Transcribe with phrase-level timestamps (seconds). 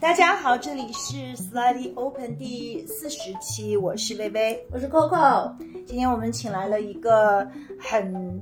[0.00, 5.54] 大家好，这里是 Slightly Open 第四十期，我是薇薇，我是 Coco。
[5.86, 7.46] 今天我们请来了一个
[7.78, 8.40] 很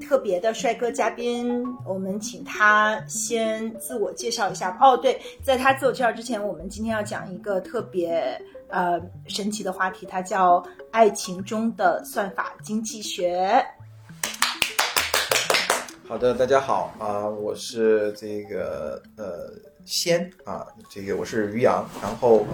[0.00, 4.78] 特别的帅哥嘉宾，我们请他先自我介绍一下。
[4.80, 13.60] 哦，对，在他自我介绍之前，我们今天要讲一个特别呃神奇的话题，它叫爱情中的算法经济学。
[16.06, 19.50] 好的，大家好啊，我是这个呃
[19.90, 22.46] 仙啊，这个我是于洋，然后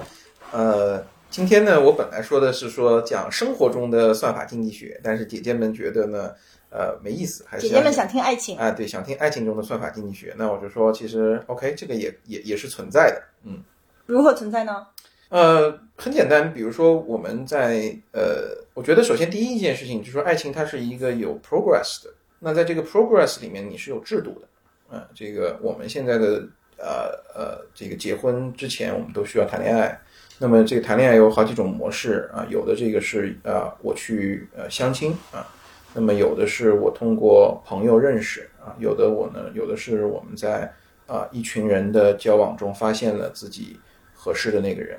[0.52, 6.32] 呃今天呢，我本来说的是说讲生活中的算法经济学，但是姐姐们觉得呢
[6.70, 13.62] 呃没意思，还是姐姐们想听爱情，啊对，想听爱情中的算法经济学，那我就说其实 OK，这个也也也是存在的，嗯。
[14.06, 14.86] 如何存在呢？
[15.28, 22.14] 呃，很简单，比如说我们在呃，我觉得首先第一件事情就是说，爱情它是一个有 progress 的。
[22.38, 26.46] 那在这个 progress 里面，你是有制度的，啊，这个我们现在的
[26.78, 29.98] 呃呃，这个结婚之前我们都需要谈恋爱。
[30.38, 35.46] 那么这个谈恋爱有好几种模式啊，有的这个是啊，我去呃相亲啊，
[35.94, 40.70] 那么有的是我通过朋友认识啊，有的我呢，有的是我们在
[41.06, 43.80] 啊一群人的交往中发现了自己
[44.14, 44.98] 合适的那个人。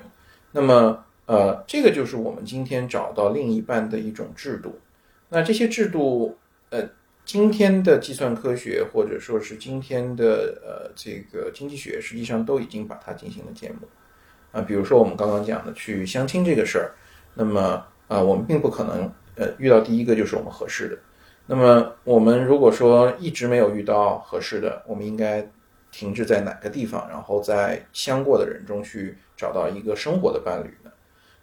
[0.50, 4.78] 那么呃，这个就是我们今天找到另一半的一种制度。
[5.28, 6.36] 那这些制度
[6.70, 6.88] 呃。
[7.28, 13.86] 今天的计算科学，或者说是今天的呃这个经济学，实际上都已经把它进行了建模，
[14.50, 16.92] 啊，比如说我们刚刚讲的去相亲这个事儿，
[17.34, 20.98] 那么啊，我们并不可能呃遇到第一个就是我们合适的，
[21.44, 25.46] 那么我们如果说一直没有遇到合适的，我们应该
[25.92, 30.90] 停滞在哪个地方，然后在相过的人中去找到一个生活的伴侣呢？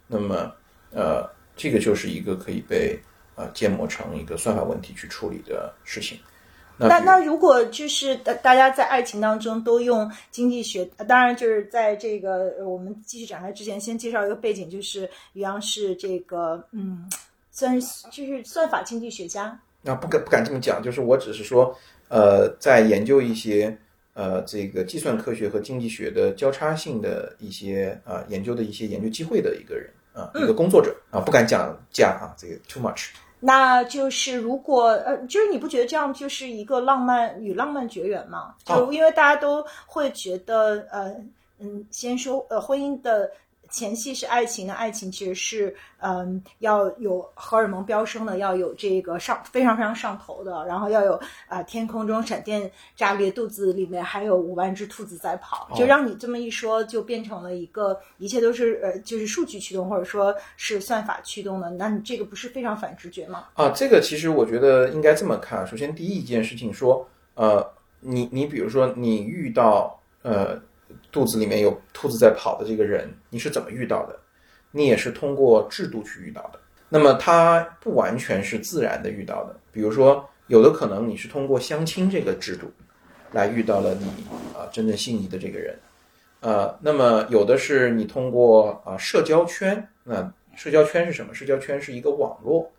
[0.08, 0.52] 那么
[0.90, 2.98] 呃，这个就是一个可以被。
[3.36, 6.18] 啊，建模成一个算法问题去处理的事情。
[6.78, 17.10] 那那如果就是大大家在爱情当中都用经济学，当然就是在这个我们继续展开之前，先介绍一个背景，就是于洋是这个嗯，
[17.50, 19.58] 算是就是算法经济学家。
[19.80, 21.74] 那不敢不敢这么讲，就是我只是说，
[22.08, 23.74] 呃，在研究一些
[24.12, 33.12] 呃这个计算科学和经济学的交叉性的一些啊研究的一些研究机会的一个人啊，一个工作者啊，不敢讲价啊，这个 too much。
[33.40, 38.54] 那就是如果呃，就是你不觉得这样就是一个浪漫与浪漫绝缘吗？
[38.64, 41.14] 就因为大家都会觉得呃
[41.58, 43.30] 嗯，先说呃婚姻的。
[43.76, 63.44] 前戏是爱情的，爱情其实是嗯要有荷尔蒙飙升的，要有这个上非常非常上头的，然后要有啊天空中闪电炸裂，肚子里面还有五万只兔子在跑，就让你这么一说，就变成了一个一切都是呃就是数据驱动或者说是算法驱动的，那你这个不是非常反直觉吗？
[63.52, 67.62] 啊，这个其实我觉得应该这么看，首先第一件事情说，呃，
[68.00, 70.58] 你你比如说你遇到呃。
[71.10, 74.18] 肚子里面有兔子在跑的这个人，你是怎么遇到的？
[74.72, 76.60] 你也是通过制度去遇到的。
[76.88, 79.58] 那么它不完全是自然的遇到的。
[79.72, 82.70] 比如说，有的可能你是通过相亲这个制度
[83.32, 84.06] 来遇到了你
[84.54, 85.76] 啊真正心仪的这个人。
[86.40, 89.88] 呃，那么有的是你通过啊社交圈。
[90.04, 91.34] 那社交圈是什么？
[91.34, 92.70] 社交圈是一个网络。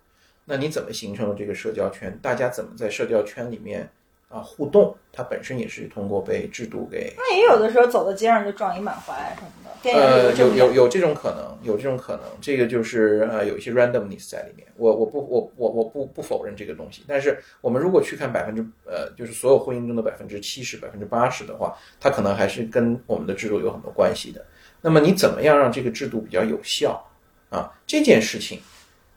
[0.46, 2.18] 那你怎么形成了这个社交圈？
[2.22, 3.90] 大家怎么在社交圈里面？
[4.30, 7.14] 啊，互动它本身也是通过被制度给。
[7.16, 9.92] 那也有的时候走到街上就撞一满怀什么的。
[9.94, 12.24] 呃，有有有这种可能，有这种可能。
[12.42, 14.68] 这个就是呃，有一些 randomness 在里面。
[14.76, 17.06] 我我不我我我不不否认这个东西。
[17.08, 24.46] 但是我们如果去看百分之呃，就是所有婚姻中的百分之七十、百分之八十的话，它可能还是跟我们的制度有很多关系的。
[24.82, 27.02] 那么你怎么样让这个制度比较有效
[27.50, 27.72] 啊？
[27.88, 28.60] 这件事情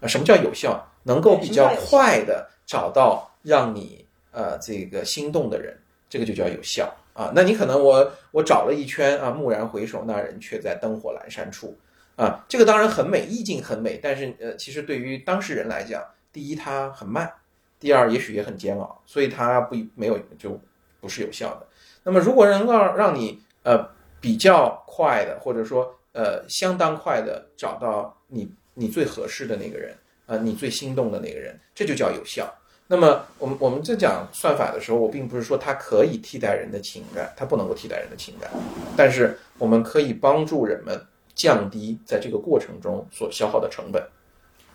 [0.00, 0.87] 啊，什么叫有效？
[1.03, 4.06] 能够比较快的找到让你。
[4.32, 5.76] 呃，这个心动的人，
[6.08, 7.32] 这个就叫有效啊。
[7.34, 11.76] 那你可能我我找了一圈啊，蓦然回首，那人却在灯火阑珊处
[12.16, 12.44] 啊。
[12.48, 16.02] 这个当然很美，意境很美，但是呃，其实对于当事人来讲，
[16.32, 17.30] 第一它很慢，
[17.78, 20.60] 第二也许也很煎熬，所以它不没有就
[21.00, 21.66] 不是有效的。
[22.04, 23.88] 那么如果能够让你呃
[24.20, 29.94] 比较快的，或者说呃相当快的找到你你最合适的那个人，
[30.26, 32.52] 呃你最心动的那个人，这就叫有效。
[32.92, 38.50] 那么，我们我们在讲算法的时候，我并不是说它可以替代人的情感，它不能够替代人的情感，
[38.96, 41.00] 但是我们可以帮助人们
[41.32, 44.02] 降低在这个过程中所消耗的成本。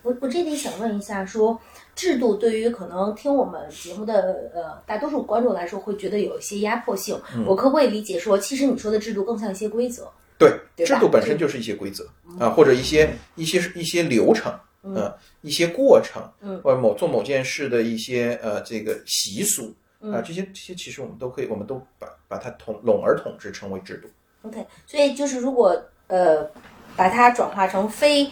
[0.00, 1.60] 我我这里想问一下，说
[1.94, 7.20] 制度对于可能听我们节目的呃大多数观众来说，会觉得有一些压迫性。
[7.46, 10.08] 我可不可以理解说，其实你说的制度更像一些规则？
[10.38, 12.08] 对，制度本身就是一些规则
[12.38, 14.50] 啊，或者一些一些一些流程。
[14.94, 19.74] 嗯，一些过程，嗯，或者某做某件事的一些呃这个习俗
[20.12, 24.08] 啊，这些这些其实我们都可以，我们都把把它统笼而统之称为制度。
[24.42, 26.48] OK，所以就是如果呃
[26.94, 28.30] 把它转化成非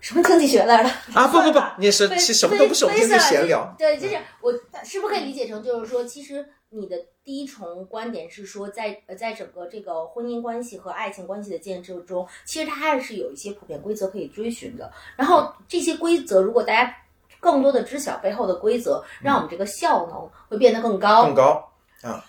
[0.00, 3.74] 什么经济学来了啊，不不不，你是其实什么都不是，我们今天闲聊。
[3.78, 4.52] 对，就是我
[4.84, 6.44] 是不是可以理解成，就是说，其实
[6.74, 14.90] 你的第一重观点是说在，呃，在整个这个婚姻关系和爱情关系的建设中，其实它还是有一些普遍规则可以追寻的。
[15.16, 16.96] 然后这些规则，如果大家
[17.40, 21.71] 更多的知晓背后的规则，让我们这个效能会变得更高，更高，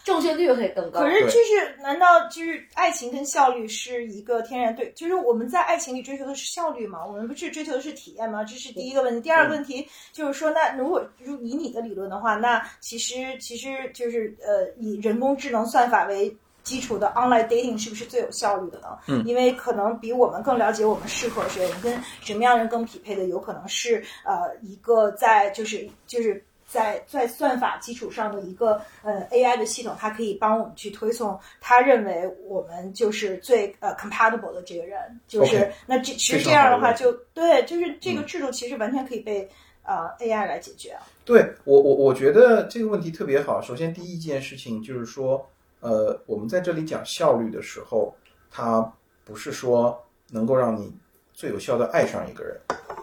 [0.04, 1.00] 正确率会更高。
[1.00, 4.92] 可是，就是难道就是爱情跟效率是一个天然对？
[4.92, 7.06] 就是我们在爱情里追求的是效率吗？
[7.06, 8.44] 我们不是追求的是体验吗？
[8.44, 9.22] 这是第一个问题。
[9.22, 18.98] 第二个问题就是说，那如果如以你的理论的话，那其实其实就是呃，以人工智能算法为基础的 online dating 是不是最有效率的呢？
[19.08, 26.44] 嗯，因为可能比我们更了解我们适合谁，我们跟什么样人更匹配的，有可能是呃一个在就是就是。
[26.74, 39.48] 在在算法基础上的一个呃 AI 的系统，它可以帮我们去推送他认为我们就是最呃 compatible 的这个人，就是那这其实这样的话就对，就是这个嗯制度其实完全可以被
[39.84, 41.04] 呃 AI 来解决啊。
[41.24, 43.62] 对我我我觉得这个问题特别好。
[43.62, 45.48] 首先第一件事情就是说，
[45.80, 48.14] 呃，我们在这里讲效率的时候，
[48.50, 48.92] 它
[49.24, 50.92] 不是说能够让你
[51.34, 52.60] 最有效的爱上一个人，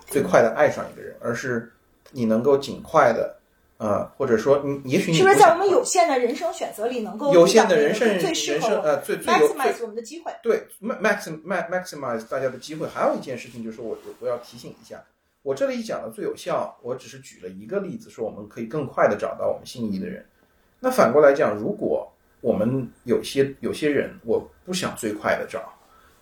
[0.06, 1.72] 最快的爱上一个人，而是
[2.10, 3.34] 你能够尽快的，
[3.80, 10.30] 呃，或者说你也许你是不是在我们有限的人生选择里，能够有限的人生最适呃最最 maximize 我们的机会？
[10.42, 12.86] 对，max max maximize 大家的机会。
[12.86, 15.02] 还有一件事情就是我我我要提醒一下，
[15.40, 20.22] 我这里讲的最有效，我只是举了一个例子，说我们可以更快的找到我们心仪的人。
[20.78, 22.06] 那反过来讲，如果
[22.42, 25.72] 我们有些有些人我不想最快的找，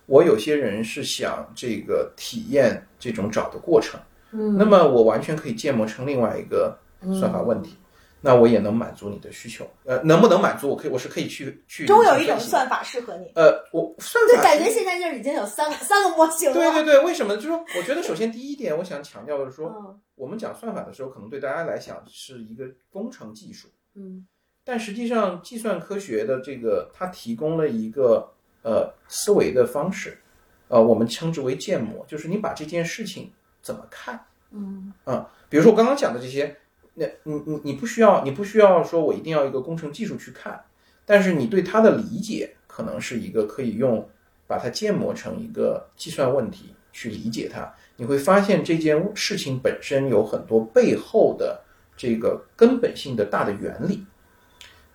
[0.05, 3.99] 我有些人是想这个体验这种找的过程，
[4.31, 6.77] 嗯那么我完全可以建模成另外一个
[7.19, 7.75] 算法问题。
[8.21, 10.67] 那我也能满足你的需求，呃，能不能满足？
[10.67, 13.31] 我可以，我是可以去去终有一种算法适合你。
[13.33, 16.53] 呃，我算对，法感觉现在就是已经有三个三个模型了。
[16.53, 17.35] 对对对，为什么？
[17.37, 24.27] 就是说，我觉得首先第一点，我想强调的是说，嗯我们讲算法的时候，可能对大家来讲是一个工程技术，嗯
[24.65, 28.29] 但实际上计算科学的这个它提供了一个
[28.63, 30.19] 呃思维的方式，
[30.67, 33.31] 呃，我们称之为建模，就是你把这件事情
[33.61, 34.19] 怎么看
[34.51, 36.53] 嗯啊、比如说我刚刚讲的这些，
[36.99, 40.61] 那你你你不需要你不需要说我一定要一个工程技术去看，
[41.05, 44.07] 但是你对它的理解可能是一个可以用
[44.45, 51.61] 把它建模成一个计算问题去理解它，你会发现这件事情本身有很多背后的
[51.95, 54.05] 这个根本性的大的原理，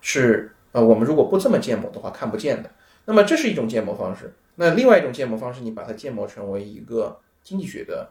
[0.01, 2.71] 是呃我们如果不这么建模的话看不见的。
[3.07, 4.33] 那么这是一种建模方式。
[4.57, 8.09] 那另外一种建模方式，你把它建模成为一个经济学的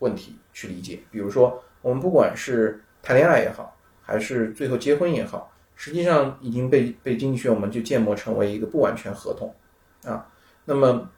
[0.00, 1.00] 问题去理解。
[1.12, 3.72] 比如说，我们不管是谈恋爱也好，
[4.02, 9.54] 还是最后结婚也好，实际上已经被被经济学我们就建模成为一个不完全合同
[10.04, 10.26] 啊。
[10.64, 11.08] 那么，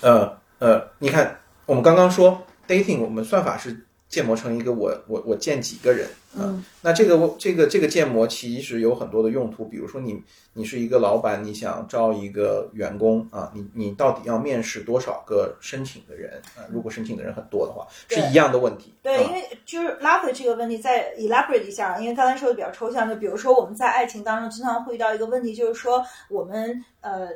[0.00, 6.44] 呃呃，你看我们刚刚说 dating，我们算法是建模成一个我我我见几个人啊。
[6.44, 10.22] 嗯那这个这个这个建模其实有很多的用途，比如说你
[10.54, 16.64] 你是一个老板，你想招一个员工啊，你你到底要面试多少个申请的人啊？
[16.72, 18.92] 如果申请的人很多的话，是一样的问题。
[19.02, 27.28] 对，啊因为就是拉回这个问题，再 elaborate 一下，因为刚才说的比较抽象，就比如说我们在爱情当中经常会遇到一个问题，就是说我们呃，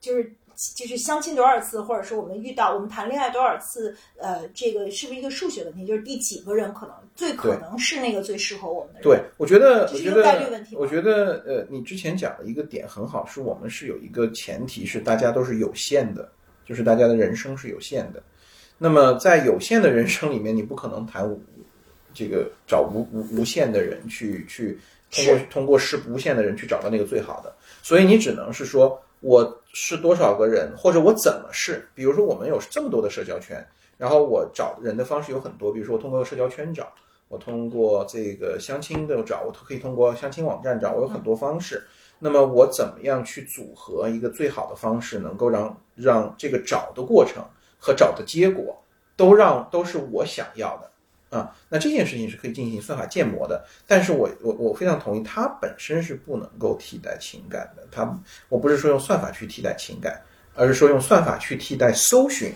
[0.00, 0.34] 就是
[0.74, 5.86] 就是相亲多少次，或者说我们遇到我们谈恋爱多少次，呃，这个是不是一个数学问题？
[5.86, 9.02] 就是第几个人可能最可能是那个最适合我们的人？
[9.04, 16.28] 对，我觉得，这是一个我觉得概率问题我觉得，呃，你之前讲的一个点很好，是我们是有一个前提是大家都是有限的，
[16.66, 18.20] 就是大家的人生是有限的。
[18.76, 21.24] 那么在有限的人生里面，你不可能谈
[22.12, 24.76] 这个找无无无限的人去去
[25.12, 31.88] 通过通过是无限的人去找到那个最好的，所以你只能是说我是多少个人，或者我怎么是。
[31.94, 36.92] 比如说我们有这么多的社交圈，然后我找人的方式有很多，比如说我通过社交圈找。
[37.30, 41.86] 我通过这个相亲的找，我可以通过相亲网站找，我有很多方式。
[42.20, 47.44] 那么我怎么样去组合一个最好的方式，能够让让这个找的过程
[47.78, 48.82] 和找的结果
[49.14, 50.90] 都让都是我想要的
[51.30, 51.54] 啊？
[51.68, 53.64] 那这件事情是可以进行算法建模的。
[53.86, 57.86] 但是我我我非常同意，它本身是不能够替代情感的。
[57.90, 58.18] 它
[58.48, 60.20] 我不是说用算法去替代情感，
[60.54, 62.52] 而是说用算法去替代搜寻，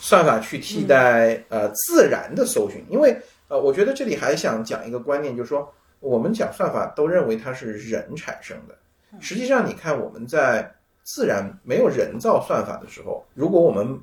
[0.00, 3.16] 算法去替代呃自然的搜寻，因为。
[3.48, 5.70] 呃，我觉得这里还想讲一个观念，就是说，
[6.00, 8.74] 我们讲算法都认为它是人产生的，
[9.20, 14.00] 实际上你看我们在自然没有人造算法的时候，如果我们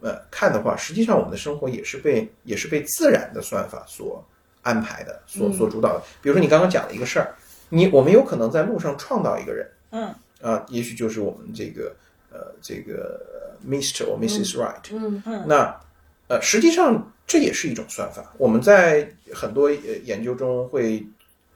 [0.00, 4.24] 呃看的话，实际上我们的生活也是被也是被自然的算法所
[4.62, 6.02] 安排的，所所主导的。
[6.22, 7.34] 比如说你刚刚讲的一个事儿，
[7.68, 11.94] 你我们有可能在路上撞到一个人，嗯啊，也许就是我们这个
[12.30, 13.20] 呃呃这个
[13.66, 14.04] Mr.
[14.06, 14.56] 或 Mrs.
[14.56, 15.80] Right，嗯嗯那
[16.28, 18.32] 呃实际上这也是一种算法。
[18.38, 21.04] 我们在很多呃研究中会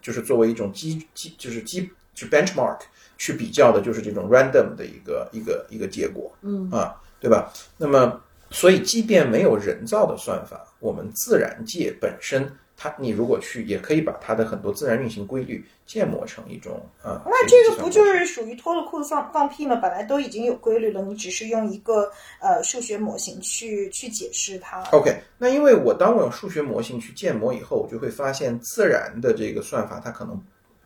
[0.01, 2.81] 就是作为一种基基就是基就 benchmark
[3.19, 6.33] 去比较的，就是这种 random 的一个一个一个结果。
[6.43, 7.53] 嗯啊，对吧？
[7.77, 8.21] 那么，
[8.53, 17.23] 所以即便没有人造的算法，我们自然界本身，它你如果去，也可以把它的很多自然运行规律建模成一种啊。
[17.25, 19.77] 那这这个不就是属于脱了裤子放放屁吗？
[19.77, 24.83] 本来都已经有规律了，你只是用一个呃数学模型去去解释它。
[24.93, 25.17] OK？
[25.39, 30.41] 那因为我当我用数学模型去建模以后，我就会发现自然的这个算法它可能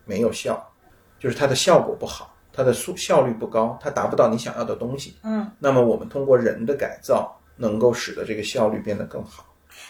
[0.05, 0.65] 没有效，
[1.19, 5.15] 就是它的效果不好，它的速效率不高，它达不到你想要的东西。
[5.23, 9.43] 嗯，那么我们通过人的改造，能够使得这个效率变得更好。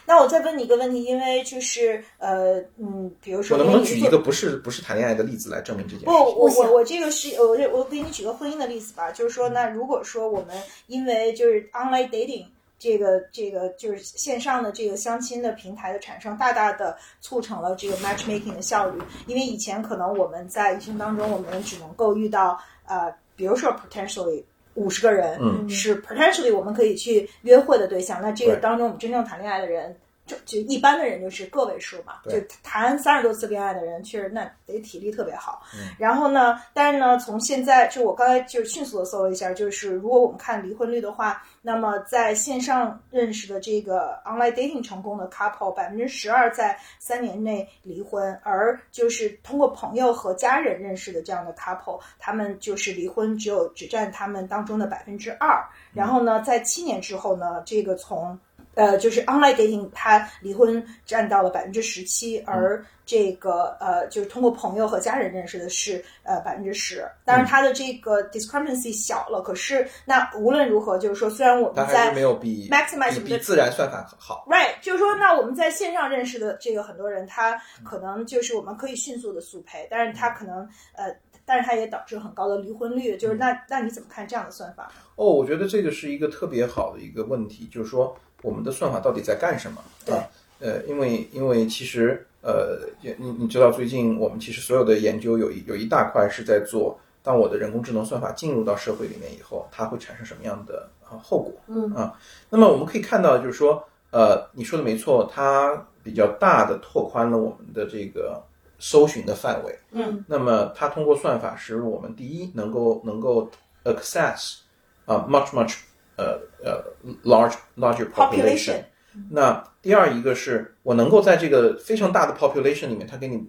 [0.06, 10.56] 那我再问你一个问题，因为就是呃嗯，比如说我能不能举一个不是不是谈恋爱的例子来证明这件事不，我我我这个是我我给你举个婚姻的例子吧，就是说，那如果说我们
[10.88, 12.46] 因为就是 online dating
[12.80, 19.02] 这个这个就是线上的这个相亲的平台的产生，大大的促成了这个 matchmaking 的效率。
[19.26, 24.44] 因为以前可能我们在一生当中，我们只能够遇到呃，比如说 potentially
[24.78, 28.22] 五十个人，嗯是 potentially 我们可以去约会的对象。
[28.22, 29.98] 那这个当中，我们真正谈恋爱的人。
[30.28, 35.64] 就就一般的人就是个位数嘛，就谈三十多次恋爱的人，确实那得体力特别好。
[35.74, 55.64] 嗯然后呢，但是呢，从现在就我刚才就迅速的搜了一下，就是如果我们看离婚率的话，那么在线上认识的这个 online dating 成功的 couple，百分之十二在三年内离婚，而就是通过朋友和家人认识的这样的 couple，他们就是离婚只有只占他们当中的百分之二。
[55.94, 58.38] 然后呢，在七年之后呢，这个从
[58.78, 67.04] 呃，就是 online dating，他离婚占到了百分之十七，而这个呃，就是通过朋友和家人认识的是呃百分之十。
[67.26, 74.46] 当然，它的这个 discrepancy 小了，可是那无论如何，就是说，虽然我们在没有比 maximize 比自然算法好。
[74.48, 81.12] Right，就是说，那我们在线上认识的这个很多人，他可能就是我们可以迅速的速配，但是他可能呃，
[81.46, 83.18] 但是他也导致很高的离婚率。
[83.18, 84.92] 就是那那你怎么看这样的算法？
[85.16, 89.82] 哦，我觉得这个是一个特别好的一个问题，就是说我们的算法到底在干什么？
[90.06, 90.24] 对啊，
[90.60, 101.54] 呃，因为因为其实呃，也你你知道最近我们其实所有的研究有一有一大块是在做，当我的人工智能算法进入到社会里面以后，它会产生什么样的啊后果？
[101.68, 102.18] 嗯啊，
[102.50, 108.42] 那么我们可以看到，就是说，呃，你说的没错，它比较大的拓宽了我们的这个
[108.80, 109.78] 搜寻的范围。
[109.92, 113.50] 嗯，那么它通过算法使我们第一能够能够
[113.84, 114.60] access
[115.06, 115.76] 啊、much much
[116.18, 116.84] 呃呃
[117.24, 118.84] large larger population。
[119.32, 123.44] 那第二一个是我能够在这个非常大的 population 里面，他给你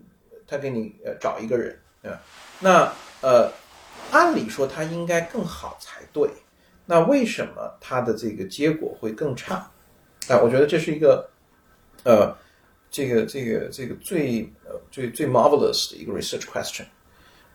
[0.46, 2.20] 他给你呃找一个人，对吧？
[2.60, 3.52] 那呃
[4.10, 6.30] 按理说他应该更好才对，
[6.86, 9.56] 那为什么他的这个结果会更差？
[10.28, 11.28] 啊，我觉得这是一个
[12.04, 12.34] 呃
[12.90, 16.84] 这个这个这个最呃最最 marvelous 的一个 research question。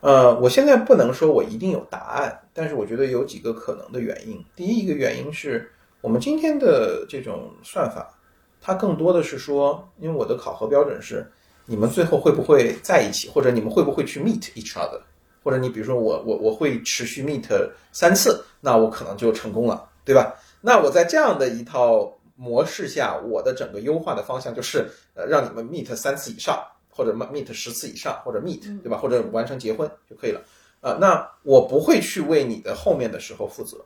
[0.04, 4.44] 呃，我现在不能说我一定有答案，但是我觉得有几个可能的原因。
[4.54, 8.14] 第一一个原因是我们今天的这种算法，
[8.60, 11.26] 它更多的是说，因为我的考核标准是
[11.64, 15.00] 你们最后会不会在一起，或者你们会不会去 meet each other，
[15.42, 17.48] 或者你比如说我我我会持续 meet
[17.90, 20.34] 三次，那我可能就成功了，对吧？
[20.60, 26.62] 那我在这样的一套模式下，我的整个优化的方向就是呃让你们 meet 三次以上。
[26.94, 28.96] 或者 meet 十次以上，或者 meet 对吧？
[28.96, 30.40] 或者完成结婚就可以了。
[30.80, 33.84] 啊，那我不会去为你的后面的时候负责，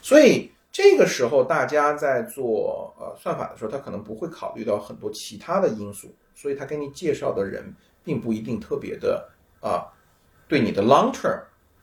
[0.00, 9.28] 所以这个时候大家在做呃算法的时候，他可能不会考虑到很多其他的因素，所以他给你介绍的人并不一定特别的
[9.60, 9.84] 啊、
[10.48, 11.42] 对你的 long term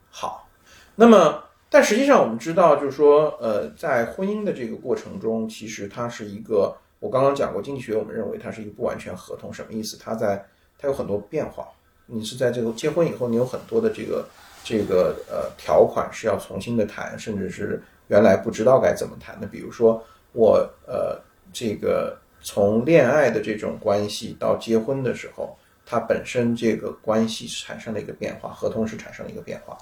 [0.10, 0.50] 好。
[0.96, 6.76] 那么，但实际上我们知道，就是说呃，在婚姻的这个过程中，其实它是一个。
[7.00, 9.98] 我刚刚讲过，经济学我们认为它是一个不完全合同，什么意思？
[10.00, 10.44] 它在
[10.80, 11.68] 它有很多变化。
[12.08, 14.26] 你是在这个结婚以后，你有很多的这个
[14.64, 19.46] 这个呃条款是要重新的谈，甚至是原来不知道该怎么谈的。
[19.46, 21.22] 比如说我呃
[21.54, 29.78] 这个从恋爱的这种关系到结婚的时候，它本身这个关系产生了一个变化，合同是产生了一个变化。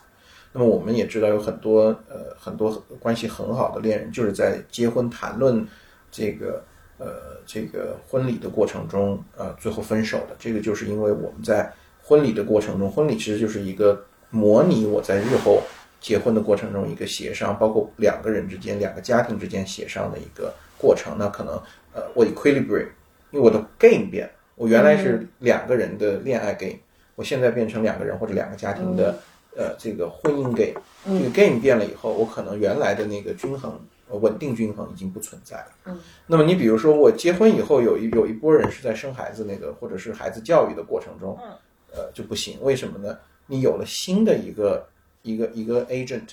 [0.51, 5.65] 那么我们也知道有很多呃很多关系很好的恋人，就是在结婚谈论
[6.11, 6.61] 这个。
[6.97, 11.71] 呃，这个婚礼的过程中，呃，最后分手的，这个就是因为我们在
[12.01, 15.61] 婚礼的过程中，婚礼其实就是一个模拟我在日后
[15.99, 21.17] 结婚的过程中一个协商，包括两个人之间、两个家庭之间协商的一个过程。
[21.17, 21.53] 那可能
[21.93, 22.89] 呃，我 equilibrate，
[23.31, 26.77] 因为我的 game 变，我原来是两个人的恋爱 game，
[27.15, 29.17] 我现在变成两个人或者两个家庭的
[29.57, 35.67] 呃这个婚姻 game，嗯这个 game 变了以后，我可能原来的那个均衡呃稳定均衡已经不存在了。
[35.85, 41.51] 嗯，那么你比如说我结婚以后有一有一波人是在生孩子那个或者是孩子教育的过程中，嗯，
[41.93, 43.17] 呃就不行，为什么呢？
[43.47, 44.87] 你有了新的一个
[45.21, 46.27] 一个一个 agent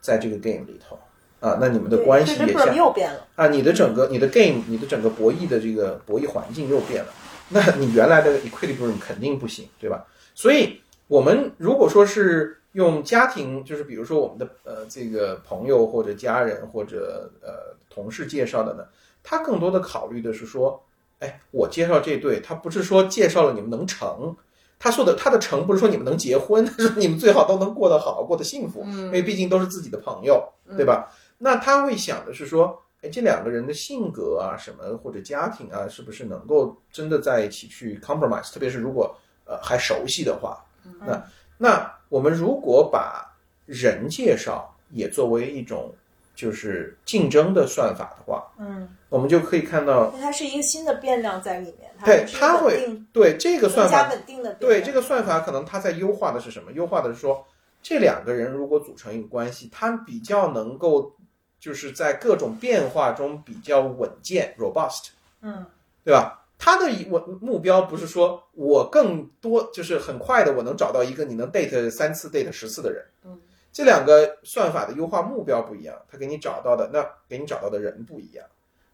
[0.00, 0.98] 在这个 game 里头
[1.40, 3.26] 啊，那你们的关系也像又变了。
[3.36, 7.12] 啊，你的整个你的 game，你的整个博弈的这个博弈环境又变了，
[7.50, 10.04] 那你原来的 equilibrium 肯定不行，对吧？
[10.34, 18.84] 所以我们如果说是用家庭，就是比如说我们的呃这个朋友或者家人或者呃同事介绍的呢，
[19.22, 20.82] 他更多的考虑的是说，
[21.20, 24.36] 哎，我介绍这对，他不是说介绍了你们能成。
[24.80, 30.40] 他说的他的成不是说你们能结婚， 他说你们最好都能过得好，过得幸福，因为毕竟都是自己的朋友，
[30.76, 31.10] 对吧？
[31.38, 38.52] 那他会想的是说，哎，这两个人的性格啊，什么或者家庭啊，是不是能够真的在一起去 compromise？
[38.52, 39.12] 特别是如果
[39.46, 40.64] 呃还熟悉的话，
[41.04, 41.20] 那
[41.56, 43.36] 那我们如果把
[43.66, 45.94] 人介绍也作为一种
[46.34, 54.54] 就是竞争的算法的话，嗯，我们就可以看到，它是一个新的变量在里面，对，它会对这个算法稳定的。
[54.54, 56.72] 对这个算法，可能它在优化的是什么？
[56.72, 57.44] 优化的是说，
[57.82, 61.12] 这两个人如果组成一个关系，他比较能够
[61.60, 65.08] 就是在各种变化中比较稳健 （robust），
[65.42, 65.66] 嗯
[66.04, 66.46] 对吧？
[66.58, 73.40] 他的我目标不是说我更多就是很快的我能找到一个你能 date 三次 date 十次的人，嗯，
[73.72, 78.44] 这两个算法的优化目标不一样，他给你找到的那给你找到的人不一样，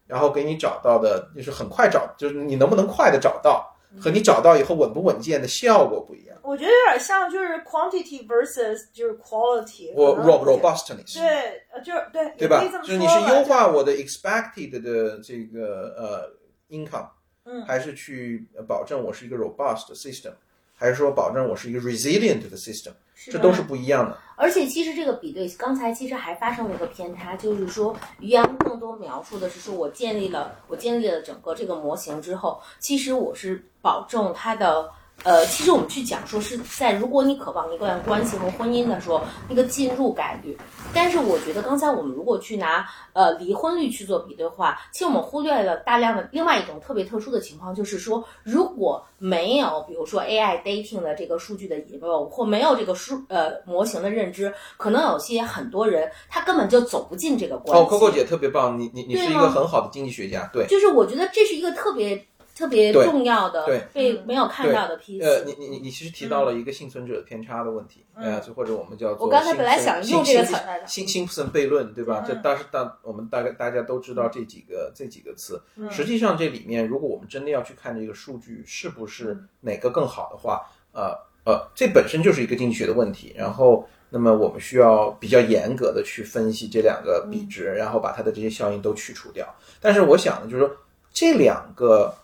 [0.06, 6.36] 然后给你找到的就是很快找，就是你能不能快的找到，和你找到以后稳不稳健的效果不一样。
[6.42, 12.62] 我觉得有点像就是 quantity versus 就是 quality，我 rob robustness，对，呃，就是对，对吧？
[12.82, 13.18] 就是你是。
[13.20, 16.30] 优化我的 expected 的这个呃
[16.68, 17.08] income，
[17.44, 20.32] 嗯还是去保证我是一个 robust 的 system，
[20.74, 22.92] 还是说保证我是一个 resilient 的 system，
[23.30, 24.18] 这都是不一样的。
[24.36, 34.90] 而且其实这个比对，刚才其实还发生了一个偏差，就是说于洋更多描述的是说我建立了我建立了整个这个模型之后，其实我是保证它的。
[35.24, 40.56] 呃，其实我们去讲说是在如果你渴望一段关系和婚姻的时候，那个进入概率。
[40.92, 57.82] 但是我觉得刚才我们如果去拿呃离婚率去做比对的话，其实我们忽略了大量的另外一种特别特殊的情况，就是说如果没有比如说 AI dating 的这个数据的引入，或没有这个数呃模型的认知，可能有些很多人他根本就走不进这个关系。
[57.82, 60.66] 哦，Coco 姐特别棒，你你你是一个很好的经济学家，对。
[60.66, 62.22] 就是我觉得这是一个特别
[62.54, 63.82] 特别重要的对。
[63.92, 65.22] 被没有看到的 piece。
[65.22, 70.54] 呃，你你你你其实提到了一个幸存者偏差的问题，呃，就或者我们叫做我刚才本来想用这个词
[70.86, 72.24] 辛辛辛普森悖论，对吧？
[72.24, 72.28] 嗯。
[72.28, 75.90] 这当时大我们大概大家都知道这几个这几个词，嗯。
[75.90, 80.62] 实际上这里面如果我们真的要去看这个数据是不是哪个更好的话，
[80.92, 83.86] 呃呃，这本身就是一个经济学的问题，然后。
[84.10, 89.44] 那么我们需要比较严格的去分析这两个比值，然后把它的这些效应都去除掉。
[89.80, 90.70] 但是我想呢，就是说
[91.12, 92.14] 这两个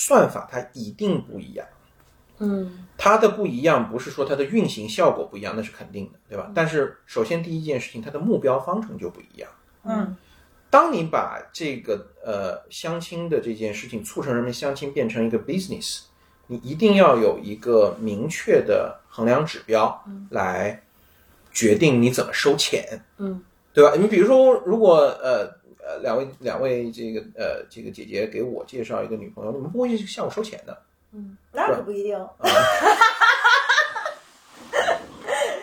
[0.00, 1.66] 算法它一定不一样。
[2.38, 6.50] 嗯它的不一样不是说它的运行效果不一样，那是肯定的，对吧？
[6.54, 9.50] 但是首先第一件事情，它的目标方程就不一样。
[9.84, 10.16] 嗯
[10.70, 16.04] 当你把这个呃相亲的这件事情促成人们相亲变成一个 business，
[16.46, 20.80] 你一定要有一个明确的衡量指标来
[21.52, 23.42] 决定你怎么收钱，嗯
[23.74, 23.94] 对吧？
[23.96, 25.59] 你比如说，如果呃
[25.90, 30.82] 呃两位两位这个呃这个姐姐给我介绍一个女朋友，你们不会向我收钱的。
[31.12, 32.28] 嗯，那可不一定。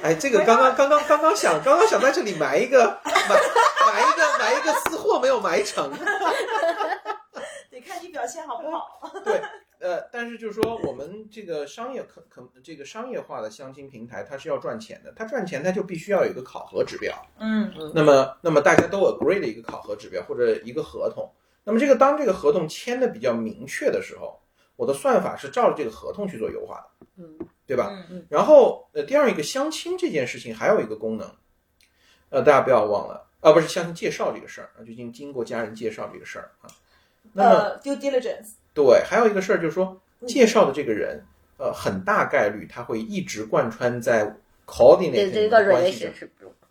[0.04, 3.14] 哎，这个刚刚刚刚刚刚想刚刚想在这里埋一个埋
[3.88, 5.90] 埋一个埋一个私货没有埋成。
[7.72, 9.00] 得看你表现好不好。
[9.24, 9.42] 对，
[9.80, 17.14] 呃，但是就是说，我们这个商业可可这个商业化的相亲平台，它是要赚钱的，它赚钱它就必须要有一个考核指标。
[17.40, 21.32] 嗯那么，那么大家都 agree 的一个考核指标或者一个合同。
[21.64, 24.40] 那么这个当这个合同签的比较明确的时候，
[24.76, 27.90] 我的算法是照着这个合同去做优化的，嗯对吧？
[27.92, 31.30] 嗯嗯然后，呃，第二一个相亲这件事情还有一个功能，
[32.30, 36.72] 呃，大家不要忘了，啊，不是相亲介绍这个事儿啊，就经经过家人介绍这个事儿啊。
[37.34, 38.54] 那，due diligence。
[38.78, 41.20] 对，还有一个事儿就是说，介绍的这个人，
[41.58, 44.32] 呃，很大概率他会一直贯穿在
[44.68, 46.12] coordinate 对这个的关系上。
[46.12, 46.30] relationship，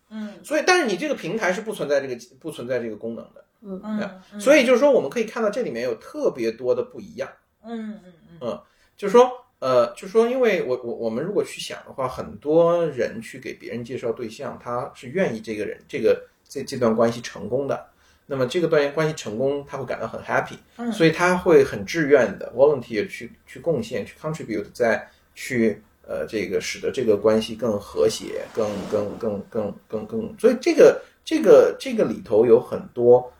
[0.09, 3.43] 嗯所以，但是你这个平台是不存在这个不存在这个功能的。
[3.61, 7.27] 嗯嗯，所以就是说，我们可以看到这里面有特别多的不一样。
[7.65, 8.61] 嗯嗯嗯
[8.95, 17.85] 就是说，呃，就是说，因为我我我们如果去想的话，很多人去给别人介绍对象，他是愿意这个人这个这这段关系成功的。
[18.29, 33.31] 那么这个断言关系成功，他会感到很 happy，、嗯所以他会很志愿的 volunteer 去去贡献、去 contribute，在去呃这个使得这个关系更和谐，更更更更更更，所以这个这个这个里头有很多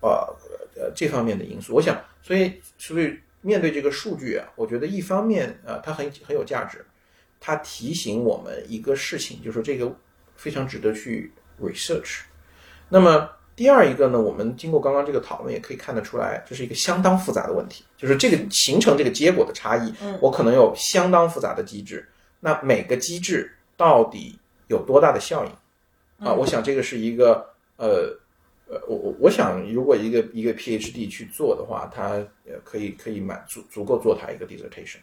[0.00, 0.10] 呃
[0.76, 1.74] 呃这方面的因素。
[1.74, 6.84] 我想，所以所以面对这个数据啊，我觉得一方面啊、呃它很很有价值，
[7.40, 9.90] 它提醒我们一个事情，就是这个
[10.36, 12.20] 非常值得去 research。
[12.90, 22.08] 那么第二一个呢，我们经过刚刚这个讨论，也可以看得出来，这是一个相当复杂的问题，就是这个形成这个结果的差异，嗯我可能有相当复杂的机制，
[22.40, 24.38] 那每个机制到底
[24.68, 25.50] 有多大的效应
[26.26, 26.32] 啊？
[26.32, 28.18] 嗯我想这个是一个呃。
[28.66, 32.12] 呃，我我我想，如果一个一个 PhD 去做的话，他
[32.46, 35.00] 呃可以可以满足足够做他一个 dissertation。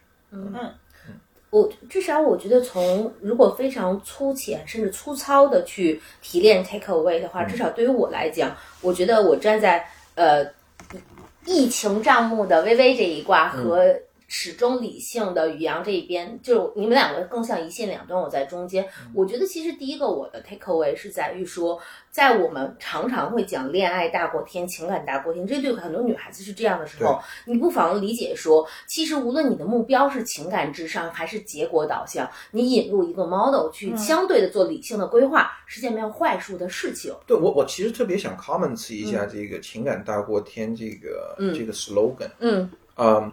[1.51, 9.85] 我至少我觉得从如果非常粗浅甚至粗糙的去提炼 take away 的话，至少对于我来讲，我觉得我站在
[10.15, 10.43] 呃
[11.45, 13.93] 疫情账目的微微这一卦和
[14.33, 18.87] 始终理性的宇阳这一边，就你们两个更像一线两端，我在中间。
[19.13, 21.77] 我觉得其实第一个我的 take away 是在于说，
[22.11, 37.13] 在我们常常会讲恋爱大过天、情感大过天，这对很多女孩子是这样的时候，你不妨理解说，其实无论你的目标是情感至上还是结果导向，你引入一个 model 去相对的做理性的规划，是件没有坏处的事情。
[37.27, 42.29] 对我，我其实特别想 comments 一下这个“情感大过天”这个、嗯这个 slogan。
[42.39, 43.31] 嗯嗯，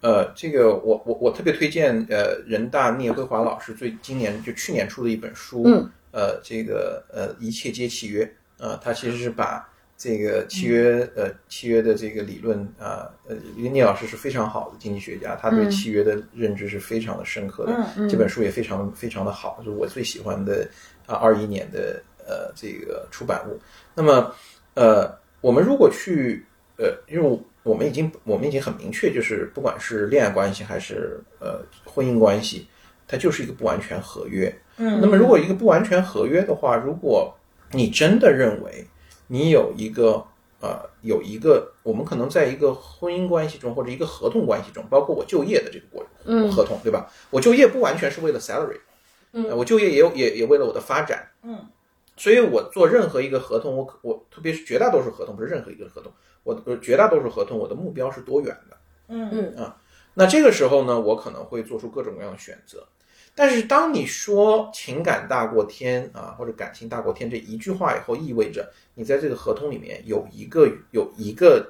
[0.00, 20.66] 呃，这个我我我特别推荐呃人大聂辉华老师最今年就去年出的一本书，嗯，呃，这个呃一切皆契约，呃，他其实是把这个契约呃契约的这个理论啊呃，因为聂老师是非常好的经济学家，他对嗯契约的认知是非常的深刻的，这本书也非常非常的好，是我最喜欢的
[21.04, 23.60] 啊二一年的呃这个出版物。
[23.94, 24.34] 那么
[24.72, 26.42] 呃，我们如果去
[26.78, 32.66] 呃，因为我们已经我们已经很明确，就是不管是恋爱关系还是呃婚姻关系，
[33.06, 34.52] 它就是一个不完全合约。
[34.78, 34.98] 嗯。
[35.00, 37.34] 那么如果一个不完全合约的话，如果
[37.72, 38.86] 你真的认为
[39.26, 40.24] 你有一个
[40.60, 46.50] 呃有一个，我们可能在一个婚姻关系中或者一个合同关系中，包括我就业的这个过嗯。
[46.50, 47.10] 合同，对吧？
[47.30, 48.80] 我就业不完全是为了 salary，
[49.32, 49.44] 嗯。
[49.48, 51.66] 呃我就业也有也也为了我的发展，嗯，
[52.16, 56.12] 所以我做任何一个合同，我我特别是绝大多数合同，不是任何一个合同，
[56.42, 58.76] 我呃绝大多数合同我的目标是多元的。
[59.08, 59.76] 嗯嗯啊
[60.14, 62.86] 那这个时候呢，我可能会做出各种各样的选择。
[63.32, 71.64] 但是当你说情感大过天啊，或者感情大过天这一句话以后，意味着你在这个合同里面有一个有一个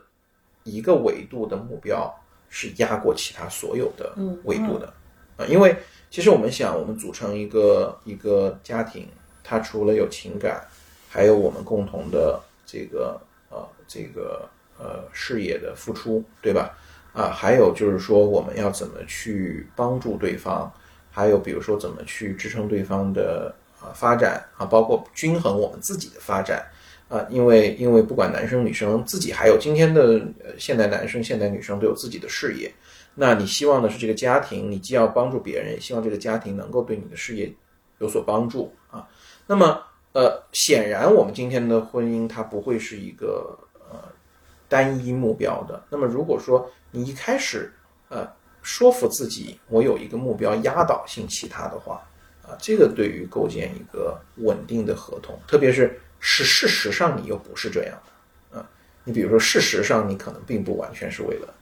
[0.65, 2.13] 一个维度的目标
[2.49, 4.93] 是压过其他所有的嗯维度的
[5.37, 5.77] 啊，因为
[6.11, 9.07] 其实我们想，我们组成一个一个家庭，
[9.45, 10.67] 它除了有情感，
[11.09, 14.49] 还有我们共同的这个呃这个
[14.83, 16.75] 呃事业的付出，对吧？
[17.12, 20.73] 啊，还有就是说我们要怎么去帮助对方，
[21.11, 26.64] 还有比如说怎么去支撑对方的啊发展啊，包括均衡我们自己的发展
[27.09, 32.73] 啊，因为因为不管男生女生，自己还有今天的呃现代男生、现代女生都有自己的事业，
[33.16, 37.53] 那你希望的是这个家庭，你既要帮助别人，也希望这个家庭能够对你的事业
[37.99, 39.07] 有所帮助啊。
[39.49, 43.59] 那么呃，显然我们今天的婚姻它不会是一个
[44.71, 45.85] 单一目标的。
[45.91, 47.71] 那么如果说你一开始
[48.09, 48.27] 呃
[48.63, 52.01] 说服自己我有一个目标压倒性其他的话
[52.43, 58.71] 啊，这个对于构建一个稳定的合同，特别是是事实上你又不是这样的啊。
[59.05, 61.53] 你比如说事实上你可能并不完全是为了，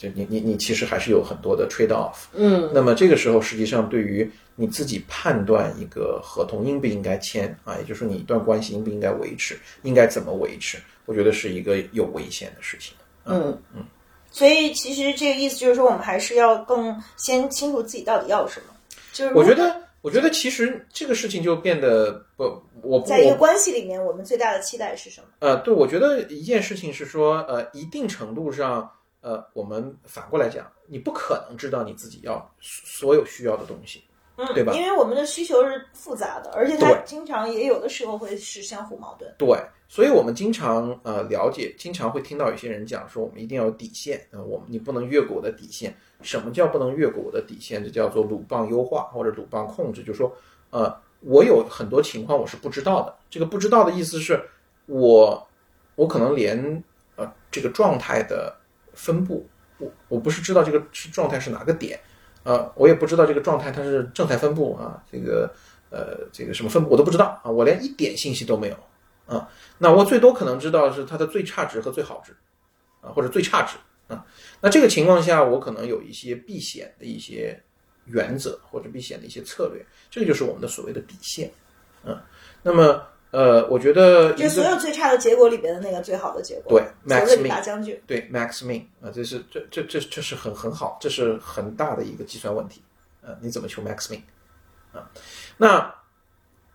[0.00, 2.24] 就你你你其实还是有很多的 trade off。
[2.32, 12.94] 嗯那么这个时候，实际上对于你自己判断一个合同应不应该签啊，也就是说你一段关系应不应该维持，应该怎么维持，我觉得是一个有危险的事情。
[13.26, 13.84] 嗯嗯
[14.32, 18.74] 所以其实这个意思就是说，我们还是要更先清楚自己到底要什么。
[19.12, 22.44] 就是我觉得，我觉得其实这个事情就变得不，
[22.80, 25.26] 我不在一个关系里面，我们最大的期待是什么？
[25.40, 28.88] 呃，对，我觉得一件事情是说，呃，一定程度上，
[29.20, 34.02] 呃，我们反过来讲，你不可能知道你自己要所有需要的东西。
[34.36, 39.30] 嗯，对吧因为我们的需求是复杂的，而且它经常也有的时候会是相互矛盾。
[39.36, 45.94] 对，所以我们经常呃了解，经常会听到有些人讲说，我们一定要有底线，呃，我们你不能越过我的底线。
[46.22, 47.84] 什么叫不能越过我的底线？
[47.84, 50.34] 这叫做鲁棒优化或者鲁棒控制，就是说，
[50.70, 53.14] 呃，我有很多情况我是不知道的。
[53.28, 54.42] 这个不知道的意思是
[54.86, 55.46] 我
[55.96, 56.82] 我可能连
[57.16, 58.54] 呃这个状态的
[58.94, 59.48] 分布，
[59.78, 61.98] 我我不是知道这个是状态是哪个点，
[62.42, 65.52] 呃，我也不知道这个状态它是正态分布啊，这个
[65.90, 68.76] 呃这个什么分布我都不知道啊，我连一点信息都没有
[69.26, 69.48] 啊。
[69.78, 72.34] 那我最多可能知道是它的最差值和最好值
[73.00, 73.76] 啊，或者最差值
[74.08, 74.24] 啊。
[74.60, 77.58] 那这个情况下，我可能有一些避险的一些
[78.04, 81.50] 原则或者避险的一些策略，这个就是我们的所谓的底线。
[82.04, 82.18] 嗯，
[82.62, 86.80] 那么呃，我觉得就所有最差的结果里边的那个最好的结果。
[86.80, 88.00] 对 max 大将军。
[88.06, 92.82] 对 max min 啊，这是这这这这是很很好，这是很大的一个计算问题。
[93.22, 94.20] 呃，你怎么求 max min
[94.92, 95.08] 啊？
[95.56, 95.94] 那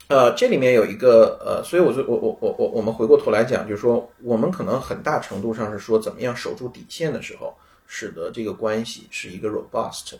[0.08, 7.54] 呃，这里面有一个呃，所以我说我我我我我们回过头来讲，就是说我们可能很大程度上是说怎么样守住底线的时候，
[7.88, 10.14] 使得这个关系是一个 robust。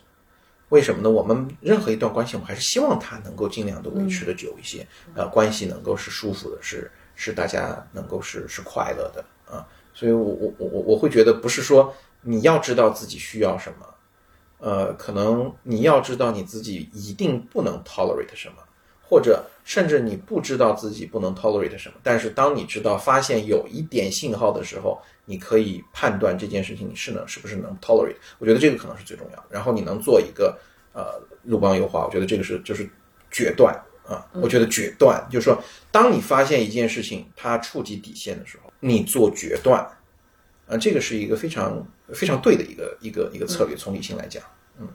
[0.70, 1.08] 为什么呢？
[1.08, 9.66] 我们任何一段关系，我们还是希望它能够尽量的维持的久一些，呃，关系能够是舒服的，是是大家能够是是快乐的啊。
[9.94, 13.86] 所以我我我我我会觉得不是说你要知道自己需要什么，
[14.58, 18.56] 呃，可能你要知道你自己一定不能 tolerate 什么，
[19.08, 28.14] 或者甚至你不知道自己不能 tolerate 什么，但是当你知道发现有一点信号的时候，你可以判断这件事情你是能是不是能 tolerate。
[28.38, 29.46] 我觉得这个可能是最重要的。
[29.50, 30.56] 然后你能做一个
[30.92, 32.88] 呃鲁邦优化，我觉得这个是就是
[33.28, 33.74] 决断
[34.06, 39.84] 啊，我觉得决断就是说，当你发现一件事情它触及底线的时候，你做决断，
[40.68, 44.40] 啊，这个是一个非常非常对的一个一个一个策略，从理性来讲。
[44.78, 44.86] 嗯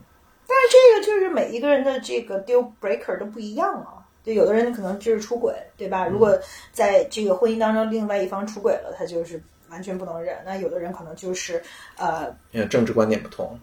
[0.48, 4.01] 但是这个就是每一个人的这个 deal breaker 都不一样啊。
[4.24, 6.06] 对，有的人可能就是出轨，对吧？
[6.06, 6.38] 如果
[6.72, 10.36] 在这个婚姻当中，另外一方出轨了，他就是完全不能忍。
[10.44, 11.62] 那有的人可能就是
[11.96, 13.58] 呃，呃，政治观点不同，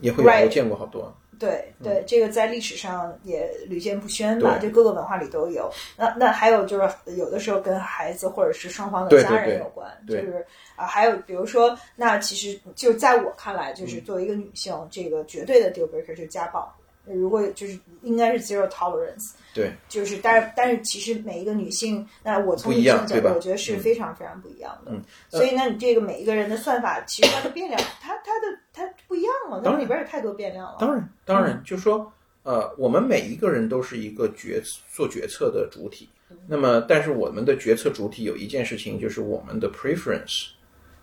[0.00, 1.14] 也会有见过好多。
[1.36, 5.68] 对对，这个在历史上也屡见不鲜吧，就各个文化里都有。
[5.96, 16.72] 那那还有就是有的时候跟孩子或者是双方的家人有关，就对是啊，还有比如说，那其实就在我看来，就是作为一个女性，这个绝对的 deal breaker 就是家暴。
[17.06, 24.92] 如果就是应该是 zero tolerance，对，就是但是但是其实每一个女性，那我从女性角度，我觉得是嗯非常非常不一样的。
[24.92, 30.76] 嗯所以呢，你这个每一个人的算法，其实它的变量，它它的它不一样嘛，它里边有太多变量了。
[30.78, 32.10] 当然，当然，就说
[32.42, 34.62] 呃，我们每一个人都是一个决
[34.92, 36.08] 做决策的主体。
[36.48, 40.48] 那么，但是我们的决策主体有一件事情，就是我们的 preference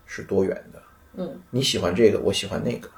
[0.05, 0.81] 是多元的。
[1.15, 2.89] 嗯，你喜欢这个，我喜欢那个。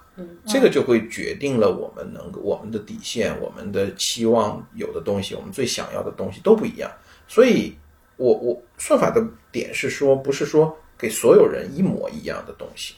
[0.45, 6.91] 这个就会决定了我们能我们的底线、我们的期望有的东西、我们最想要的东西都不一样。
[7.28, 7.76] 所以
[8.17, 12.95] 我我算法的点是说，不是说给所有人一模一样的东西，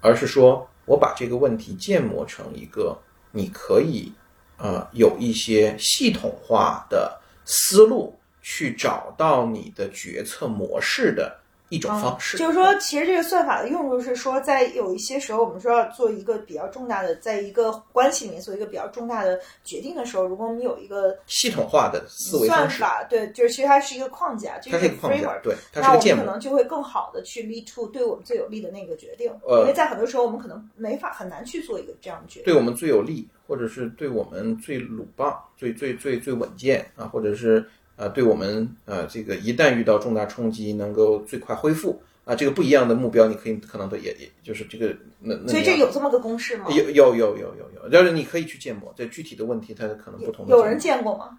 [0.00, 2.98] 而是说我把这个问题建模成一个
[3.30, 4.12] 你可以
[4.56, 12.36] 呃有一些系统化的思路去找到你的决策模式的一种方式。
[12.38, 32.44] 就是说，其实这个算法的用处是说，在有一些时候，我们说要做一个比较重大的，在一个关系里面做一个比较重大的决定的时候，如果我们有一个系统化的思维算方式，法，对，就是其实它是一个框架，这它是一个框架 framework，对它是那我们个建模可能就会更好的去 lead to 对我们最有利的那个决定，呃因为在很多时候我们可能没法很难去做一个这样的决定。
[32.44, 37.64] 对我们最有利，或者是对我们最鲁棒、最最最最稳健啊，或者是
[37.98, 46.66] 呃对我们呃这个一旦遇到重大冲击能够最快恢复啊，这个不一样的目标，你可以可能都也也就是这个那那所以这有这么个公式吗？
[46.70, 51.38] 有有有有有有，就是你可以去建模，这具体的问题它可能不同的有人见过吗？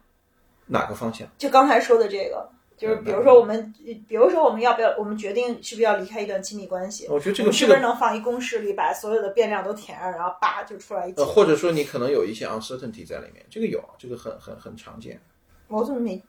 [0.67, 1.28] 哪个方向？
[1.38, 3.74] 就刚才说的这个，就是比如说我们，
[4.08, 7.08] 比如说我们要不要，我们决定是不是要离开一段亲密关系？
[7.10, 15.19] 我觉得这个是不是能放一公式里，把所有的变量都填上，然后叭就出来一结呃，或者说你可能有一些 uncertainty 在里面，这个有，这个很很很常见，
[15.67, 16.22] 我怎么没？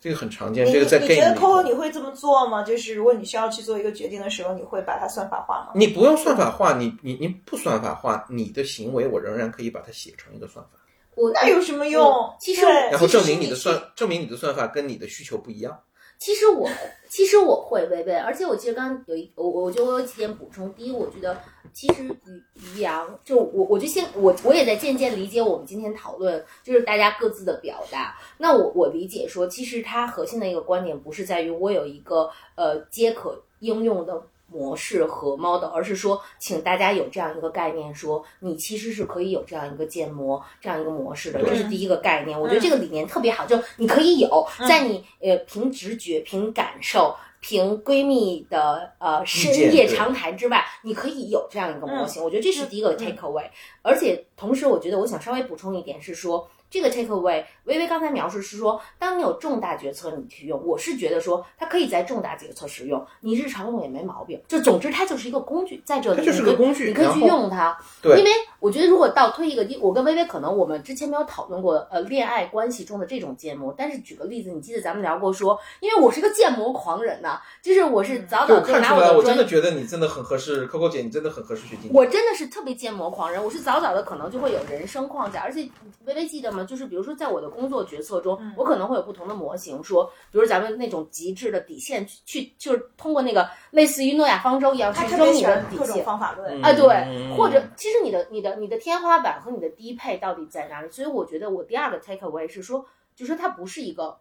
[0.00, 2.62] 这个很常见，这个在你觉得 Coco 你会这么做吗？
[2.62, 5.72] 就是如果你需要去做一个决定的时候，你会把它算法化吗？
[5.74, 10.70] 你不用算法化，你你你不算法化，你的行为我仍然可以把它写成一个算法。
[11.14, 12.36] 我那有什么用我？
[12.38, 15.80] 其实然后证明你的算，证明你的算法跟你的需求不一样。
[16.18, 16.68] 其实我
[17.08, 20.72] 其实我会微微，而且我其实刚刚有一我我就我有几点补充。
[20.74, 21.38] 第一，我觉得
[21.72, 28.18] 其实于于洋就我我就先我我也在渐渐理解我们今天讨论就是大家各自的表达。
[28.38, 34.22] 那我我理解说，其实它核心的一个观点不是在于我有一个呃皆可应用的。
[34.48, 42.40] 模式和 model，而是说，请大家有这样一个概念，说你其实是可以有这样一个建模、这样一个模式的，这是第一个概念。
[42.40, 52.22] 我觉得这个理念特别好，就你可以有，在你呃凭直觉、凭感受、凭闺蜜的呃深夜长谈之外，你可以有这样一个模型。
[52.22, 53.46] 我觉得这是第一个 take away。
[53.82, 64.40] 而且同时，我觉得我想稍微补充一点是说，这个 take away，微微刚才描述是说，当你有重大决策你去用，我是觉得说它可以在重大决策时用，你日常用也没毛病。
[64.48, 67.78] 就总之它就是一个工具，在这里它就是个工具你可以去用它。
[68.02, 81.90] 对因为我觉得如果倒推一个，我跟微微可能我们之前没有讨论过呃恋爱关系中的这种建模，但是举个例子，你记得咱们聊过说，因为我是个建模狂人呐、就是我是早早就拿我看出来，拿的专我真的觉得你真的很合适，Coco 姐，你真的很合适学经济。
[81.92, 85.68] 我真的是特别建模狂人，我是早早的可能就会有人生框架，而且
[86.04, 86.64] 微微记得吗？
[86.64, 96.02] 就是比如说在我的工作决策中，我可能会有不同的模型，说，比如咱们那种极致的底线去去，就是通过那个类似于诺亚方舟一样他去扔你的底线。
[96.02, 96.60] 方法论。
[96.60, 100.90] 嗯啊，对，嗯或者其实你的你的你的天花板和你的低配到底在哪里？
[100.90, 104.16] 所以我觉得我第二个 take away 是说，就是它不是一个，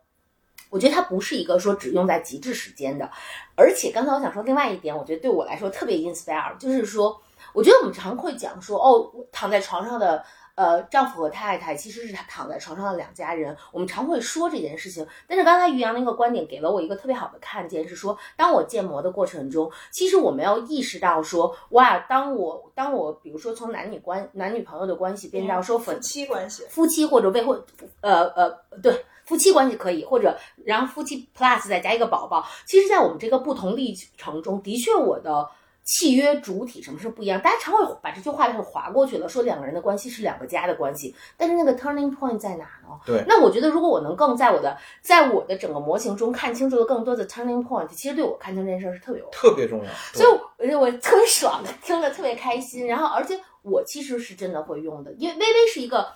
[0.72, 3.10] 我觉得它不是一个说只用在极致时间的，
[3.56, 7.22] 而且刚才我想说另外一点，我觉得对我来说特别 inspire，就是说，
[7.54, 10.24] 我觉得我们常会讲说，哦，躺在床上的。
[10.56, 15.06] 呃，丈夫和太太其实是躺在床上的两家人，我们常会说这件事情。
[15.28, 27.62] 但是刚才于洋那个观点给了我一个特别好的看见，是说，当我建模的过程中，其实我没有意识到说，哇，当我当我比如说从男女关男女朋友的关系变到说夫粉妻关系，夫妻或者未婚
[28.02, 28.50] 呃呃
[28.82, 32.48] 对夫妻关系可以，或者然后夫妻 plus 再加一个宝宝。
[32.66, 35.50] 其实，在我们这个不同历程中，的确我的
[35.86, 37.40] 契约主体什么是不一样。
[37.40, 43.00] 大家常会把这句话给划过去了，说两个人的关系是两个家的关系，但是那个 turning point 在哪呢？
[43.06, 49.92] 对那我觉得，如果我能更在我的在我的整个模型中看清楚了更多的 turning point，其实对我看清这件事儿是特别有特别重要。
[50.12, 52.88] 所以我我特别爽的，听着特别开心。
[52.88, 56.08] 然后，而且我其实是真的会用的，因为微微是一个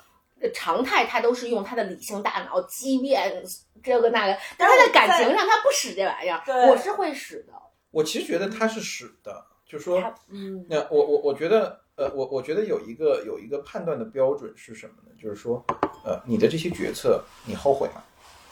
[0.42, 3.44] 呃常态，他都是用他的理性大脑激辩
[3.84, 7.54] 这个那个，但他在感情上他不使这玩意儿，对我是会使的。
[7.92, 15.12] 我其实觉得他是使的，就说嗯那我我我觉得，呃，我我觉得有一个有一个判断的标准是什么呢？
[15.22, 15.64] 就是说，
[16.04, 18.02] 呃，你的这些决策你后悔吗？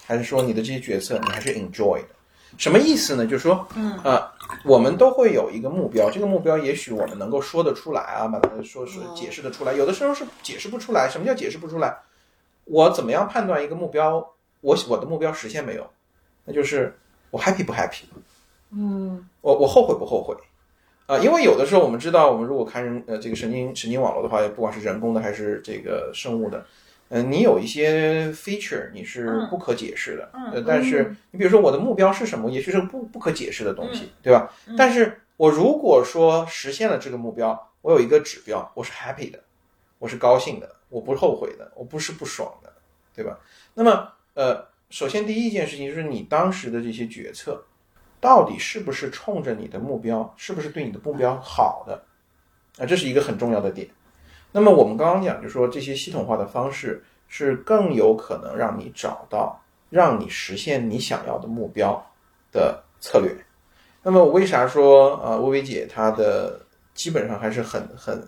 [0.05, 2.09] 还是说你的这些决策你还是 enjoy 的？
[2.57, 3.25] 什么意思呢？
[3.25, 4.31] 就是说，嗯呃，
[4.63, 11.09] 我们都会有一个目标，这个目标也许我们能够说得出来啊，把它说说嗯解释得出来，有的时候是解释不出来。
[11.09, 11.97] 什么叫解释不出来？
[12.65, 14.35] 我怎么样判断一个目标？
[14.61, 15.89] 我我的目标实现没有？
[16.45, 16.95] 那就是
[17.31, 18.03] 我 happy 不 happy？
[18.69, 20.35] 嗯我我后悔不后悔？
[21.07, 26.65] 啊、因为有的时候我们知道，我们如果看人呃这个神经神经网络的话，不管是人工的还是这个生物的，
[27.07, 34.53] 嗯、你有一些 feature 你是不可解释的，嗯呃，但是你比如说我的目标是什么，也许是不不可解释的东西，对吧？
[34.77, 39.39] 但是我如果说实现了这个目标，我有一个指标，我是 happy 的，
[39.99, 42.73] 我是高兴的，我不后悔的，我不是不爽的，
[43.15, 43.39] 对吧？
[43.75, 47.63] 那么呃，首先第一件事情就是你当时的这些决策。
[48.19, 52.03] 到底是不是冲着你的目标，是不是对你的目标好的
[52.77, 52.85] 啊？
[52.85, 53.87] 这是一个很重要的点。
[54.51, 62.03] 那么我们刚刚讲，就说这些系统化的方式是更有可能让你找到让你实现你想要的目标
[62.51, 63.35] 的策略。
[64.01, 66.59] 那么我为啥说啊，薇薇姐她的
[66.93, 68.27] 基本上还是很很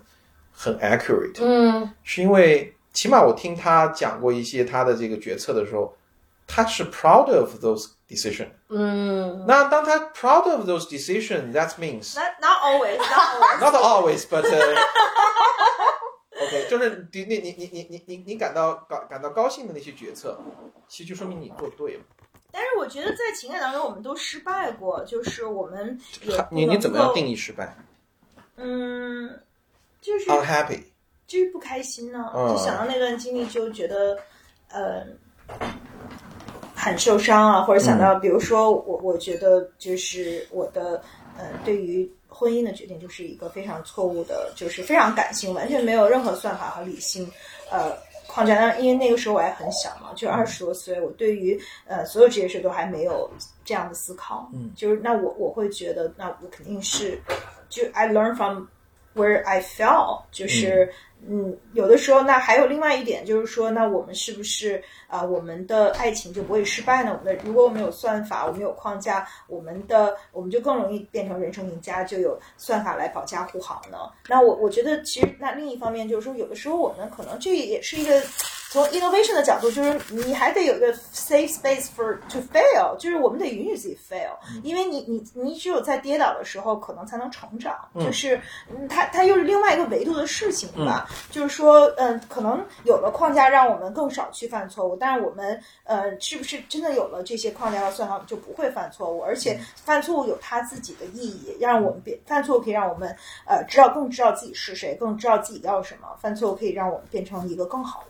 [0.52, 5.92] 很 accurate，嗯是因为起码我听她讲过一些她的这个决策的时候，
[6.50, 8.48] 他是 proud of those decision。
[8.68, 10.12] 嗯，那当他 mm.
[10.12, 12.98] proud of those decisions, that means not always
[13.60, 14.24] not always.
[14.30, 14.50] But uh,
[16.40, 16.60] always
[36.80, 41.02] 很受伤啊，或者想到，比如说我，我觉得就是我的，
[41.36, 47.30] 呃，对于婚姻的决定就是一个非常错误的，就是非常感性，完全没有任何算法和理性，
[47.70, 47.92] 呃。
[48.32, 53.28] 框架，那因为那个时候我还很小嘛，就二十多岁，我对于呃所有这些事都还没有
[53.64, 57.20] 这样的思考，嗯，就是那我我会觉得，那我肯定是，
[57.68, 58.66] 就 I learn from
[59.14, 60.92] where I fell，就是
[61.28, 67.10] 嗯有的时候，那还有另外一点就是说，那我们是不是啊、我们的爱情就不会失败呢？
[67.18, 73.98] 我们的如果我们有算法，我们有框架，我们的我们就更容易变成人生赢家，就有算法来保驾护航呢。
[74.28, 78.22] 那我我觉得其实那另一方面就是说，有的时候我们可能这也是一个。
[78.70, 84.30] 从 innovation 的角度，就是你还得有一个 safe space for to fail，就是我们得允许自己 fail，、
[84.62, 87.76] 因为你你你只有在跌倒的时候，可能才能成长。
[87.96, 91.10] 就是嗯，它它又是另外一个维度的事情吧。
[91.32, 99.20] 就是说，嗯，可能有了框架，让我们更少去犯错误，但是我们呃，是不是真的有了这些框架和算法，就不会犯错误？
[99.20, 103.08] 而且犯错误有它自己的意义，让我们变犯错误可以让我们
[103.48, 106.06] 呃知道更知道自己是谁，更知道自己要什么。
[106.20, 108.06] 犯错误可以让我们变成一个更好的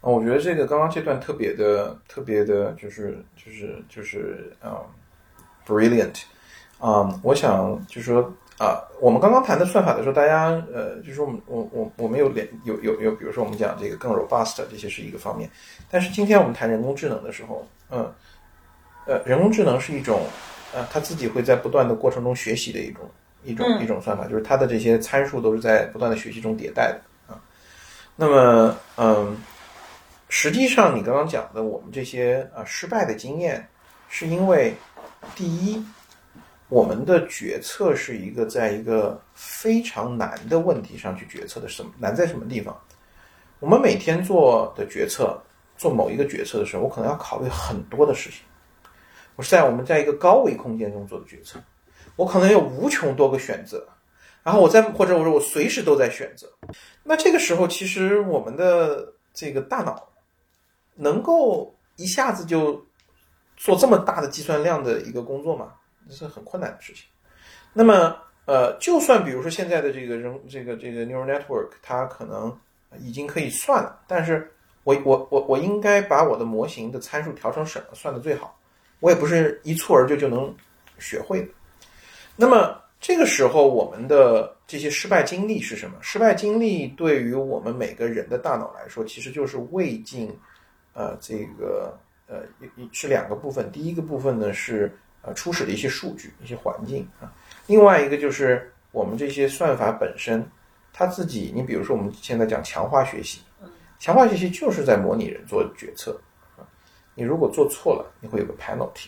[0.00, 4.72] 啊，我觉得这个刚刚这段特别的特别的，就是就是就是嗯、
[5.66, 6.22] brilliant
[6.78, 15.50] 啊、我想就是说啊、我们刚刚谈的算法的时候，大家呃，就是说我们我我我们有连有有有，比如说我们讲这个更 robust 这些是一个方面，
[15.90, 18.12] 但是今天我们谈人工智能的时候，嗯
[19.06, 20.22] 呃，人工智能是一种
[20.72, 23.02] 呃，它自己会在不断的过程中学习的一种
[23.44, 27.40] 一种、嗯一种算法，就是它的这些参数都是在不断的学习中迭代的啊。
[28.14, 29.36] 那么嗯。
[30.28, 33.66] 实际上，你刚刚讲的我们这些呃失败的经验，
[34.08, 34.74] 是因为
[35.34, 35.82] 第一，
[36.68, 42.78] 我们的决策是一个在一个非常难的问题上去决策的，什么难在什么地方？
[43.58, 45.40] 我们每天做的决策，
[45.76, 48.40] 做某一个决策的时候，我可能要考虑很多的事情。
[49.34, 51.58] 我是在我们在一个高维空间中做的决策，
[52.16, 53.88] 我可能有无穷多个选择，
[54.42, 56.46] 然后我在或者我说我随时都在选择。
[57.02, 60.07] 那这个时候，其实我们的这个大脑
[60.98, 62.84] 能够一下子就
[63.56, 65.72] 做这么大的计算量的一个工作吗？
[66.08, 67.04] 这是很困难的事情。
[67.72, 72.56] 那么，呃，就算比如说现在的这个人这个这个 neural network，它可能
[72.98, 74.50] 已经可以算了，但是
[74.84, 78.58] 我我我我应该把我的模型的参数调成什么算的最好？
[79.00, 80.52] 我也不是一蹴而就就能
[80.98, 81.48] 学会的。
[82.34, 85.96] 那么这个时候，我们的这些失败经历是什么？
[86.00, 90.36] 失败经历对于我们每个人的大脑来说，其实就是未尽，
[90.92, 92.42] 呃，这个呃，
[92.92, 93.70] 是两个部分。
[93.70, 97.32] 第一个部分呢是呃初始的一些数据、一些环境啊，
[97.66, 100.44] 另外一个就是我们这些算法本身，
[100.92, 101.52] 它自己。
[101.54, 103.40] 你比如说我们现在讲强化学习，
[103.98, 106.20] 强化学习就是在模拟人做决策
[106.56, 106.66] 啊。
[107.14, 109.06] 你如果做错了，你会有个 penalty。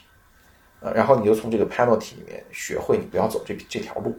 [0.82, 4.18] 呃，然后你就从这个 penalty 里面学会你不要走这这条路，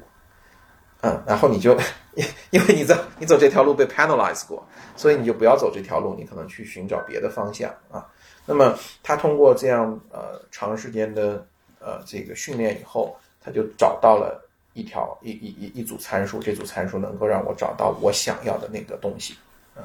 [1.01, 1.73] 嗯，然后你就
[2.15, 8.05] 因 因为你走你走这条路被 penalize 过，所以你就不要走这条路，你可能去寻找别的方向啊。
[8.45, 11.45] 那么他通过这样呃长时间的
[11.79, 19.35] 呃这个训练以后，他就找到了一条一一一一组参数，这组参数能够让我找到我想要的那个东西
[19.75, 19.81] 啊。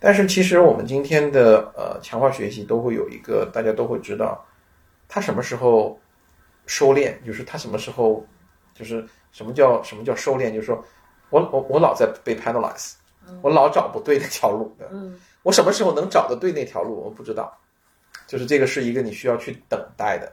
[0.00, 4.44] 但是其实我们今天的呃强化学习都会有一个大家都会知道，
[5.08, 5.98] 它什么时候
[6.66, 8.24] 收敛，就是它什么时候，
[8.74, 10.82] 就是什么叫什么叫收敛，就是说
[11.30, 12.94] 我我我老在被 penalize，
[13.42, 17.56] 我老找不对那条路的，嗯我什么时候能找得对那条路，我不知道，
[18.26, 20.30] 就是这个是一个你需要去等待的。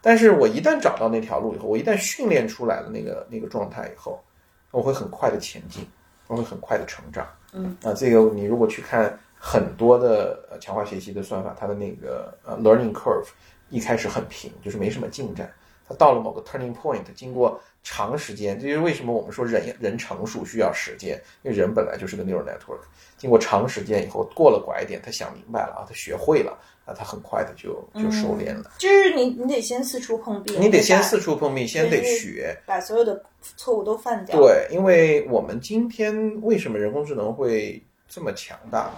[0.00, 4.22] 但是我一旦找到那条路以后，我一旦训练出来了那个那个状态以后，
[4.70, 5.86] 我会很快的前进，
[6.28, 7.26] 我会很快的成长。
[7.52, 13.26] 嗯，啊，这个你如果去看很多的呃强化学习的算法，它的那个呃 learning curve
[13.70, 15.52] 一开始很平，就是没什么进展。
[15.86, 17.60] 它到了某个 turning point，经过
[17.90, 22.80] 长时间，这就是为什么我们说人人成熟需要时间，因为人本来就是个 neural network。
[23.16, 26.52] 经过长时间以后，过了拐点，他想明白了啊，他学会了，
[26.84, 28.70] 啊，他很快的就就收敛了。
[28.78, 32.54] 就是你你得先四处碰壁，你得先四处碰壁，先得学。
[32.66, 33.24] 把所有的
[33.56, 34.38] 错误都犯掉。
[34.38, 38.90] 对，因为我们今天为什么人工智能会这么强大，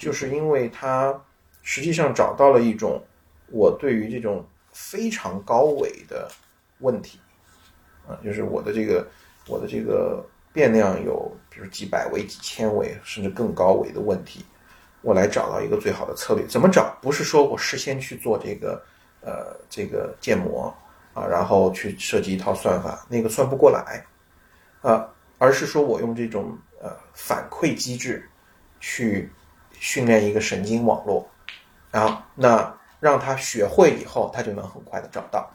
[0.00, 1.18] 就是因为它
[1.62, 3.00] 实际上找到了一种
[3.52, 6.28] 我对于这种非常高维的
[6.80, 7.20] 问题，
[8.06, 9.06] 啊，就是我的这个
[9.46, 14.44] 我的这个变量有，比如几百维、几千维，甚至更高维的问题，
[15.00, 16.46] 我来找到一个最好的策略。
[16.46, 16.96] 怎么找？
[17.00, 18.82] 不是说我事先去做这个
[19.20, 20.74] 呃这个建模
[21.14, 24.04] 啊，然后去设计一套算法，那个算不过来
[24.82, 28.28] 啊，而是说我用这种呃反馈机制
[28.80, 29.30] 去
[29.72, 31.28] 训练一个神经网络，
[31.90, 35.50] 然后那让他学会以后，他就能很快的找到。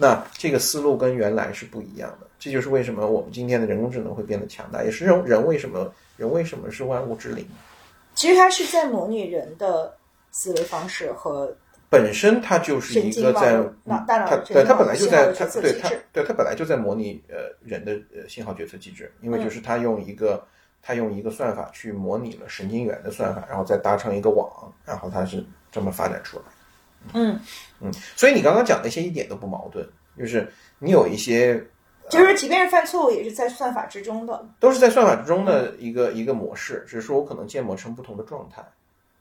[0.00, 7.44] 那这个思路跟原来是不一样的，这就是为什么我们今天的人工智能会变得强大，也是人人为什么人为什么是万物之灵。
[8.14, 9.92] 其实它是在模拟人的
[10.30, 11.52] 思维方式和
[11.90, 13.60] 本身它就是一个在
[14.06, 20.44] 大脑对它本来就在它对它对它本来就在模拟呃人的呃信号决策机制，因为就是它用一个
[20.80, 26.44] 它用一个算法去模拟了神经元的算法，然后再搭成一个网，然后它是这么发展出来。
[27.14, 27.40] 嗯，
[27.80, 29.86] 嗯，所以你刚刚讲那些一点都不矛盾，
[30.18, 31.62] 就是你有一些
[32.10, 34.46] 就是即便是犯错误，也是在算法之中的。
[34.60, 38.62] 都是在算法之中的一个一个模式，只是说我可能建模成不同的状态，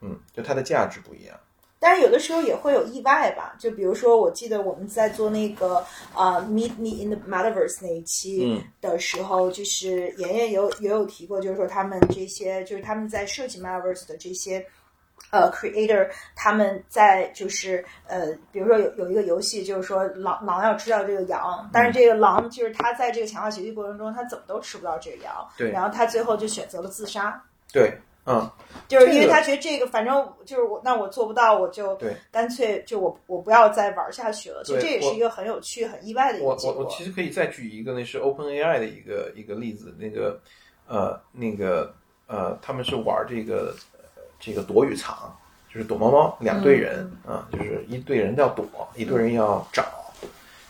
[0.01, 1.37] 嗯，就它的价值不一样。
[1.79, 5.77] 但是有的时候也会有意外吧，就比如说，我记得我们在做那个
[6.15, 14.65] 啊、Meet Me in the Metaverse 那一期嗯的时候，就是妍妍也有也有提过，就是说他们这些就是他们在设计 Metaverse 的这些
[15.31, 27.43] 呃 creator，他们在就是呃，比如说有有一个游戏，就是说狼狼要吃掉这个羊，但是这个狼就是他在这个强化学习过程中，他怎么都吃不到这个羊，对然后他最后就选择了自杀。
[27.73, 27.93] 对，
[28.25, 28.49] 嗯，
[28.87, 34.63] 就是因为他觉得这个反正就是我，那我做不到，我就对干脆就我我不要再玩下去了。
[34.63, 36.77] 其实这也是一个很有趣、很意外的一个结果。
[36.77, 40.39] 我我其实可以再举一个，那是 OpenAI 的一个一个例子，那个
[40.87, 41.93] 呃那个
[42.27, 43.96] 呃他们是玩这个呃
[44.39, 45.35] 这个躲雨藏，
[45.73, 48.65] 就是躲猫猫，两队人啊、就是一队人要躲，
[48.95, 49.85] 一队人要找。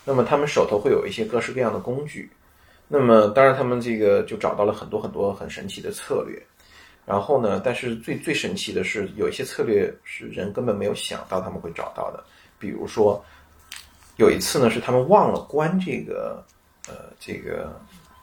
[0.04, 2.30] 那么他们手头会有一些各式各样的工具，
[2.88, 6.42] 那么当然他们这个就找到了很多很多很神奇的策略。
[7.04, 12.22] 然后呢，但是最最神奇的是，有一些策略是人根本没有想到他们会找到的，
[12.58, 13.24] 比如说
[14.16, 16.44] 有一次呢，是他们忘了关这个
[16.86, 17.74] 呃这个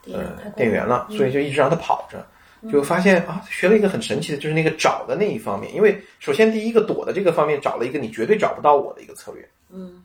[0.06, 2.24] 呃电源了，所以就一直让它跑着，
[2.72, 5.74] 就发现啊，学了一个很神奇的，就是那个找的那一方面。
[5.74, 10.04] 因为首先第一个躲的这个方面找了一个你绝对找不到我的一个策略，嗯，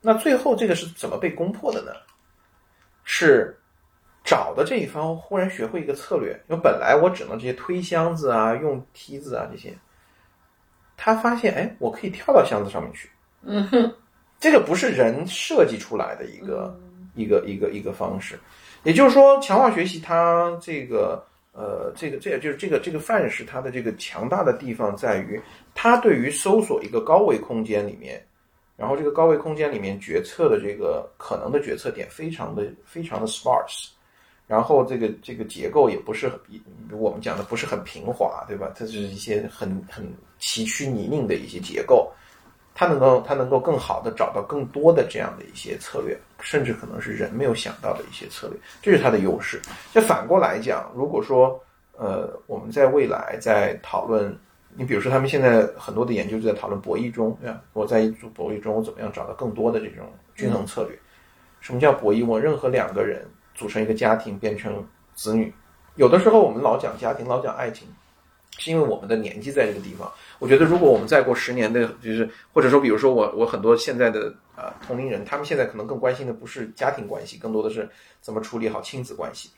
[0.00, 1.92] 那最后这个是怎么被攻破的呢？
[3.04, 3.56] 是
[4.24, 9.76] 找的这一方忽然学会一个策略，因为本来我只能这些推箱子啊、用梯子啊这些，
[10.96, 13.10] 他发现哎，我可以跳到箱子上面去。
[13.42, 13.94] 嗯哼，
[14.40, 16.74] 这个不是人设计出来的一个、
[17.14, 18.40] 一个一个一个方式，
[18.84, 21.22] 也就是说，强化学习它这个
[21.56, 25.40] 呃，这个这个就是这个这个范式它的这个强大的地方在于，
[25.72, 28.20] 它对于搜索一个高维空间里面，
[28.76, 33.90] 然后这个高维空间里面决策的这个可能的决策点非常的非常的 sparse。
[34.46, 36.38] 然后这个这个结构也不是很，
[36.90, 38.70] 我们讲的不是很平滑，对吧？
[38.76, 40.06] 它是一些很很
[40.38, 42.12] 崎岖泥泞的一些结构，
[42.74, 49.62] 它能够它能够更好的找到更多的这样的一些策略，甚至可能是人没有想到的一些策略，这是它的优势。
[49.92, 51.58] 这反过来讲，如果说
[51.96, 54.36] 呃我们在未来在讨论，
[54.74, 57.60] 你比如说他们现在很多的研究就在讨论博弈中，对吧？
[57.72, 60.04] 我在一组博弈中，我怎么样找到更多的这种
[60.34, 60.98] 均衡策略？
[61.60, 62.26] 什么叫博弈？
[62.26, 65.54] 我任何两个人组成一个家庭，变成子女。
[65.94, 67.86] 有的时候我们老讲家庭，老讲爱情，
[68.58, 70.10] 是因为我们的年纪在这个地方。
[70.38, 77.88] 我觉得，如果我们再过十年的，就是或者说，比如说我我很多现在的呃、同龄人，他们现在可能更关心的不是家庭关系，更多的是
[78.20, 79.50] 怎么处理好亲子关系。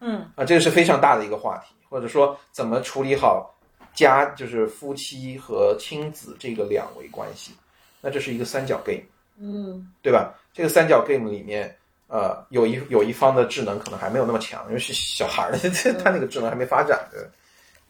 [0.00, 3.54] 嗯啊，这个是非常大的一个话题，或者说怎么处理好
[3.94, 7.52] 家就是夫妻和亲子这个两维关系。
[8.00, 9.02] 那这是一个三角 game。
[9.38, 10.34] 嗯对吧？
[10.52, 11.74] 这个三角 game 里面，
[12.06, 15.70] 呃，有一有一方的智能可能还没有那么强，因为是小孩儿的，
[16.04, 17.30] 他那个智能还没发展的。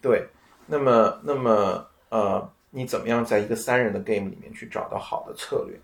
[0.00, 0.24] 对，
[0.66, 5.78] 那么那么呃，你怎么样在一个三人的 game 里面去找到好的策略，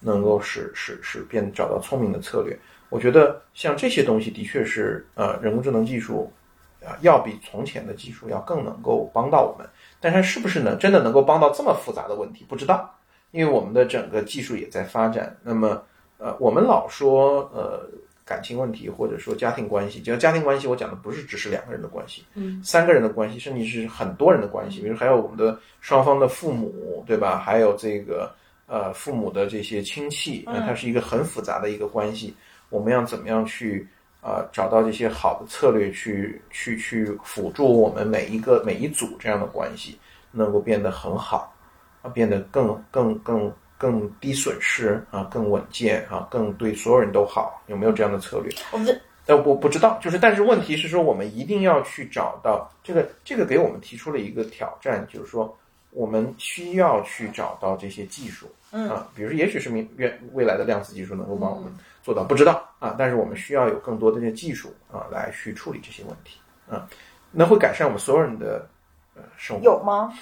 [0.00, 2.58] 能够使使使变找到聪明的策略？
[2.88, 6.32] 我觉得像这些东西的确是呃，人工智能技术
[6.80, 9.68] 啊、要比从前的技术要更能够帮到我们，
[10.00, 12.94] 但是是不是能真的能够帮到这么复杂的问题，不知道。
[13.32, 15.36] 因为我们的整个技术也在发展。
[15.42, 15.82] 那么，
[16.18, 17.86] 呃，我们老说呃
[18.28, 27.38] 感情问题或者说家庭关系，就家庭关系，我讲的不是只是两个人的关系，嗯，三个人的关系，甚至是很多人的关系，比如还有我们的双方的父母，对吧？
[27.38, 28.30] 还有这个
[28.66, 32.34] 呃父母的这些亲戚，那它是一个很复杂的一个关系。
[32.68, 33.88] 我们要怎么样去
[34.20, 39.98] 啊、呃找到这些好的策略去去去辅助我们每一个每一组这样的关系
[40.30, 41.54] 能够变得很好。
[42.00, 48.52] 啊，变得更更更更低损失啊，更稳健啊，更对所有人都好，有没有这样的策略？
[48.72, 55.56] 我们呃，我不知道，就是但是问题是说，我们一定要去找到这个这个给我们提出了一个挑战，就是说
[55.90, 61.72] 我们需要去找到这些技术，嗯啊，比如说也许是明未未来的量子技术能够帮我们
[62.02, 66.88] 做到，不知道啊，但是我们需要有更多的这些技术啊来去处理这些问题啊，
[67.30, 68.66] 那会改善我们所有人的
[69.14, 69.62] 呃生活。
[69.62, 70.12] 有吗？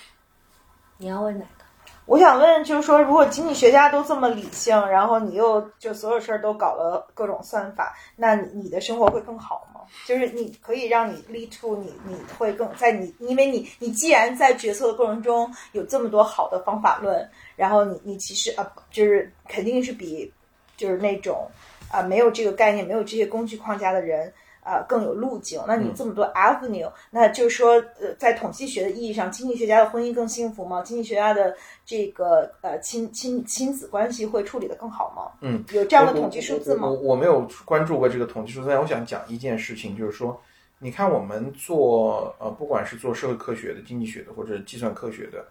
[0.98, 1.64] 你要问哪个？
[2.06, 9.80] 我想问，就是说，如果经济学家都这么理性，然后你又就所有事儿都搞了各种算法，那你你的生活会更好吗？
[10.06, 20.32] 就是你可以让你 lead to 你你会更在你，因为你你既然在决策的过程中有这么多好的方法论，然后你你其实啊，就是肯定是比
[20.76, 21.50] 就是那种
[21.90, 24.32] 啊没有这个概念、没有这些工具框架的人。
[24.66, 25.60] 啊，更有路径。
[25.64, 30.82] 那你这么多 avenue，、那就是说，呃，在统计学的意义上，经济学家的婚姻更幸福吗？
[30.82, 31.54] 经济学家的
[31.84, 35.38] 这个呃亲亲亲子关系会处理的更好吗？
[35.40, 36.92] 嗯，有这样的统计数字吗我？
[36.94, 40.36] 我我我没有关注过这个统计数字，但我想讲一件事情，就是说，
[40.80, 45.44] 你看我们做呃，不管是做社会科学的、经济学的，或者计算科学的，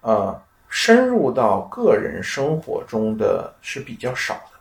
[0.00, 0.36] 呃，
[0.68, 4.57] 深入到个人生活中的是比较少的。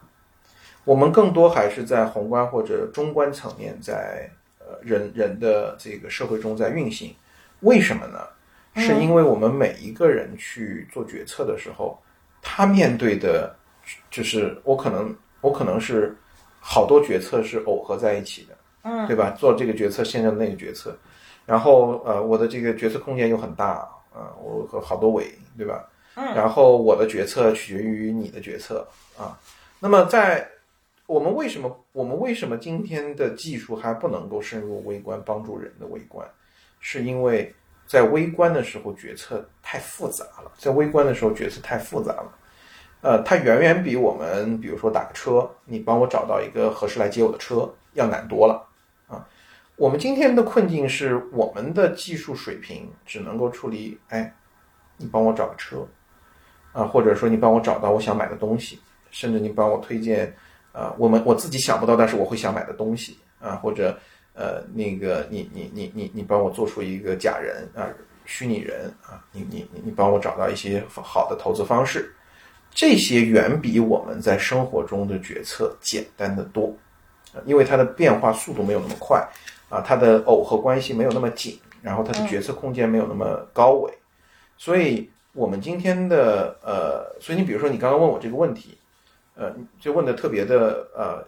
[0.88, 7.14] 我们更多还是在宏观或者中观层面在，呃人人的这个社会中在运行。
[7.60, 8.20] 为什么呢？
[8.74, 12.02] 是因为我们每一个人去做决策的时候，
[12.42, 13.54] 他面对的，
[14.10, 16.16] 就是我可能我可能是
[16.62, 19.32] 好多决策是耦合在一起的，嗯对吧？
[19.32, 20.98] 做这个决策，现在那个决策，
[21.46, 25.86] 然后呃，我的这个决策空间又很大啊，我和好多委，对吧？
[26.16, 29.38] 嗯然后我的决策取决于你的决策啊。
[29.80, 30.48] 那么在
[31.08, 36.28] 我们为什么我们为什么今天的技术还不能够深入微观帮助人的微观，
[36.82, 37.56] 是因为
[37.86, 42.38] 在微观的时候决策太复杂了，在微观的时候决策太复杂了。
[43.00, 48.68] 呃，它远远比我们比如说打个车，你帮我找到一个合适来接我的车要难多了
[49.08, 49.26] 啊。
[49.78, 54.36] 我们今天的困境是我们的技术水平只能够处理，哎，
[54.98, 55.88] 你帮我找个车，
[56.74, 60.36] 啊，或者说你帮我找到我想买的东西，甚至你帮我推荐，
[60.78, 63.98] 啊，我们我自己想不到，但是我会想买的东西啊，或者
[64.36, 67.90] 呃那个你你你你你帮我做出一个假人啊，
[68.26, 72.14] 虚拟人啊，你你你你帮我找到一些好的投资方式，
[72.70, 76.72] 这些远比我们在生活中的决策简单的多，
[77.44, 79.28] 因为它的变化速度没有那么快
[79.70, 83.92] 啊，它的耦合关系没有那么紧，然后它的决策空间没有那么高维，
[84.58, 88.78] 所以我们今天的呃，所以你比如说你刚刚问我这个问题，
[89.38, 91.24] 呃，就问的特别的呃，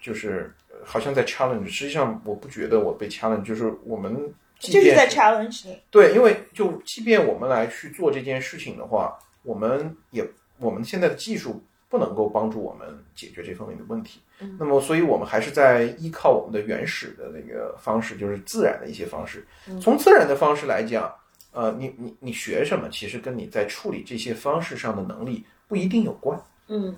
[0.00, 5.78] 就是呃好像在 challenge，实际上我不觉得我被 challenge，就是我们就是在 challenge 你。
[5.90, 10.24] 对，因为就即便我们来去做这件事情的话，我们也
[10.58, 14.20] 我们现在的技术不能够帮助我们解决这方面的问题。
[14.58, 19.46] 那么，所以我们还是在依靠我们的原始的那个方式，就是自然的一些方式。
[19.80, 21.10] 从自然的方式来讲，
[21.52, 26.38] 呃，你你你学什么，其实跟你在处理这些方式上的能力不一定有关。
[26.68, 26.94] 嗯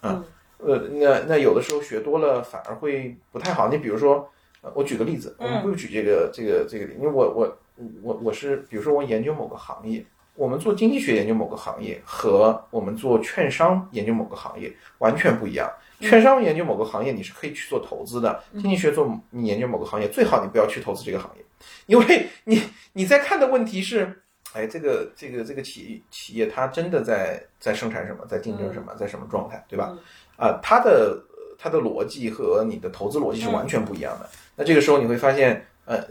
[0.00, 0.24] 呃，
[0.92, 3.68] 那那有的时候学多了反而会不太好。
[3.68, 4.28] 你比如说，
[4.60, 7.58] 呃，我举个例子，我们不举这个这个这个例，因为我我
[8.02, 15.70] 我我是比如说我研究某个行业，我们做经济学研究某个行业和我们做券商研究某个行业完全不一样。
[16.00, 21.44] 券商研究某个行业，你是可以去做投资的；经济学做你研究某个行业，最好你不要去投资这个行业，
[21.86, 24.22] 因为你你在看的问题是，
[24.54, 29.96] 哎，这个这个这个企业企业它真的在在生产什么，在竞争什么，在什么状态，对吧？
[30.36, 31.22] 啊、它的
[31.58, 34.28] 它的逻辑和你的投资逻辑是完全不一样的。
[34.56, 36.02] 那这个时候你会发现，呃，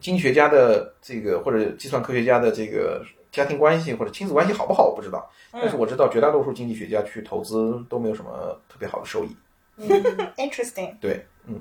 [0.00, 5.30] 经济学家的这个或者计算科学家的这个家庭关系或者亲子关系好不好，我不知道。
[5.52, 9.36] 但是我知道绝大多数经济学家去投资都没有什么特别好的收益。
[9.76, 9.88] 嗯
[10.36, 10.94] ，interesting。
[11.00, 11.60] 对，嗯，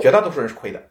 [0.00, 0.82] 绝大多数人是亏的。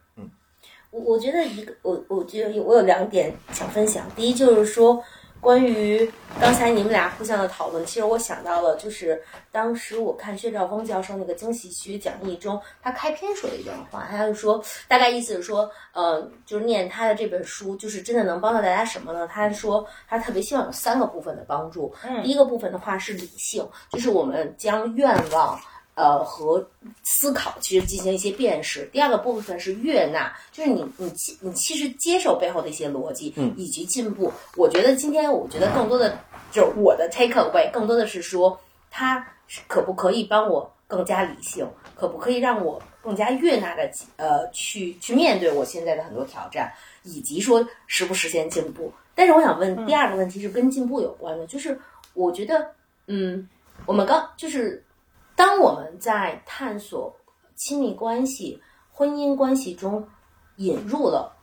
[0.94, 4.06] 嗯我我觉得一个，我我觉得有我有两点想分享。
[4.14, 5.02] 第一就是说，
[5.40, 6.08] 关于
[6.40, 9.20] 刚才你们俩互相的讨论，其实我想到了，就是
[9.50, 19.26] 当时我看薛兆丰教授那个经济学讲义中，他开篇说的一段话，他就说，大概意思是说，呃，就是念他的这本书，就是真的能帮到大家什么呢？
[19.26, 21.92] 他说他特别希望有三个部分的帮助。
[22.04, 25.60] 嗯第一个部分的话是理性，就是我们将愿望。
[25.94, 26.66] 呃，和
[27.02, 28.88] 思考其实进行一些辨识。
[28.92, 34.32] 第二个部分是悦纳，就是你你其你其实接受背后的一些逻辑，嗯以及进步。
[34.56, 36.18] 我觉得今天我觉得更多的
[36.50, 38.58] 就是我的 take away，更多的是说
[38.90, 46.72] 它是可不可以帮我更加理性，可不可以让我更加悦纳的呃去去面对我现在的很多挑战，
[47.04, 48.92] 以及说实不实现进步。
[49.14, 51.78] 但是我想问第二个问题是跟进步有关的，就是
[52.14, 52.68] 我觉得
[53.06, 53.48] 嗯，
[53.86, 54.82] 我们刚就是
[55.36, 57.14] 当我们在探索
[57.54, 58.62] 亲密关系、
[58.92, 60.06] 婚姻关系中
[60.56, 61.34] 引入了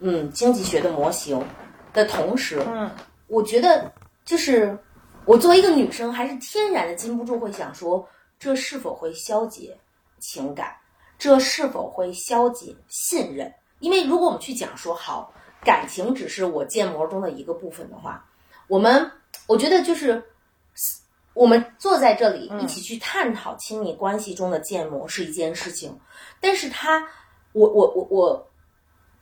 [0.00, 1.44] 嗯经济学的模型
[1.92, 2.90] 的同时，嗯
[3.26, 3.92] 我觉得
[4.24, 4.78] 就是
[5.24, 8.08] 我作为一个女生，还是天然的禁不住会想说，
[8.38, 9.78] 这是否会消解
[10.18, 10.74] 情感？
[11.18, 13.52] 这是否会消解信任？
[13.80, 15.32] 因为如果我们去讲说好，
[15.64, 18.24] 感情只是我建模中的一个部分的话，
[18.68, 19.10] 我们
[19.46, 20.22] 我觉得就是
[21.34, 25.96] 我们坐在这里一起去探讨亲密关系中的建模是一件事情，
[26.40, 27.00] 但是他，
[27.52, 28.48] 我我我我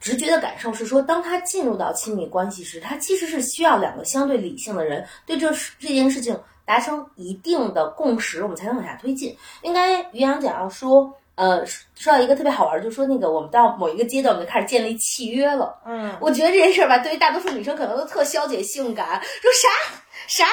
[0.00, 9.36] 直觉的感受是说，当他进入到亲密关系时，他其实是需要两个相对理性的人对这事这件事情达成一定的共识，我们才能往下推进。
[9.62, 15.78] 应该于洋讲要说，呃，说到一个特别好玩，就说那个我们到某一个阶段，我们就开始建立契约了。
[15.84, 19.68] 嗯，我觉得这件事儿吧，对于大多数女生可能都特消解性感，说啥
[20.26, 20.44] 啥，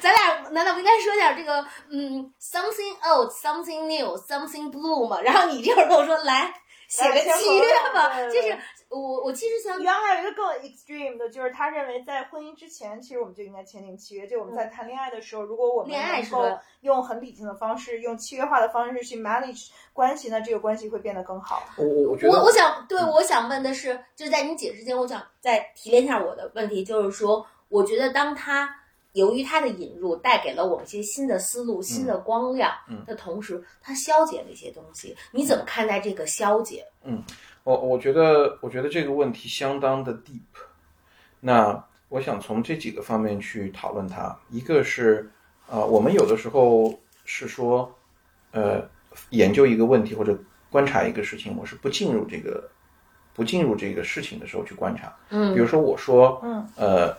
[0.00, 5.20] 咱俩难道不应该说点这个嗯，something old, something new, something blue 吗？
[5.22, 6.52] 然后你这会儿跟我说来
[6.88, 7.64] 写个契约
[7.94, 8.58] 吧，就是
[8.90, 14.26] 我我其实想原来还有一个更 extreme 的，就是他认为在婚姻之前，其实我们就应该签订契约。
[14.26, 21.62] 就我们在谈恋爱的时候，如果我们恋爱能够是的用很理性的方式，用契约化的方式去 manage 关系，那这个关系会变得更好。
[21.78, 28.68] 我我我觉得我我想对，嗯我想问的是，就是在你解释之前，我想再提炼一下我的问题，就是说，我觉得当他
[29.12, 36.84] 由于它的引入带给了我们一些新的思路、新的光亮嗯的同时，它消解了一些东西，你怎么看待这个消解？
[37.04, 37.22] 嗯
[37.64, 40.40] 我我觉得我觉得这个问题相当的 deep。
[41.38, 44.36] 那我想从这几个方面去讨论它。
[44.50, 45.30] 一个是
[45.68, 46.92] 啊、我们有的时候
[47.24, 47.90] 是说，
[48.50, 48.86] 呃，
[49.30, 50.38] 研究一个问题或者
[50.70, 52.68] 观察一个事情，我是不进入这个
[53.32, 55.14] 不进入这个事情的时候去观察。
[55.30, 57.16] 嗯比如说我说，嗯，呃，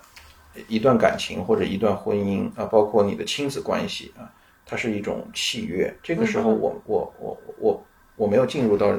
[0.68, 4.30] 一段感情或者一段婚姻啊、包括你的亲子关系啊，
[4.66, 5.94] 它是一种契约。
[6.04, 7.86] 这个时候我，我我我
[8.16, 8.94] 我没有进入到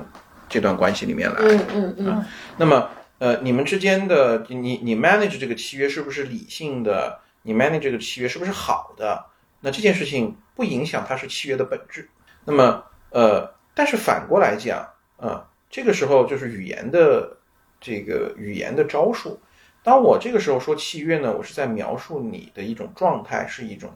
[0.49, 1.37] 这段关系里面来。
[1.41, 2.25] 嗯嗯嗯
[2.57, 2.89] 那么，
[3.19, 7.21] 呃，你们之间的你你 manage 这个契约是不是理性的？
[7.43, 9.25] 你 manage 这个契约是不是好的？
[9.61, 12.09] 那这件事情不影响它是契约的本质。
[12.45, 14.89] 那么，呃，但是反过来讲，
[15.19, 17.37] 啊、这个时候就是语言的
[17.81, 19.39] 这个语言的招数。
[19.85, 23.91] 当我这个时候说契约呢，我是在描述你的一种状态，是一种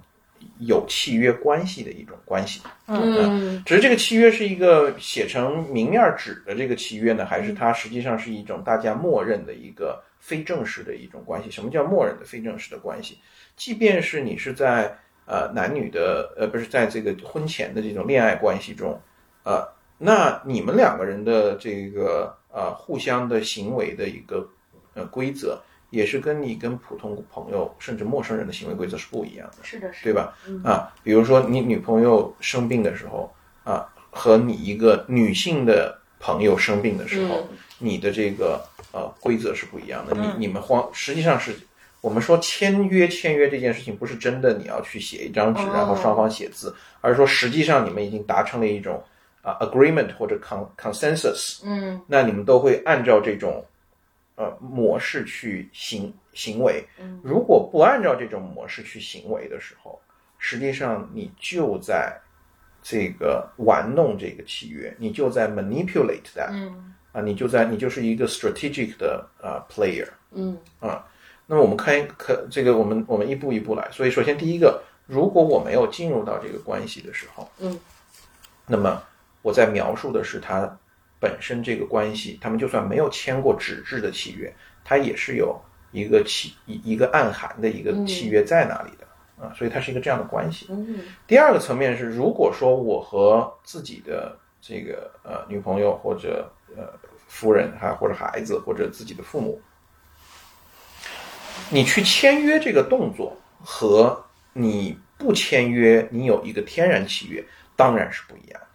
[0.59, 2.61] 有契约关系的一种关系。
[2.87, 11.51] 嗯只是这个契约是一个写成明面纸的这个契约呢，还是它实际上是一种大家默认的一个非正式的一种关系？
[11.51, 13.19] 什么叫默认的非正式的关系？
[13.57, 19.01] 即便是你是在呃男女的呃不是在这个婚前的这种恋爱关系中，
[19.43, 19.67] 呃，
[19.97, 24.47] 那你们两个人的这个呃互相的行为的一个
[24.95, 25.61] 呃规则，
[25.91, 29.57] 也是跟你跟普通朋友甚至陌生人的行为规则是不一样的。
[29.63, 30.35] 是的，是对吧？
[30.47, 33.33] 嗯啊，比如说你女朋友生病的时候
[33.65, 38.61] 啊，和你一个女性的朋友生病的时候，嗯你的这个
[38.93, 40.13] 呃规则是不一样的。
[40.17, 41.55] 嗯你你们慌，实际上是
[42.01, 49.03] 我们说签约签约这件事情，不是真的你要去写一张纸，哦然后双方写字，而是说实际上你们已经达成了一种
[49.43, 53.65] 啊 agreement 或者 con consensus，嗯那你们都会按照这种
[54.39, 56.87] 呃模式去行行为。
[57.01, 60.01] 嗯如果不按照这种模式去行为的时候，
[60.39, 62.17] 实际上你就在
[62.81, 70.07] 这个玩弄这个契约，你就在 manipulate that 嗯啊，你就在你就是一个 strategic 的啊 player。
[70.33, 71.05] 嗯啊
[71.51, 73.89] 那么我们看可这个我们我们一步一步来。
[73.91, 77.81] 所以首先第一个，如果我没有进入到这个关系的时候，嗯，
[78.67, 79.03] 那么
[79.43, 80.79] 我在描述的是它
[81.21, 84.55] 本身这个关系，他们就算没有签过纸质的契约，
[84.85, 85.61] 它也是有
[85.91, 89.07] 一个契一一个暗含的一个契约在那里的、
[89.45, 90.67] 啊，所以它是一个这样的关系。
[90.71, 96.93] 嗯第二个层面是，如果说我和自己的这个呃女朋友或者呃
[97.27, 99.61] 夫人还或者孩子或者自己的父母，
[101.71, 107.45] 你去签约这个动作和你不签约，你有一个天然契约，
[107.75, 108.68] 当然是不一样的。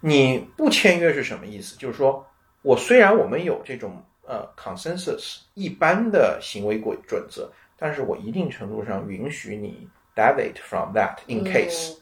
[0.00, 1.76] 你不签约是什么意思？
[1.76, 2.24] 就是说
[2.62, 11.96] 我虽然我们有这种呃 consensus 一般的行为规准则，但是我一定程度上允许你 deviate from that in case。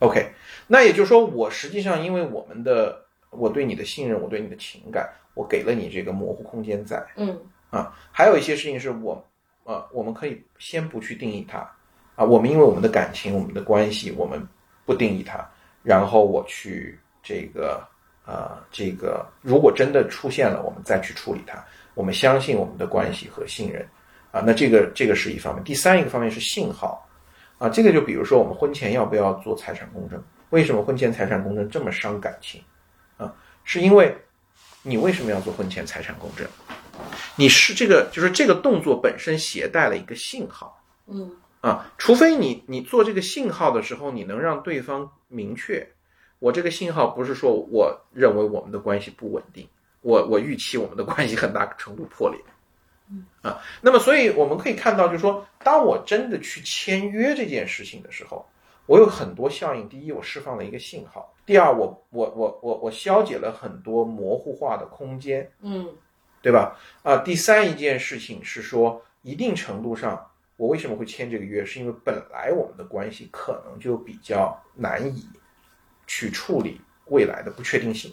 [0.00, 0.30] OK，
[0.66, 7.36] 那也就是说，我实际上因为我们的我对你的信任，我对你的情感，我给了你这个模糊空间在嗯
[7.70, 7.92] 啊。
[8.12, 9.20] 还有一些事情是我
[9.64, 11.58] 呃，我们可以先不去定义它
[12.14, 12.24] 啊。
[12.24, 14.40] 我们因为我们的感情、我们的关系，我们
[14.86, 15.44] 不定义它，
[15.82, 16.98] 然后我去
[17.28, 17.86] 这个
[18.24, 21.62] 啊、这个如果真的出现了，我们再去处理它。
[21.92, 23.86] 我们相信我们的关系和信任
[24.30, 24.42] 啊。
[24.46, 27.06] 那这个这个是一方面，第三一个方面是信号。
[27.58, 30.22] 啊，这个就比如说我们婚前要不要做财产公证？
[30.50, 32.62] 为什么婚前财产公证这么伤感情？
[33.18, 34.16] 啊，是因为
[34.82, 36.46] 你为什么要做婚前财产公证？
[37.36, 45.84] 你是这个就是这个动作本身携带了一个信号嗯啊，除非你你做这个信号的时候，你能让对方明确，
[46.38, 49.68] 我这个信号不是说我认为我们的关系不稳定，
[50.02, 52.40] 我我预期我们的关系很大程度破裂。
[53.40, 58.44] 啊，那么所以我们可以看到，就是说，当我真的去签约这件事情的时候，
[58.84, 59.88] 我有很多效应。
[59.88, 65.88] 第一，我释放了一个信号；第二，我我我我我消解了很多模糊化的空间，嗯
[66.42, 66.76] 对吧？
[67.02, 70.22] 啊，第三一件事情是说，一定程度上，
[70.58, 75.26] 我为什么会签这个约，是因为本来我们的关系可能就比较难以
[76.08, 78.12] 去处理未来的不确定性。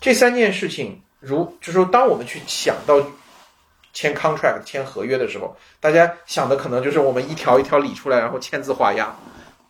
[0.00, 2.98] 这三件事情，如就是说，当我们去想到
[3.92, 9.14] 签 contract 签合约的时候，大家想的可能就是我们一条一条理出来，然后签字画押。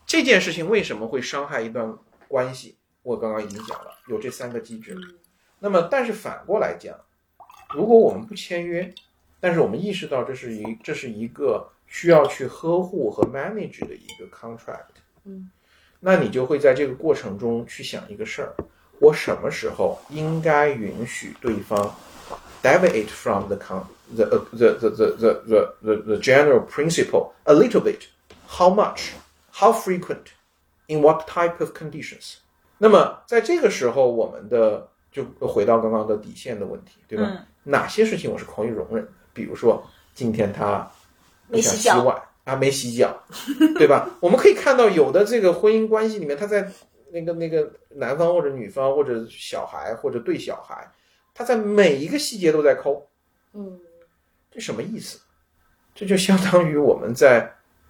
[0.07, 1.93] 这件事情为什么会伤害一段
[2.28, 2.76] 关系？
[3.03, 4.97] 我刚刚已经讲了，有这三个机制。
[5.59, 6.97] 那么，但是反过来讲，
[7.74, 8.95] 如果我们不签约，
[9.41, 15.51] 但是我们意识到这是一这是一个需要去呵护和 manage 的一个 contract，嗯，
[16.05, 18.53] 那你就会在这个过程中去想一个事儿：
[18.99, 21.95] 我什么时候应该允许对方
[22.61, 23.85] deviate from the con
[24.17, 28.09] the uh, the the the the the the, general principle a little bit,
[28.49, 29.13] how much,
[29.53, 30.33] how frequent,
[30.89, 32.35] in what type of conditions？
[32.79, 37.25] 那么在这个时候，我们的就回到刚刚的底线的问题，对吧？
[37.29, 39.13] 嗯哪些事情我是可以容忍的？
[39.33, 40.85] 比如说今天他
[41.49, 43.22] 不想洗碗啊，没洗脚，
[43.78, 44.11] 对吧？
[44.20, 46.70] 我们可以看到有的这个婚姻关系里面，他在
[47.12, 50.90] 那个那个男方或者女方或者小孩或者对小孩，
[51.34, 53.07] 他在每一个细节都在抠，
[53.53, 53.78] 嗯
[54.51, 55.20] 这什么意思？
[55.95, 57.40] 这就相当于我们在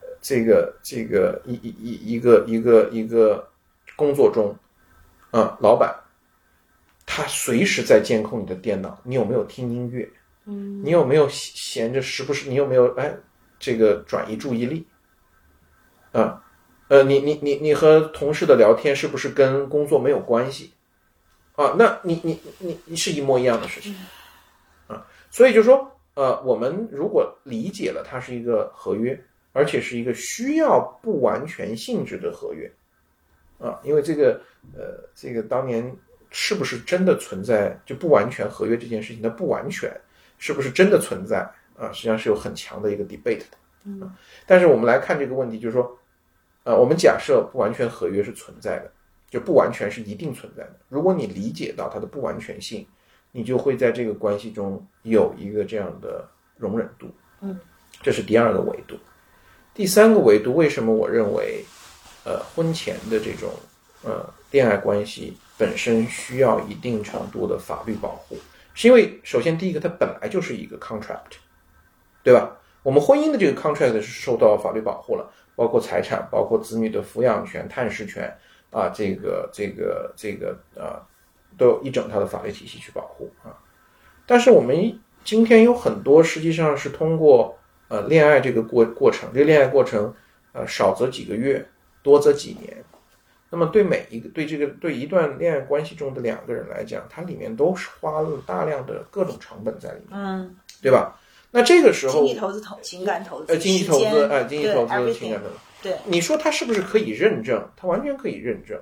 [0.00, 3.48] 呃这个这个一一一一个一个一个
[3.96, 4.54] 工作中，
[5.30, 5.94] 啊，老板
[7.06, 10.08] 他随时在监控你的电脑，你有没有听音乐？
[10.44, 12.48] 嗯你有没有闲着时不时？
[12.48, 13.14] 你有没有哎
[13.62, 14.84] 这个转移注意力？
[16.10, 16.42] 啊，
[16.88, 20.72] 呃，你你你你和同事的聊天是不是跟工作没有关系？
[21.54, 23.94] 啊，那你你你你是一模一样的事情
[24.88, 29.16] 啊，所以就说呃，我们如果理解了它是一个合约，
[29.52, 32.68] 而且是一个需要不完全性质的合约
[33.60, 34.40] 啊，因为这个
[34.74, 35.96] 呃这个当年
[36.32, 39.88] 是不是真的存在就不完全合约这件事情的不完全。
[40.44, 41.48] 是不是真的存在
[41.86, 41.92] 啊？
[41.92, 43.56] 实际上是有很强的一个 debate 的。
[43.84, 44.12] 嗯，
[44.46, 45.98] 但是我们来看这个问题，就是说，
[46.64, 48.90] 呃，我们假设不完全合约是存在的，
[49.28, 50.76] 就不完全是一定存在的。
[50.88, 52.86] 如果你理解到它的不完全性，
[53.32, 57.08] 你就会在这个关系中有一个这样的容忍度。
[57.40, 57.58] 嗯，
[58.02, 58.96] 这是第二个维度。
[59.74, 61.64] 第三个维度，为什么我认为，
[62.24, 63.50] 呃，婚前的这种
[64.04, 68.36] 呃恋爱关系本身需要一定程度的法律保护？
[68.74, 71.38] 是因为首先第一个，它本来就是一个 contract，
[72.22, 72.56] 对吧？
[72.82, 78.36] 我们婚姻的这个 contract 是受到法律保护了，包括财产，包括子女的抚养权、探视权
[78.70, 81.06] 啊，这个这个这个啊，
[81.56, 83.54] 都有一整套的法律体系去保护啊。
[84.26, 87.56] 但是我们今天有很多实际上是通过
[87.86, 90.12] 呃恋爱这个过过程，这个恋爱过程
[90.52, 91.64] 呃少则几个月，
[92.02, 92.84] 多则几年。
[93.50, 101.20] 那么对每一个对这个对一段恋爱关系中的两个人来讲，它里面都是花了大量的各种成本在里面，嗯，对吧？
[101.52, 107.64] 那这个时候经济投资、投情感投资、呃，经济投资，哎，经济投资、情感投资，对，你说它是不是可以认证？
[107.76, 108.80] 它完全可以认证，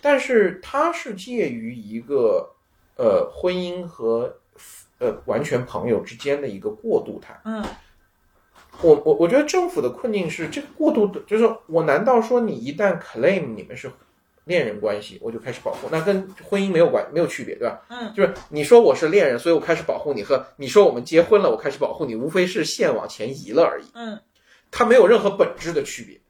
[0.00, 2.50] 但是它是介于一个
[2.96, 4.34] 呃婚姻和
[4.98, 7.38] 呃完全朋友之间的一个过渡态。
[7.44, 7.62] 嗯
[8.80, 13.90] 我我我觉得政府的困境是这个过渡的，就是我难道说你一旦 claim 你们是
[14.48, 17.80] 恋人关系，我就开始保护，那跟婚姻没有关没有区别，对吧？
[17.88, 23.84] 嗯，就是你说我是恋人，所以我开始保护你，和你说我们结婚了，我开始保护你，无非是线往前移了而已。
[23.94, 24.18] 嗯
[24.70, 26.20] 它没有任何本质的区别。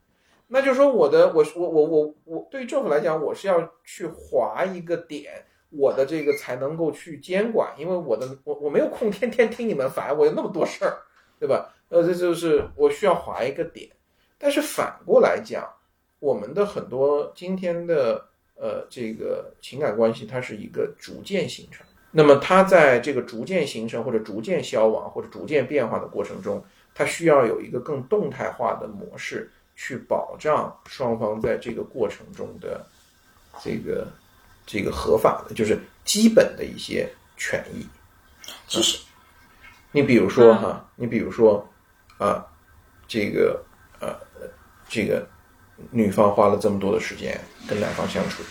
[0.47, 10.99] 那就是说，我的我我我我我对于政府来讲，我是要去划一个点，我的这个才能够去监管，因为我的我我没有空天天听你们烦，我有那么多事儿，
[11.39, 11.69] 对吧？
[11.89, 13.89] 呃，这就是我需要划一个点。
[14.39, 15.69] 但是反过来讲，
[16.19, 21.87] 我们的很多今天的呃这个情感关系，它是一个逐渐形成。
[22.11, 26.65] 那么它在这个逐渐形成或者逐渐消亡或者逐渐变化的过程中，
[26.95, 32.85] 它需要有一个更动态化的模式去保障双方在这个过程中的
[33.63, 34.09] 这个
[34.67, 37.87] 这个合法的，就是基本的一些权益。
[38.67, 38.99] 其实
[39.93, 41.69] 你比如说哈，你比如说
[42.17, 42.45] 啊，
[43.07, 43.63] 这个
[44.01, 44.19] 呃
[44.89, 45.29] 这个
[45.91, 48.43] 女方花了这么多的时间跟男方相处，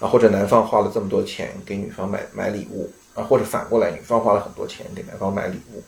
[0.00, 5.82] 啊，或者男方花了这么多钱给女方买买礼物啊，或者反过来女方花了很多钱给男方买礼物，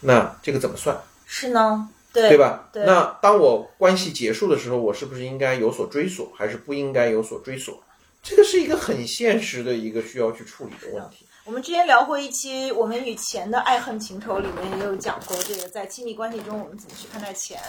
[0.00, 0.96] 那这个怎么算？
[1.26, 2.68] 是呢，对对吧？
[2.72, 7.82] 对那当我关系结束的时候，我是不是应该有所追索，还是不应该有所追索？
[8.22, 11.26] 这个是一个很现实的一个需要去处理的问题。
[11.44, 17.60] 我们之前聊过一期《我们与钱的爱恨情仇》，里面也有讲过这个，在亲密关系中我们怎么去看待钱。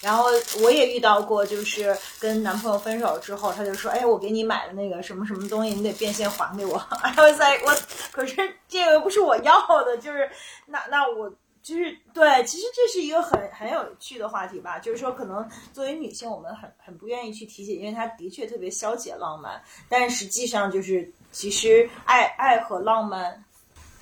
[0.00, 0.26] 然后
[0.62, 6.82] 我也遇到过，就是跟男朋友分手之后，他就说：“哎，我给你买了那个什么什么东西，你得变现还给我。
[7.02, 7.74] ”然后在我
[8.10, 8.36] 可是
[8.68, 10.30] 这个不是我要的，就是
[10.66, 11.32] 那那我。
[11.62, 14.78] 就是对，其实这是一个很很有趣的话题吧。
[14.78, 19.62] 就是说，可能作为女性，我们很很不愿意去提起，因为它的确特别消解浪漫。
[19.86, 23.44] 但实际上，就是其实爱爱和浪漫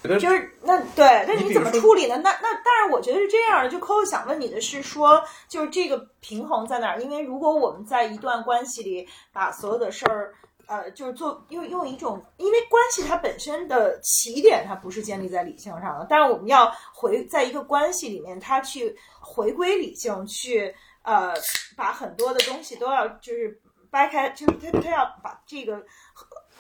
[0.01, 2.17] 就是那对，那你怎么处理呢？
[2.23, 3.69] 那那但是，我觉得是这样的。
[3.69, 7.03] 就 Coco 想问你的是说，就是这个平衡在哪儿？
[7.03, 10.33] 因为如果我们在一段关系里把所有的事儿，
[10.67, 20.73] 呃，就是做用用一种，因为关系它本身的起点它不是建立在理性上的，但是我们要回在一个关系里面，它去回归理性，去
[21.03, 21.35] 呃
[21.77, 25.83] 把很多的东西都要就是掰开，就是他他要把这个。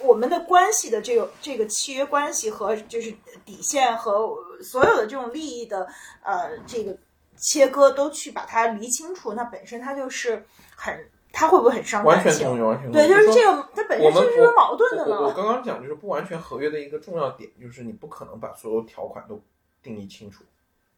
[0.00, 3.12] 我们的关系的这个这个契约关系和就是
[3.44, 4.28] 底线和
[4.62, 5.86] 所有的这种利益的
[6.22, 6.96] 呃这个
[7.36, 10.44] 切割都去把它理清楚，那本身它就是
[10.76, 12.24] 很它会不会很伤感情？
[12.24, 13.06] 完全同意，完全同意。
[13.06, 15.32] 对，就是这个，它本身是有矛盾的我我我。
[15.32, 19.40] 刚刚讲就是不完全合约的一个重要点，就是你不可能把所有条款都
[19.82, 20.44] 定义清楚。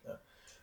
[0.07, 0.13] 嗯，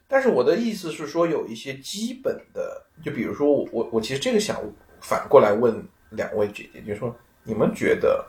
[0.08, 4.60] 但是我的意思是说，有一些基本的，就比如说我我我其实这个想
[5.02, 7.16] 反过来问两位姐姐，就是说
[7.48, 8.26] 你们觉得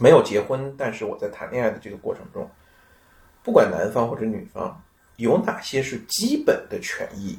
[0.00, 2.50] 没有结婚，但是我在谈恋爱的这个过程中，
[3.44, 4.82] 不管男方或者女方，
[5.14, 7.38] 有哪些是基本的权益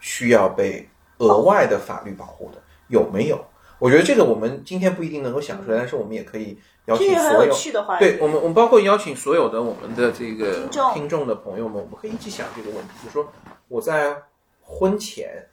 [0.00, 0.88] 需要被
[1.18, 2.62] 额外的法律保护的？
[2.88, 3.44] 有没有？
[3.78, 7.54] 我觉得这个我们今天不一定能够想出来，但是我们也可以邀请所有
[7.98, 13.30] 对我们，我们包括邀请所有的我们的这个听众的朋友们，我们可以一起想这个问题，就是说
[13.68, 14.16] 我在
[14.62, 15.46] 婚前，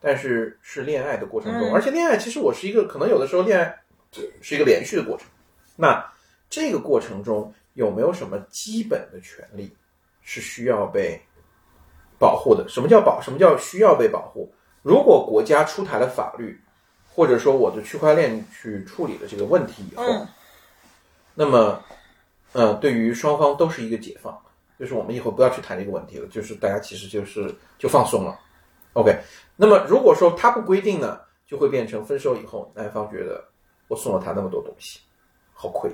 [0.00, 3.78] 但是是恋爱的过程中，嗯而且恋爱其实我是一个可能有的时候恋爱
[4.40, 5.26] 是一个连续的过程，
[5.76, 6.04] 那
[6.50, 9.74] 这个过程中有没有什么基本的权利
[10.22, 11.20] 是需要被
[12.18, 12.68] 保护的？
[12.68, 13.20] 什么叫保？
[13.20, 14.52] 什么叫需要被保护？
[14.82, 16.58] 如果国家出台了法律，
[17.14, 20.26] 或者说我的区块链去处理了这个问题以后，嗯
[21.34, 21.80] 那么，
[22.52, 24.36] 呃，对于双方都是一个解放，
[24.76, 28.36] 就是我们以后不要去谈这个问题了，就是大家其实就是就放松了。
[28.94, 29.16] OK，
[29.54, 33.44] 那么如果说他不规定呢，就会变成分手以后，男方觉得
[33.88, 35.00] 我送了他那么多东西，
[35.52, 35.90] 好亏，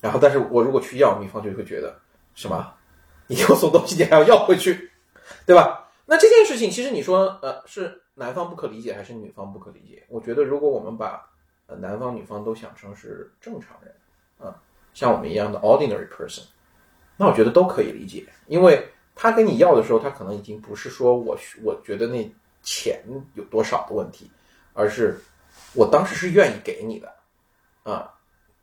[0.00, 1.98] 然后但是我如果去要，女方就会觉得
[2.34, 2.74] 什么，
[3.26, 4.90] 你给我送东西，你还要要回去，
[5.46, 5.88] 对吧？
[6.04, 10.04] 那这件事情其实你说，呃，是男方不可理解还是女方不可理解？
[10.08, 11.26] 我觉得如果我们把
[11.66, 13.94] 呃男方女方都想成是正常人
[14.38, 14.60] 啊。
[14.94, 16.42] 像我们一样的 ordinary person，
[17.16, 22.30] 那我觉得都可以理解，因为他跟你要的时候，他可能已经不是说我我觉得那
[22.62, 23.02] 钱
[23.32, 24.30] 有多少的问题，
[24.74, 25.18] 而是
[25.74, 27.12] 我当时是愿意给你的
[27.82, 28.14] 啊，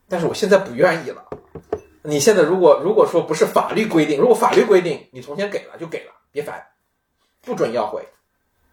[0.07, 1.25] 但是我现在不愿意了。
[2.01, 6.65] 你现在如果如果说不是法律规定，如果法律规定你从前给了就给了，别烦，
[7.41, 8.07] 不准要回，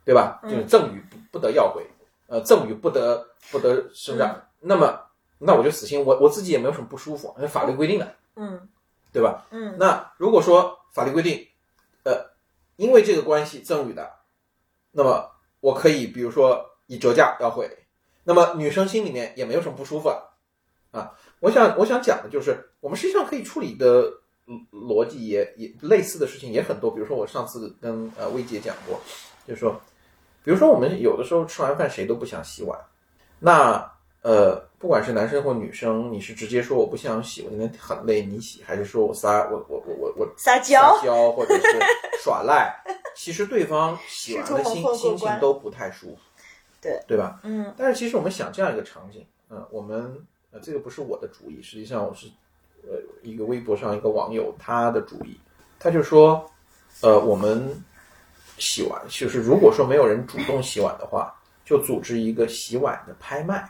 [0.05, 0.41] 对吧？
[0.45, 1.85] 就是赠与不不得要回，
[2.29, 4.43] 呃，赠与不得不得生长。
[4.61, 5.01] 那么
[5.39, 8.69] 那我就死心，我我自己也没有什么不舒服，因为法律规定的，嗯
[9.13, 9.47] 对吧？
[9.51, 11.49] 嗯那如果说法律规定，
[12.05, 12.31] 呃，
[12.77, 14.13] 因为这个关系赠与的，
[14.93, 17.86] 那么我可以比如说以折价要回，
[18.27, 20.19] 那么女生心里面也没有什么不舒服啊
[20.91, 21.13] 啊。
[21.39, 24.03] 我想我想讲的就是，我们实际上可以处理的
[24.47, 29.01] 嗯逻辑也也类似的事情也很多，比如说我上次跟呃薇姐讲过，
[29.47, 29.81] 就是说，
[30.43, 32.79] 比如说我们有的时候吃完饭谁都不想洗碗，
[33.39, 41.79] 那呃，不管是男生或女生，你是直接说我不想洗，我今天很累，你洗，还是说我撒我我我我我撒娇撒娇或者是
[42.25, 42.75] 耍赖，
[43.15, 46.19] 其实对方洗完的心心情都不太舒服，
[46.81, 47.41] 对对吧？
[47.43, 50.17] 嗯但是其实我们想这样一个场景，嗯、我们
[50.51, 52.27] 呃这个不是我的主意，实际上我是
[52.83, 55.41] 呃一个微博上一个网友他的主意，
[55.79, 56.49] 他就说，
[57.01, 57.69] 呃我们
[58.59, 63.69] 洗碗，就是如果说没有人主动洗碗的话，就组织一个洗碗的拍卖，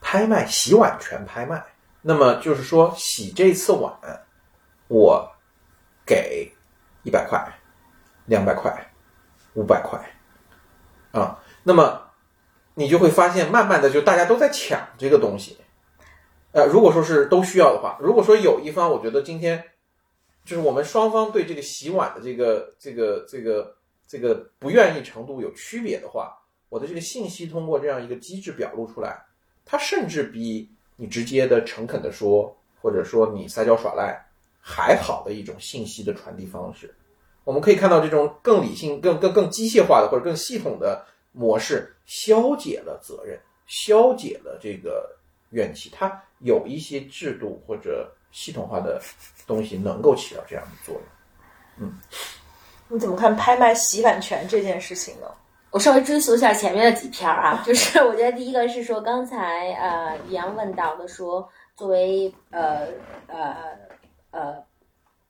[0.00, 1.64] 拍卖洗碗权拍卖。
[2.04, 3.92] 那么就是说，洗这次碗，
[4.88, 5.26] 我
[6.04, 6.52] 给
[7.04, 7.40] 一百块、
[8.26, 8.70] 两百块、
[9.54, 9.98] 五百块，
[11.12, 12.02] 啊，那么
[12.74, 15.56] 你就会发现，慢慢的就大家都在抢这个东西。
[16.52, 19.64] 呃，如果说是都需要的话，如果说有一方，我觉得今天
[20.44, 23.74] 就是我们双方对这个洗碗的这个这个这个
[24.06, 26.36] 这个不愿意程度有区别的话，
[26.68, 29.24] 我的这个信息通过这样一个机制表露出来，
[29.64, 34.26] 它甚至比你直接的诚恳的说，或者说你撒娇耍赖
[34.60, 36.94] 还好的一种信息的传递方式。
[37.44, 45.10] 我们可以看到这种更理性、更更更机械化的或者更系统的模式，消解了责任，消解了这个
[45.50, 45.90] 怨气。
[45.92, 49.00] 它有一些制度或者系统化的
[49.46, 51.02] 东西能够起到这样的作用。
[51.78, 51.98] 嗯
[52.88, 55.26] 你怎么看拍卖洗版权这件事情呢？
[55.70, 62.86] 我稍微追溯一下前面的几篇儿啊，就是我觉得第一个是说刚才呃李阳问到的说，作为呃
[63.28, 63.56] 呃
[64.32, 64.62] 呃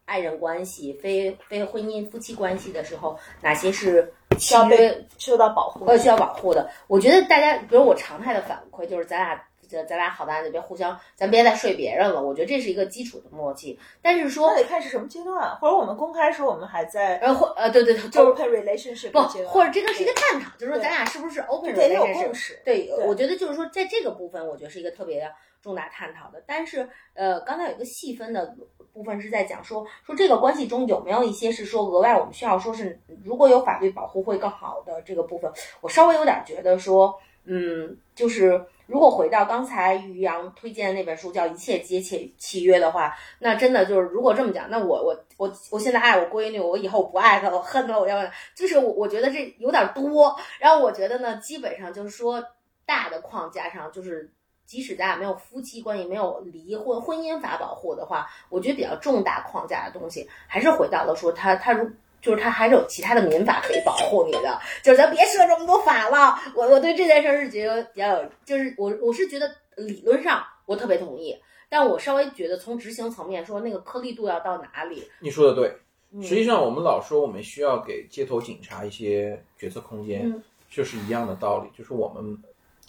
[0.05, 6.69] 爱人关系、非非婚姻夫妻关系的时候，哪些是契需要被受到保护呃需要保护的？
[6.87, 9.43] 我觉得大家，比如我常态的反馈就是咱俩。
[9.71, 12.21] 这咱俩好大的别互相，咱别再睡别人了。
[12.21, 13.79] 我觉得这是一个基础的默契。
[14.03, 22.61] 但是说那，得看是什么阶段，或者我们公开说我们还在呃或呃对对对，就是 open relationship 不或者这个是一个探讨，就是说咱俩是不是 open relationship 共识。
[22.67, 25.27] 对，对我觉得就是说，在这个部分，我觉得是一个特别
[25.63, 26.43] 重大探讨的。
[26.47, 28.57] 但是，呃，刚才有一个细分的
[28.93, 35.51] 部分是在讲说，说这个关系中有没有一些是说额外我们需要说是如果有法律保护会更好的这个部分，
[35.81, 48.19] 我稍微有点觉得说，嗯，就是如果回到刚才于洋推荐的那本书叫《一切皆契契约》的话，那真的就是如果这么讲，那我我我我现在爱我闺女，我以后不爱她，我恨她，我要
[48.55, 50.37] 就是我我觉得这有点多。
[50.59, 52.45] 然后我觉得呢，基本上就是说
[52.85, 54.31] 大的框架上，就是
[54.73, 61.91] 即使咱俩没有夫妻关系，没有离婚婚姻法保护的话，我觉得比较重大框架的东西，还是回到了说他他如。
[62.23, 66.39] 就是他还是有其他的民法可以保护你的，就是咱别设这么多法了。
[66.55, 71.37] 我我对这件事儿是觉得比较有，就是我我是觉得理论上我特别同意，
[71.69, 75.03] 但我稍微觉得从执行层面说，那个颗粒度要到哪里？
[75.19, 75.77] 你说的对，
[76.23, 82.39] 实际上我们老说我们需要给街头警察一些决策空间，就是一样的道理，就是我们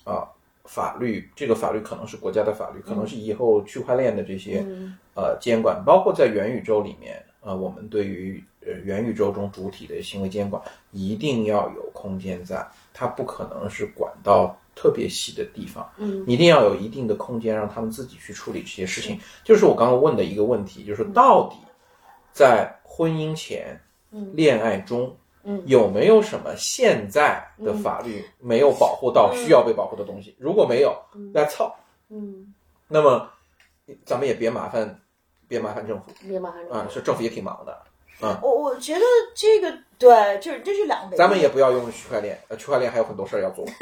[0.03, 0.29] 啊
[0.65, 4.65] 法律这个法律可能是国家的法律，可能是以后区块链的这些
[5.15, 7.23] 呃监管，包括在元宇宙里面。
[7.45, 19.19] 呃，我们对于呃元宇宙中主体的行为监管，一定要有空间在，它不可能是管到特别细的地方，嗯，一定要有一定的空间让他们自己去处理这些事情。
[19.43, 21.57] 就是我刚刚问的一个问题，就是到底
[22.31, 23.77] 在婚姻前、
[24.31, 30.35] 恋爱中，嗯，有没有什么现在的法律没有保护到需要被保护的东西？
[30.39, 30.97] 如果没有，
[31.33, 31.75] 那操，
[32.09, 32.53] 嗯，
[32.87, 33.29] 那么
[34.05, 34.99] 咱们也别麻烦。
[35.45, 36.87] 别麻烦政府，别麻烦政府啊！
[36.91, 37.77] 是政府也挺忙的，
[38.25, 38.39] 啊。
[38.41, 39.01] 我我觉得
[39.35, 41.15] 这个对，就是这是两个。
[41.15, 43.63] 咱们也不要用区块链，呃，区块链还有很多事儿要做。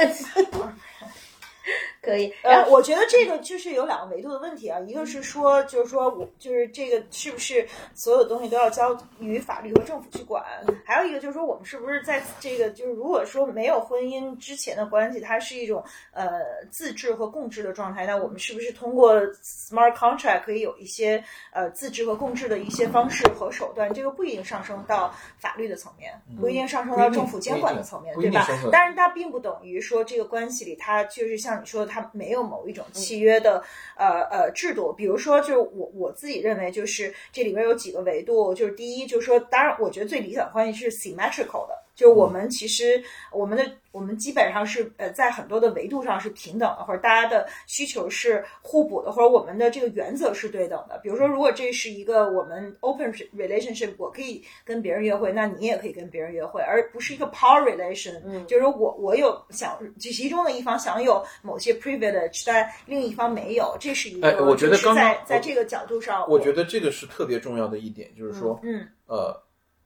[2.02, 10.43] 可以，呃，我觉得这个就是有两个维度的问题啊，一个是说，就是说我就是这个是不是所有东西都要交于法律和政府去管？
[10.84, 16.41] 还有一个就是说，我们是不是在这个就是如果说没有婚姻之前的关系，它是一种呃
[16.72, 21.24] 自治和共治的状态，那我们是不是通过 smart contract 可以有一些
[21.54, 23.93] 呃自治和共治的一些方式和手段？
[23.93, 28.47] 这个不一定上升到法律的层面，不一定上升到政府监管的层面，对吧？
[28.72, 31.91] 但是它并不等于说这个关系里，它就是像你说的。
[31.92, 33.62] 它没有某一种契约的
[33.98, 41.81] 呃呃制度，比如说，就是我我自己认为，就是这里边有几个维度，就是第一，就是说，当然，我觉得最理想关系是 symmetrical 的。
[41.96, 50.98] 就我们其实我们的我们基本上是呃在很多的维度上是平等的，或者大家的需求是互补的，或者我们的这个原则是对等的。
[51.04, 58.22] 比如说，如果这是一个我们 open relationship，我可以跟别人约会，那你也可以跟别人约会，而不是一个 power relation。
[58.26, 64.28] 嗯，就是说我我有想其中的一方享有某些 privilege，但另一方没有，这是一个。
[64.28, 69.38] 哎，我觉得刚在在这个角度上，我觉得这个是特别重要的一点，就是说，嗯呃。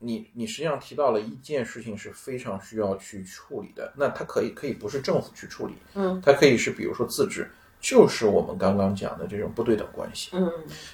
[0.06, 7.49] 你你实际上提到了一件事情是非常需要去处理的，那它可以可以不是政府去处理，嗯，它可以是比如说自治，
[7.82, 10.47] 就是我们刚刚讲的这种不对等关系，嗯，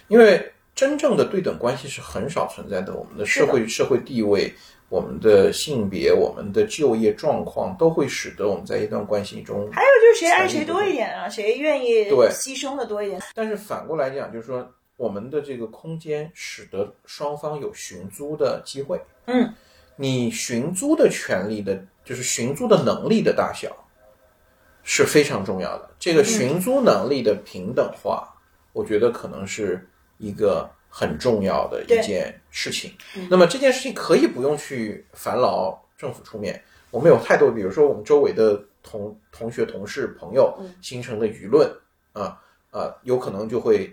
[0.08, 4.54] 因为真正的对等关系是很少存在的，我们的社会社会地位、
[4.88, 14.72] 我们的性别、我们的就业状况都会使得我们在一段关系中，还有就是谁爱谁多一点啊，谁愿意对牺牲的多一点，但是反过来讲，就是说。
[15.02, 19.02] 我们的这个空间使得双方有寻租的机会。
[19.26, 19.52] 嗯，
[19.96, 23.76] 你寻租的权利的，就是寻租的能力的大小
[24.84, 25.90] 是非常重要的。
[25.98, 28.32] 这个寻租能力的平等化，
[28.74, 29.90] 我觉得可能是
[30.20, 32.94] 一个很重要的一件事情。
[33.28, 41.68] 那么这件事情可以不用去烦劳政府出面，我们有太多，比如说我们周围的同同学、同事、朋友形成的舆论
[42.14, 42.40] 啊
[42.70, 43.92] 啊，有可能就会。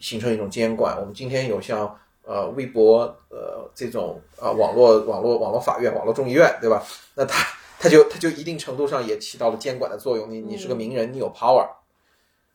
[0.00, 0.98] 形成一种监管。
[0.98, 6.82] 我们今天有像呃微博呃这种啊网络网络网络法院、网络众议院，对吧？
[7.14, 7.44] 那它
[7.78, 10.30] 它就它就一定程度上也起到了监管的作用。
[10.30, 11.68] 你你是个名人，你有 power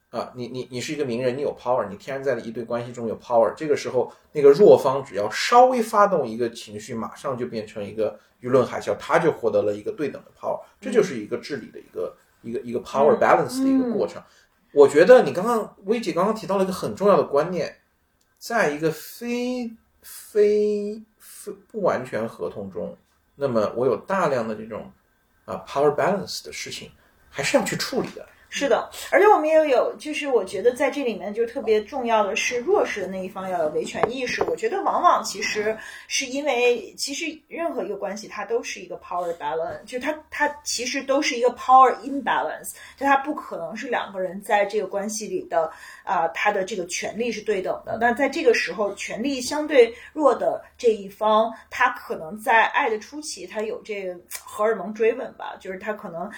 [0.10, 3.54] 啊，你你你是一个名人，你有 power，你天然在一对关系中有 power。
[3.56, 10.60] 这个时候，那个弱方只要稍微发动一个情绪，马上就变成一个舆论海啸，他就获得了一个对等的 power。
[10.82, 14.20] 这就是一个治理的一个一个一个 power balance 的一个过程。
[14.72, 17.78] 我觉得你刚刚薇姐刚刚提到了一个很重要的观念，
[18.38, 22.96] 在一个非非非不完全合同中，
[23.36, 24.92] 那么我有大量的这种
[25.46, 26.92] 啊 power balance 的事情，
[27.30, 28.28] 还是要去处理的。
[28.52, 34.44] 是的，而且我们也有，就是我觉得在这里面就特别重要的是弱势的那一方要有维权意识。
[34.46, 35.78] 我觉得往往其实
[36.08, 45.72] 是因为，其实任何一个关系它都是一个 power balance，就它它其实都是一个 power imbalance，就它不可能是两个人在这个关系里的
[46.04, 48.00] 啊，他的这个权利是对等的。
[48.02, 56.30] 那在这个时候，权力相对弱的这一方，他可能在爱的初期，他有这个荷尔蒙追问吧，就是他可能。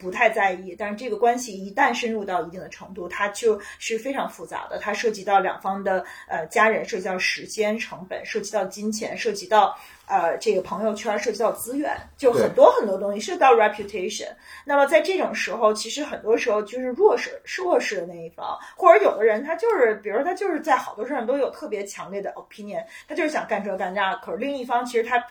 [0.00, 4.78] 不太在意，但是这个关系一旦深入到一定的程度，它就是非常复杂的。
[4.78, 14.28] 它涉及到两方的呃家人，涉及到时间成本，涉及到金钱，涉及到呃这个朋友圈，涉及到资源，就很多很多东西，涉及到 reputation。
[14.64, 25.22] 那么在这种时候，其实很多时候就是弱势是弱势的那一方，或者有的人他就是，比如说他就是在好多事上都有特别强烈的 opinion，他就是想干这干那，可是另一方其实他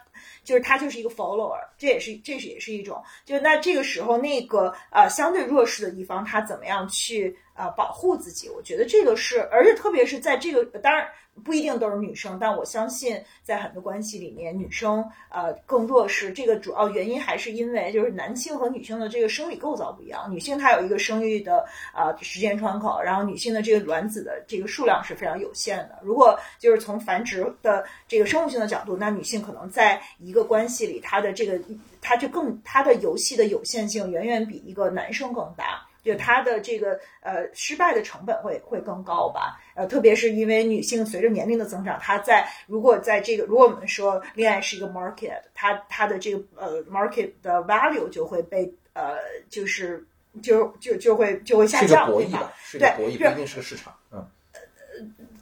[0.44, 8.50] 就是他就是一个 follower，这也是这是也是一种，就那这个时候那个呃相对弱势的一方他怎么样去呃保护自己？
[8.50, 11.08] 我觉得这个是，而且特别是在这个当然。
[11.44, 16.32] 不一定都是女生，但我相信在很多关系里面，女生呃更弱势。
[16.32, 20.32] 这个主要原因还是因为就是男性和女性的这个生理构造不一样。
[20.32, 26.00] 女性她有一个生育的呃时间窗口，然后女性的这个卵子的这个数量是非常有限的。
[26.02, 31.60] 如果就是从繁殖的这个生物性的角度，那女性可能在一个关系里，她的这个
[32.02, 35.86] 她就更她的游戏的有限性远远比一个男生更大。
[36.04, 49.18] 就它的这个呃失败的成本会会更高吧，呃，特别是因为女性随着年龄的增长，她在如果在这个如果我们说恋爱是一个 market，它它的这个呃 market 的 value 就会被呃
[49.50, 50.06] 就是
[50.42, 53.94] 就就就会就会下降，对吧博弈吧？，是个对博弈，不一定是个市场。
[54.12, 54.26] 嗯，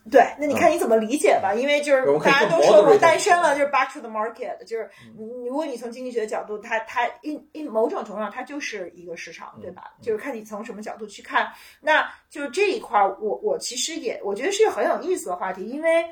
[0.10, 1.54] 对，那你看你怎么理解吧？
[1.54, 9.94] 因为就是大家都说过单身了，就是 back to the market，就是你如果你从经济学的角度，它它 in in 某种程度上它就是一个市场，对吧？
[10.02, 11.52] 就是看你从什么角度去看。
[11.82, 16.06] 那就这一块儿，我我其实也我觉得是一个很有意思的话题，因为。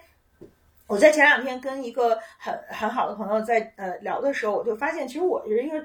[0.88, 5.84] 我在前两天跟一个很很好的朋友在呃聊的时候，我就发现，其实我是一个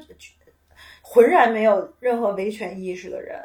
[1.00, 3.40] 浑然没有任何维权意识的人。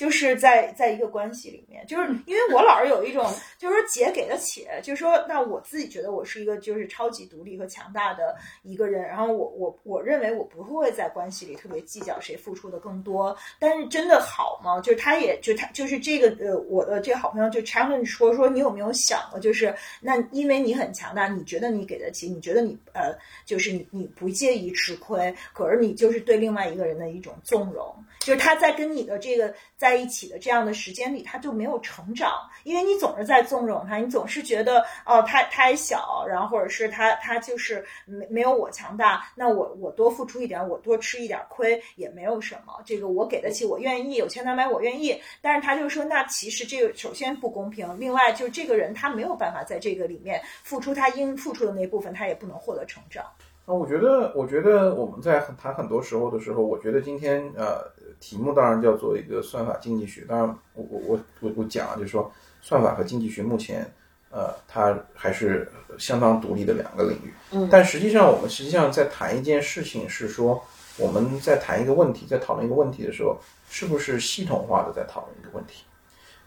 [0.00, 14.80] 就是在在一个关系里面，就是因为我老是有一种，就是说姐给的且，就是说，那我自己觉得我是一个就是超级独立和强大的一个人，然后我我我认为我不会在关系里特别计较谁付出的更多，但是真的好吗？
[14.80, 23.14] 就是他也就他就是这个呃，我的这个好朋友就 challenge 说说你有没有想过，就是那因为你很强大，你觉得你给得起，你觉得你呃
[23.44, 45.20] 就是你你不介意吃亏，可是你就是对另外一个人的一种纵容，就是他在跟你的这个在在一起的这样的时间里，他就没有成长，因为你总是在纵容他，你总是觉得哦，他他还小，然后或者是他他就是没没有我强大，那我我多付出一点，我多吃一点亏也没有什么，这个我给得起，我愿意，有钱难买我愿意。
[45.40, 53.24] 但是他就说，那其实这个首先不公平，另外就是这个人他没有办法在这个里面付出他应付出的那部分，他也不能获得成长。
[53.70, 57.86] 那我觉得，我觉得我们在谈很多时候的时候，我觉得今天呃，
[58.18, 60.22] 题目当然叫做一个算法经济学。
[60.28, 62.28] 当然我，我我我我讲啊，就是说
[62.60, 63.88] 算法和经济学目前
[64.32, 67.32] 呃，它还是相当独立的两个领域。
[67.52, 70.60] 嗯但实际上，我们实际上在谈一件事情，是说
[70.98, 73.38] 我们在谈一个问题，在讨论一个问题的时候，
[73.68, 75.84] 是不是系统化的在讨论一个问题？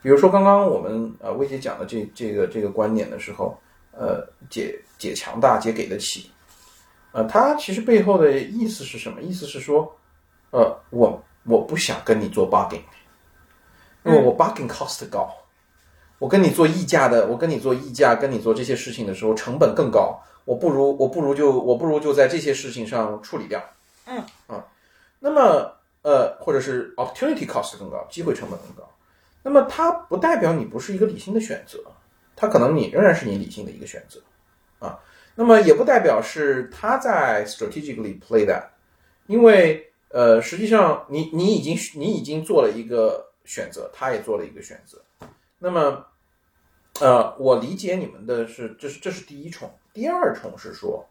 [0.02, 3.58] 比如说刚刚我们呃薇姐讲的这这个这个观点的时候，
[3.94, 6.30] 呃，解解强大，解给得起。
[7.14, 9.22] 呃，它其实背后的意思是什么？
[9.22, 9.96] 意思是说，
[10.52, 12.82] 呃，我我不想跟你做 bargain，
[14.04, 15.32] 因为我 bargain cost 高，
[16.18, 23.64] 我跟你做议价的，我跟你做议价，跟你做这些事情的时候成本更高，我不如我不如就我不如就在这些事情上处理掉。
[24.06, 24.18] 嗯
[24.48, 24.66] 啊，
[25.20, 25.72] 那么
[26.02, 28.90] 呃，或者是 opportunity cost 更高，机会成本更高。
[29.44, 31.80] 那么它不代表你不是一个理性的选择，
[32.36, 34.33] 它可能你仍然是你理性的一个选择啊。
[35.36, 38.66] 那么也不代表是他在 strategically play that，
[39.28, 45.02] 因为呃，实际上你你已经你已经做了一个选择，他也做了一个选择。
[45.58, 46.06] 那么
[47.00, 51.04] 呃，我理解你们的是，这是这是第一重，第二重是说，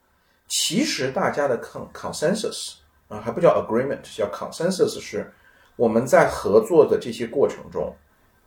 [0.46, 2.74] 其实大家的 con consensus
[3.08, 5.32] 啊，还不叫 agreement，叫 consensus，是
[5.74, 7.92] 我们在合作的这些过程中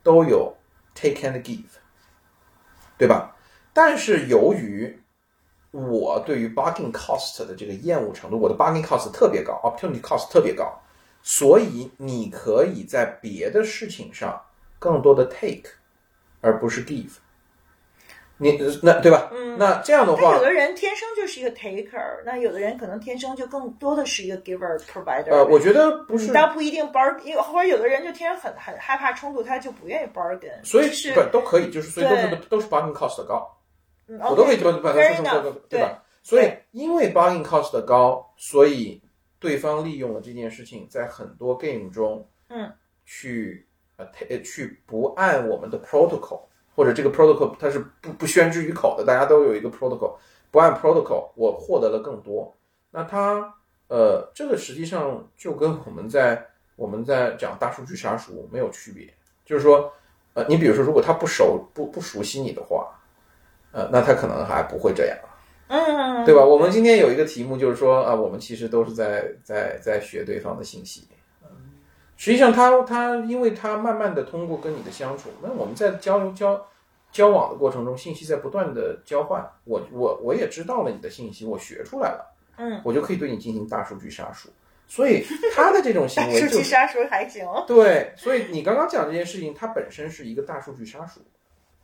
[0.02, 0.56] 都有
[0.94, 1.66] take and give，
[2.98, 3.36] 对吧？
[3.74, 4.98] 但是由于
[5.76, 10.72] 我对于 bargain cost 的这个厌恶程度，我的 bargain cost 特别高，opportunity cost 特别高，
[11.22, 14.42] 所以你可以在别的事情上
[14.80, 15.70] 更多的 take，
[16.40, 17.18] 而不是 give。
[18.38, 19.30] 你那对吧？
[19.32, 25.32] 嗯那这样的话有，的人天生就是一个 taker，那有的人可能天生就更多的是一个 giver provider。
[25.32, 30.52] 呃，我觉得不是，但不一定 bargain，或者有的人就天生很很害怕冲突，他就不愿意 bargain。
[30.66, 33.55] 所以就是不都可以，就是所以都是都是 bargain cost 高。
[34.07, 36.03] 嗯我都可以 OK，把它说成 enough，对对吧？
[36.22, 39.02] 所以因为 bargain cost 的高，所以
[39.40, 42.72] 对方利用了这件事情，在很多 game 中，嗯，
[43.06, 43.68] 去
[43.98, 46.41] 呃呃去不按我们的 protocol，
[46.76, 50.15] 或者这个 protocol 它是不不宣之于口的，大家都有一个 protocol，
[50.52, 52.56] 不按 protocol，我获得了更多。
[52.91, 53.53] 那它
[53.88, 56.44] 呃，这个实际上就跟我们在
[56.76, 59.14] 我们在讲大数据杀熟没有区别，
[59.45, 59.91] 就是说，
[60.34, 62.95] 呃，你比如说，如果他不熟不不熟悉你的话，
[63.76, 65.18] 呃，那他可能还不会这样。
[65.68, 66.46] 嗯，对吧？
[66.46, 71.06] 我们今天有一个题目就是说啊，我们其实都是在在在学对方的信息。
[72.16, 76.66] 实际上他，他因为他慢慢的通过跟你的相处，那我们在交流交
[77.12, 79.46] 交往的过程中，信息在不断的交换。
[79.66, 84.48] 我我我也知道了你的信息，我学出来了，嗯，我就可以对你进行大数据杀熟。
[84.88, 87.46] 所以他的这种行为就 数据杀熟还行。
[87.68, 91.20] 对，所以你刚刚讲这件事情，它本身是一个大数据杀熟。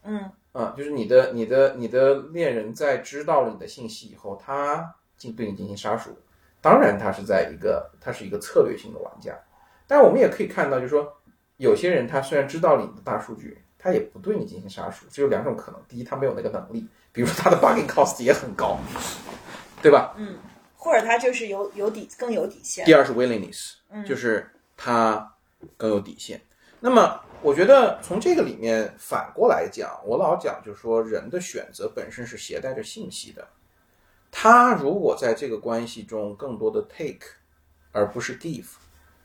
[0.04, 6.11] 嗯啊，就是你的你的你的恋人在知道了你的信息以后，他进对你进行杀熟。
[6.61, 9.34] 当然，他是在一个他是一个策略性的玩家。
[9.88, 11.11] 但我们也可以看到，就是说，
[11.57, 15.06] 有些人他虽然知道了你的大数据，他也不对你进行杀熟。
[15.10, 18.78] 只有两种可能：第一，他没有那个能力，比如说他的 bugging cost 也很高，
[19.82, 20.14] 对吧？
[20.18, 20.36] 嗯，
[20.78, 22.86] 或者他就是有有底更有底线。
[22.86, 23.73] 第二是 willingness，
[24.06, 25.34] 就是他
[25.78, 26.41] 更有底线。
[26.80, 33.48] 那么，我觉得从这个里面反过来讲，我老讲就是说，人的选择本身是携带着信息的。
[34.30, 37.28] 他如果在这个关系中更多的 take，
[37.92, 38.66] 而不是 give，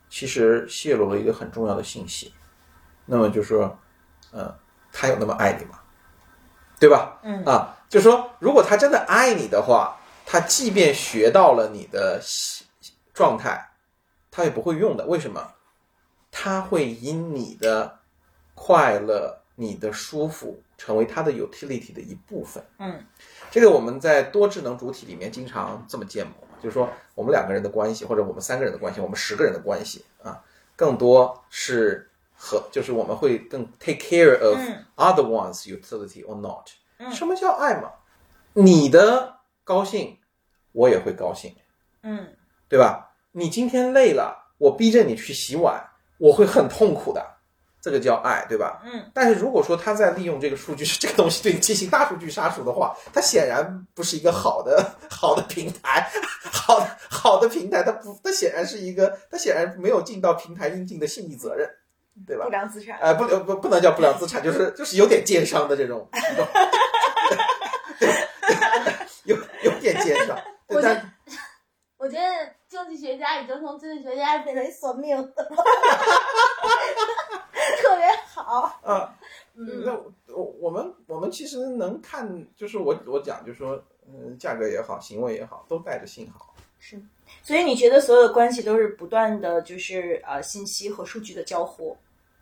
[0.09, 2.33] 其实泄露了一个很重要的信息。
[3.05, 3.77] 那么就说，
[4.33, 4.53] 嗯，
[4.91, 5.79] 他有那么爱你吗？
[6.79, 7.19] 对吧？
[7.23, 9.95] 嗯啊，就说如果他真的爱你的话，
[10.25, 12.21] 他即便学到了你的
[13.13, 13.71] 状态，
[14.29, 15.05] 他也不会用的。
[15.05, 15.53] 为什么？
[16.29, 17.99] 他会以你的
[18.59, 22.63] 快乐、你的舒服，成为他的 utility 的一部分。
[22.79, 23.05] 嗯，
[23.51, 30.43] 这个我们在多智能主体里面经常这么建模，就是说我们两个人的关系，或者我们三个人的关系，我们十个人的关系啊，
[30.75, 36.67] 更多是和就是我们会更 take care of 嗯 other one's utility or not。
[36.97, 37.91] 嗯什么叫爱嘛？
[38.53, 40.17] 你的高兴，
[40.71, 41.55] 我也会高兴。
[42.01, 42.27] 嗯
[42.67, 43.11] 对吧？
[43.31, 45.79] 你今天累了，我逼着你去洗碗，
[46.17, 47.36] 我会很痛苦的，
[47.89, 48.81] 这个叫爱，对吧？
[48.83, 49.09] 嗯。
[49.13, 56.09] 但是如果说他在利用这个数据， 这个东西对你进行大数据杀熟的话，它显然不是一个好的好的平台，
[56.51, 61.69] 好的好的平台，它不，它显然是一个，它显然没有尽到平台应尽的信誉责任，
[62.27, 62.51] 对吧不？
[62.51, 62.99] 良资产。
[62.99, 66.45] 呃，不不不能叫不良资产，就是就是有点奸商的这种，这 种
[69.23, 70.37] 有有点奸商。
[70.67, 71.01] 我觉得，
[71.97, 72.25] 我觉得
[72.69, 75.49] 经济学家已经从经济学家变成算命的了，
[78.43, 78.79] 好。
[78.83, 79.13] 啊，
[79.55, 79.93] 嗯那
[80.33, 86.53] 我我们我们其实能看，就是我我讲，就是说，嗯，价格也好，行为也好，都带着信号。
[86.79, 87.01] 是
[87.41, 91.97] 所以你觉得所有的关系都是不断的就是呃信息和数据的交互？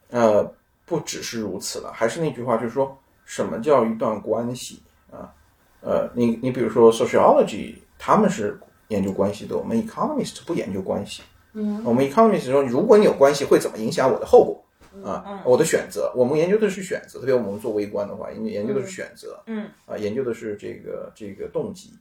[0.09, 0.43] 呃，
[0.85, 5.33] 不只是如此了，还是那句话，就是说什么叫一段关系啊？
[5.81, 8.59] 呃，你你比如说 sociology，他们是
[8.89, 11.23] 研究关系的，我们 economist 不研究关系。
[11.53, 14.61] 嗯我们 economist 说，如果你有关系，会怎么影响我的后果
[15.03, 15.41] 啊？
[15.45, 19.41] 我的选择，我们研究的是选择，特别我们做微观的话，研研究的是选择。
[19.47, 21.91] 嗯啊，研究的是这个这个动机。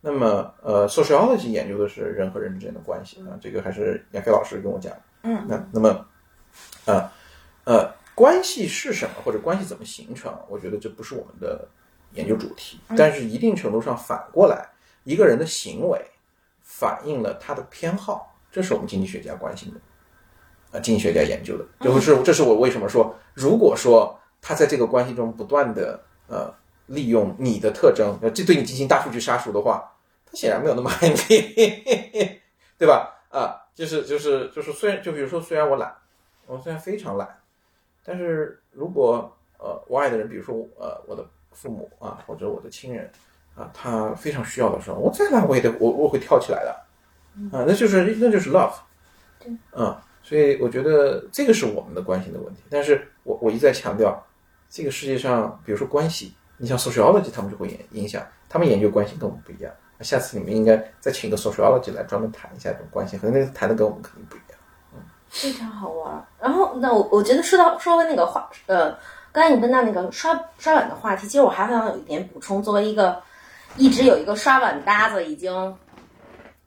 [0.00, 4.92] 那么，呃，sociology 研究的是人和人之间的关系啊，这个还是亚飞老师跟我讲。
[5.22, 6.06] 嗯那那么，
[6.86, 7.10] 呃
[7.64, 10.34] 呃，关系是什么，或者关系怎么形成？
[10.48, 11.68] 我觉得这不是我们的
[12.14, 14.66] 研究主题，但是一定程度上反过来，
[15.04, 16.02] 一个人的行为
[16.62, 19.80] 反映了他的偏好，这是我们经济学家关心的。
[20.72, 26.52] 啊，经济学家研究的，就是这是我为什么说，如果说他在这个关系中不断的呃
[26.86, 29.92] 利用你的特征，呃，这对你进行大数据杀熟的话，
[30.26, 31.14] 他显然没有那么爱你，
[32.78, 33.16] 对吧？
[33.30, 35.94] 啊，就是就是就是，虽然就比如说，虽然我懒，
[36.46, 37.28] 我虽然非常懒，
[38.04, 43.10] 但是如果呃我爱的人，比如说呃我的父母啊，或者我的亲人
[43.54, 46.70] 啊，他非常需要的时候，我再懒我也得我我会跳起来的，
[47.56, 48.72] 啊，那就是那就是 love，
[49.38, 49.96] 对，嗯，
[50.30, 54.24] 所以我觉得这个是我们的关心的问题，但是我我一再强调，
[54.68, 59.72] 这个世界上，比如说关系，你像 sociology 他们就会影影响，他们研究关系跟我们不一样。
[60.02, 64.58] 下次你们应该再请一个 sociology 来专门谈一下这种关系，可能那个谈的跟我们肯定不一样。
[65.28, 66.24] 非常好玩。
[66.38, 68.96] 然后，那我我觉得说到说回那个话，呃，
[69.32, 72.62] 刚才你问到那个刷刷碗的话题，其实我还想有一点补充。
[72.62, 73.20] 作为一个
[73.76, 75.76] 一直有一个刷碗搭子，已经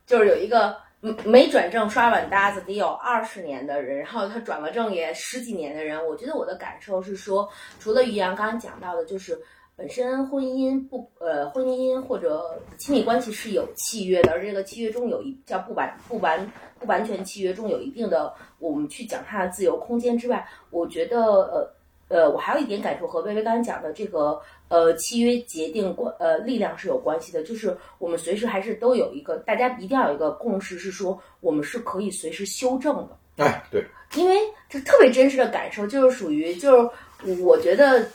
[0.05, 0.75] 就是有一个
[1.25, 7.49] 没转正刷碗搭子得有二十年的人，然后他转了正也十几年的人，我觉得我的感受是说，
[7.79, 9.37] 除了于洋刚刚讲到的，就是。
[9.75, 16.47] 本身婚姻不呃，婚姻或者亲密关系是有契约的，而这个契约中有一叫不完不完
[16.79, 21.73] 不完全契约中有一定的我们去讲它的自由空间之外，我觉得呃
[22.09, 33.17] 呃，我还有一点感受和薇薇刚才讲的这个呃契约决定关呃力量是有关系的，就是我们随时还是都有一个大家一定要有一个共识，是说我们是可以随时修正的。
[33.37, 33.83] 哎，对，
[34.15, 34.35] 因为
[34.69, 38.07] 这特别真实的感受，就是属于就是我觉得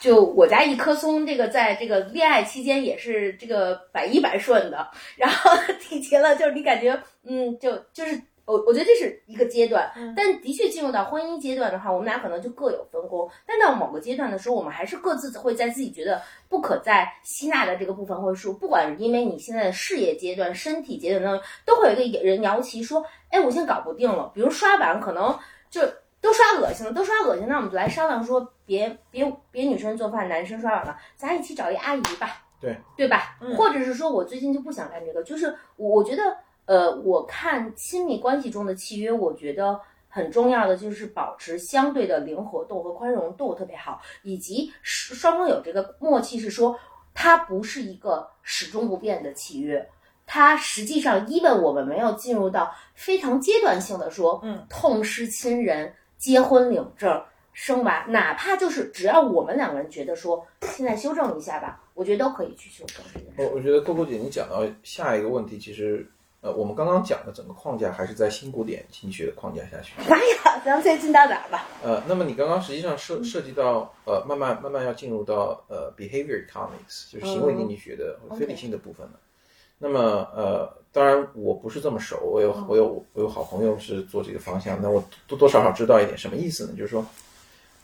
[0.00, 13.30] 就我家一棵松，这个在这个恋爱期间也是这个百依百顺的，然后 提前了，就是你感觉，嗯，就就是我我觉得这是一个阶段，但的确进入到婚姻阶段的话，我们俩可能就各有分工。
[13.46, 25.38] 但到某个阶段的时候，我们还是各自会在自己觉得不可再吸纳的这个部分，或者说，不管因为你现在的事业阶段、身体阶段当中，都会有一个人摇旗说，哎，我现在搞不定了，比如刷碗，可能
[25.70, 25.80] 就。
[26.22, 33.36] 都刷恶心了，都刷恶心，那我们就来商量说，别别别女生做饭，男生刷碗了，咱一起找一阿姨吧，对对吧？
[33.56, 36.22] 或者是说我最近就不想干这个，就是我我觉得，
[36.66, 46.78] 呃，我看亲密关系中的契约，我觉得很重要的就是保持相对的灵活度和宽容度特别好，以及双方有这个默契，是说
[47.14, 49.88] 它不是一个始终不变的契约，
[50.26, 55.94] 它实际上，even 我们没有进入到非常阶段性的说，嗯，痛失亲人。
[56.18, 57.20] 结婚领证
[57.52, 63.04] 生娃，哪怕就是只要我们两个人觉得说现在修正一下吧，我觉得都可以去修正。
[63.36, 66.08] 我我觉得豆豆姐你讲到下一个问题，其实
[66.42, 69.94] 呃，我们刚刚讲的整个框架还是在新古典经济学的框架下去。
[69.98, 71.64] 哎呀，咱们先进到哪儿吧？
[71.82, 79.12] 呃，那么你刚刚实际上涉涉及到呃，慢慢慢慢要进入到呃，behavior economics，就是行为经济学的非理性的部分了。
[79.78, 80.00] 那么
[80.36, 80.82] 呃。
[80.94, 82.18] 当然，我不是这么熟。
[82.20, 86.74] 我有我有我有好朋友是做这个方向，那我多多少少知道一点什么意思呢？
[86.76, 87.06] 就是说，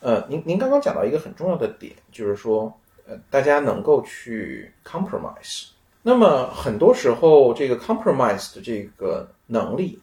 [0.00, 2.70] 呃，您您刚刚讲到一个很重要的点，就是说，
[3.06, 5.68] 呃，大家能够去 compromise。
[6.02, 10.00] 那么很多时候，这个 compromise 的这个能力，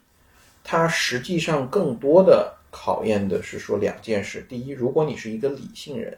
[0.64, 6.18] 它实际上更多的考验的是说两件事：第一，如果你是一个理性人，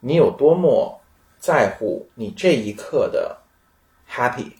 [0.00, 1.00] 你有多么
[1.38, 3.36] 在乎你这一刻的
[4.10, 4.52] happy。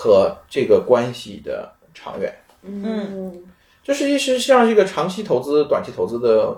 [0.00, 2.32] 和这个关系的长远，
[2.62, 3.42] 嗯，
[3.82, 6.56] 这实际是像这个长期投资、短期投资的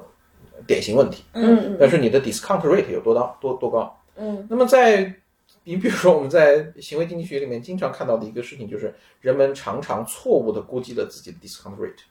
[0.67, 3.35] 典型问题，嗯，但是你的 discount rate 有多高？
[3.41, 3.99] 多多高？
[4.17, 5.11] 嗯，那么在
[5.65, 12.03] 你比如说我们在行为经济学里面经常看到的一个事情，就是人们常常错误的估计了自己的 discount rate，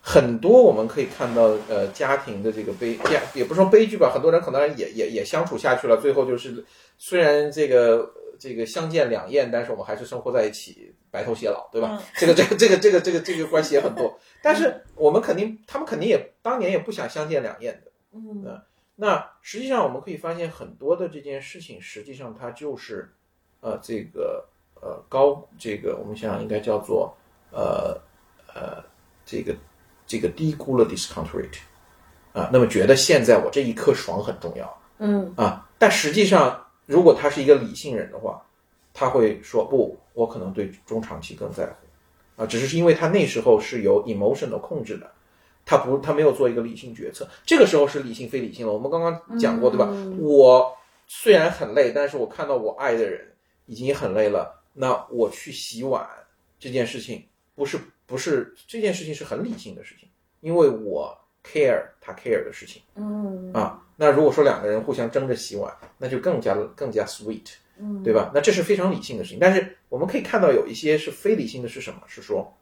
[0.00, 6.64] 很多我们可以看到，呃，家庭的这个悲，也也不说悲剧吧，很多人可能也也也相处下去了，最后就是
[6.98, 8.10] 虽然这个。
[8.42, 12.02] 这个相见两厌，但是我们还是生活在一起，白头偕老，对吧？
[12.16, 18.62] 这个这个这个这个这个这个关系也很多，但是我们肯定，他们肯定也当年也不想相见两厌的，嗯。
[19.00, 23.10] 那实际上我们可以发现，很多的这件事情，实际上它就是，
[23.60, 24.46] 呃，这个
[24.82, 27.16] 呃高这个我们想想应该叫做
[27.50, 27.98] 呃
[28.54, 28.84] 呃
[29.24, 29.56] 这个
[30.06, 31.58] 这个低估了 discount rate，
[32.34, 36.66] 啊，那么觉得现在我这一刻爽很重要，嗯啊，但实际上。
[36.86, 38.44] 如果他是一个理性人的话，
[38.92, 45.08] 他会说不，我可能对中长期更在乎，啊，只是因为他那时候是有 emotional 控制的，
[45.70, 47.28] 他不，他没有做一个理性决策。
[47.46, 48.72] 这个时候是理性非理性了。
[48.72, 49.88] 我们刚刚讲过，对吧？
[50.18, 50.76] 我
[51.06, 53.24] 虽然很累，但是我看到我爱的人
[53.66, 56.04] 已经很累了，那我去洗碗
[56.58, 57.24] 这件事情
[57.54, 60.08] 不是不是这件事情是很理性的事情，
[60.40, 63.80] 因为我 care 他 care 的事情，嗯啊。
[63.94, 68.32] 那如果说两个人互相争着洗碗，那就更加更加 sweet，嗯，对吧？
[68.34, 69.38] 那这是非常理性的事情。
[69.38, 72.00] 但是我们可以看到有一些是非理性的，是什么？
[72.08, 72.52] 是说，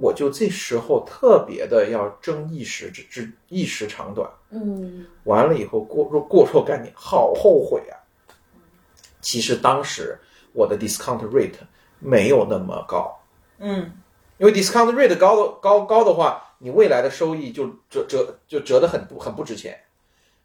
[0.00, 7.98] 我就这时候特别的要争一时之之一时长短，嗯，完了以后过若过若干年，好后悔啊。
[9.20, 10.16] 其实当时
[10.52, 11.58] 我的 discount rate
[11.98, 13.18] 没有那么高，
[13.58, 13.90] 嗯，
[14.38, 19.76] 因为 discount rate 高的高高的话，你未来的收益就折折就折得很不很不值钱。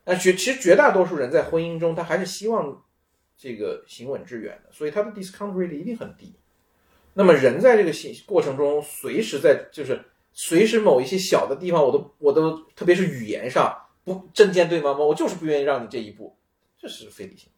[0.05, 2.83] 那绝其实绝大多数人在婚姻中，他还是希望
[3.37, 6.35] 这个行稳致远的，所以他的 discount rate 一定很低。
[7.13, 10.03] 那么人在这个行过程中，随时在就是
[10.33, 16.35] 随时某一些小的地方，我都我都特别是语言上不针尖对麦芒，我就是不愿意让你这一步，
[16.79, 17.49] 这是非理性。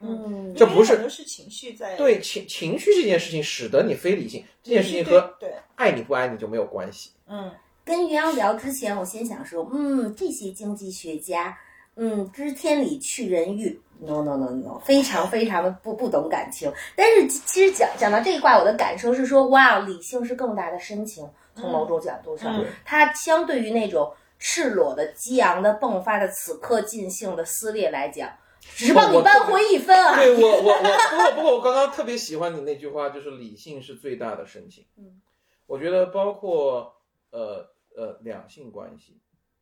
[0.00, 7.10] 嗯，这不是都是情绪在对情情绪这件事情使得你非理性，这件事情和对爱你不爱你就没有关系。
[7.26, 7.52] 嗯，
[7.84, 11.56] 跟于洋聊之前，我先想说，嗯，这些经济学家。
[12.00, 16.72] 嗯，知天理去人欲，no no no no，非常非常的不不懂感情。
[16.96, 21.28] 但是其实讲讲到这一卦，我的感受是说，哇，理性是更大的深情。
[21.56, 28.30] 从某种角度上，它相对于那种赤裸的、激昂的、迸发的、此刻尽兴的撕裂来讲，
[28.60, 30.14] 只帮你扳回一分啊。
[30.14, 34.84] 对我我我，不过不过我刚刚特别喜欢你那句话，就是理性是最大的深情。
[34.96, 35.20] 嗯，
[35.66, 36.94] 我觉得包括
[37.32, 37.66] 呃
[37.96, 39.18] 呃两性关系。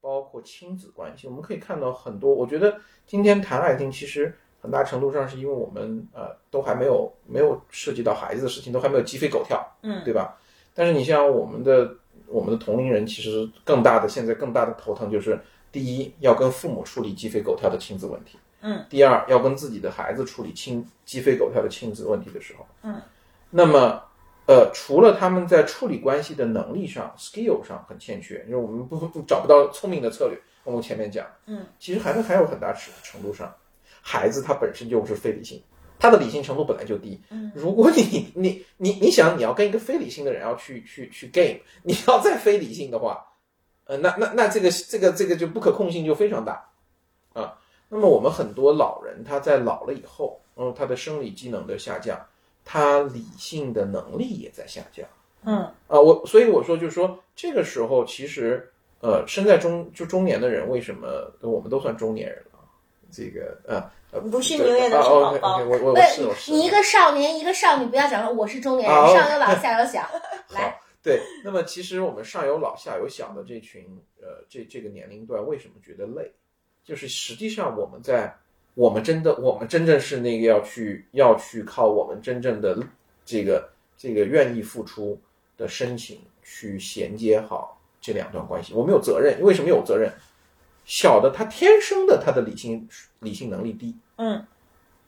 [0.06, 2.32] 包括亲子关系，我们可以看到很多。
[2.32, 2.78] 我觉得
[3.08, 10.38] 今天谈爱情，其实很大程度上是因为我们呃都还没有没有涉及到孩子的事情，都还没有鸡飞狗跳，嗯，对吧？
[10.74, 11.92] 但是你像我们的
[12.28, 15.40] 我们的同龄人，其实更大的现在更大的头疼就是，
[15.72, 23.02] 第一要跟父母处理鸡飞狗跳的亲子问题，嗯，第二要跟自己的孩子处理亲鸡飞狗跳的亲子问题的时候，嗯，
[23.50, 24.00] 那么
[24.46, 33.52] 呃，除了他们在处理关系的能力上、skill 上很欠缺，因为我们不不找不到聪明的策略，我们前面讲，嗯，其实孩子还有很大程程度上，
[34.00, 35.62] 孩子他本身就是非理性。
[35.98, 43.26] 他的理性程度本来就低，嗯，如果你你你你想你要跟一个非理性的人要去去去 game， 你要再非理性的话，
[43.86, 46.68] 呃，那那那这个这个这个就不可控性就非常大，
[47.32, 47.58] 啊，
[47.88, 52.20] 那么我们很多老人他在老了以后，嗯，他的生理机能的下降，
[52.66, 55.06] 他理性的能力也在下降，
[55.44, 58.70] 嗯啊，我所以我说就是说这个时候其实
[59.00, 62.58] 呃身在中就中年的人为什么我们都算中年人了，
[63.10, 63.90] 这个呃。
[64.12, 70.00] 呃不是对牛眼的啊是宝 OK，OK，宝我我我不是我是你一个少年，一个少女，不要讲说我是中年人，啊上有老下有小。
[70.54, 73.84] 来好，对，那么其实我们上有老下有小的这群
[74.22, 76.32] 呃这这个年龄段为什么觉得累？
[76.84, 78.32] 就是实际上我们在
[78.76, 82.78] 我们真的我们真正是那个要去要去靠我们真正的
[83.24, 85.18] 这个这个愿意付出
[85.56, 89.40] 的深情去衔接好这两段关系，我们有责任。
[89.40, 90.12] 为什么有责任？
[90.84, 92.86] 小的他天生的他的理性
[93.20, 94.46] 理性能力低，嗯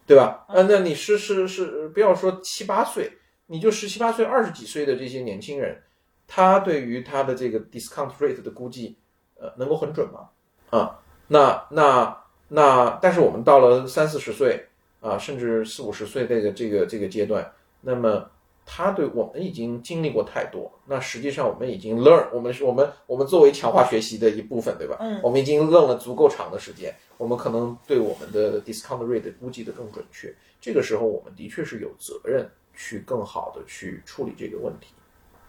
[0.07, 0.47] 对吧？
[0.49, 3.13] 啊，那你是是是，不要说七八岁，
[3.47, 5.81] 你就十七八岁、二十几岁的这些年轻人，
[6.27, 8.97] 他对于他的这个 discount rate 的估计，
[9.39, 10.31] 呃，能够很准吗？
[10.71, 14.65] 啊，那那那，但是我们到了三四十岁
[15.01, 17.53] 啊，甚至四五十岁这个这个这个阶段，
[17.83, 18.29] 那么
[18.65, 24.97] 他对我们已经经历过太多，那实际上我们已经 learn，我们是我们我们作为强化学习的一部分，对吧？
[25.01, 30.35] 嗯我们已经 learn 了足够长的时间，我们可能对我们的 discount rate 估计的更准确。
[30.61, 34.89] 这个时候，我们的确是有责任去更好的去处理这个问题，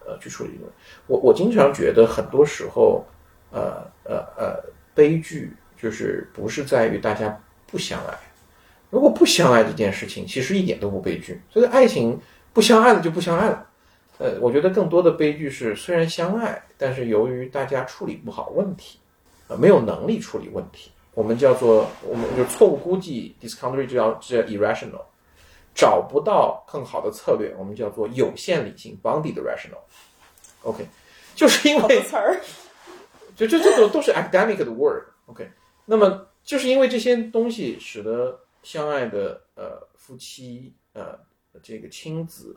[0.06, 0.76] 呃，去处理这个问题。
[1.06, 3.04] 我我经常觉得很多时候，
[3.50, 4.64] 呃呃呃，
[4.94, 8.14] 悲剧就是不是在于大家不相爱，
[8.90, 11.40] 如果不相爱这件事情，其实一点都不悲剧。
[11.48, 12.20] 所以爱情
[12.52, 13.66] 不相爱了就不相爱了。
[14.18, 18.98] 呃，我觉得更多的悲剧是虽然相爱，但是由于大家处理不好问题，
[19.48, 25.00] 呃，没有能力处理问题，我们叫做我们就错误估计 discount rate 叫叫 irrational，
[25.74, 29.80] 找不到更好的策略，我们叫做有限理性 bounded rational。
[30.62, 30.86] OK，
[31.34, 32.38] 就是因为词儿，
[33.34, 35.04] 就这这都都是 academic 的 word。
[35.24, 35.48] OK，
[35.90, 41.18] 那么就是因为这些东西，使得相爱的呃夫妻呃
[41.60, 42.56] 这个亲子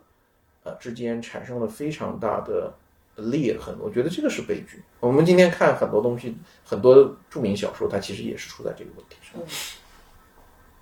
[0.62, 2.72] 呃之间产生了非常大的
[3.16, 3.76] 裂痕。
[3.82, 4.84] 我觉得这个是悲剧。
[5.00, 9.42] 我们今天看很多东西，很多著名小说，它其实也是出在这个问题上。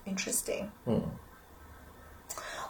[0.06, 0.66] Interesting。
[0.86, 1.02] 嗯，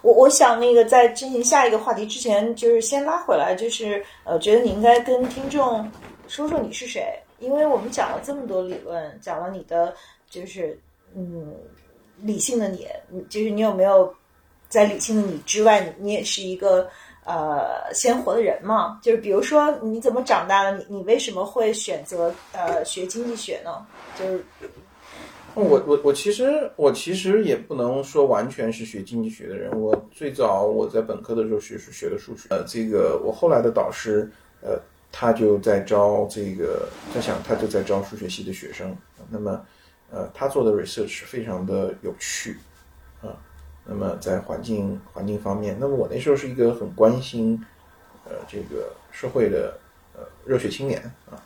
[0.00, 5.90] 我我想那个在进行下一个话题之前，就是先拉回来，就是呃，觉得你应该跟听众
[6.28, 9.92] 说说你是谁，因为我们讲了这么多理论，讲了你的
[10.30, 10.78] 就是
[11.14, 11.52] 嗯
[12.20, 12.86] 理性的你，
[13.28, 14.14] 就是你有没有
[14.68, 16.88] 在理性的你之外，你你也是一个
[17.24, 19.00] 呃鲜活的人嘛？
[19.02, 23.84] 就是比如说你怎么长大了，你你为什么会选择呃学经济学呢？
[24.18, 24.44] 就是
[25.54, 29.70] 我我我其实我其实也不能说完全是学经济学的人。
[29.78, 34.30] 我最早我在本科的时候学是学的数学，呃，这个我后来的导师，
[34.62, 34.80] 呃，
[35.12, 38.96] 他就在招这个，他想他就在招数学系的学生。
[39.28, 39.64] 那么，
[40.10, 42.56] 呃，他做的 research 非常的有趣，
[43.20, 43.36] 啊，
[43.84, 47.62] 那么在环境环境方面，那么我那时候是一个很关心，
[48.24, 49.78] 呃，这个社会的
[50.16, 51.36] 呃热血青年啊。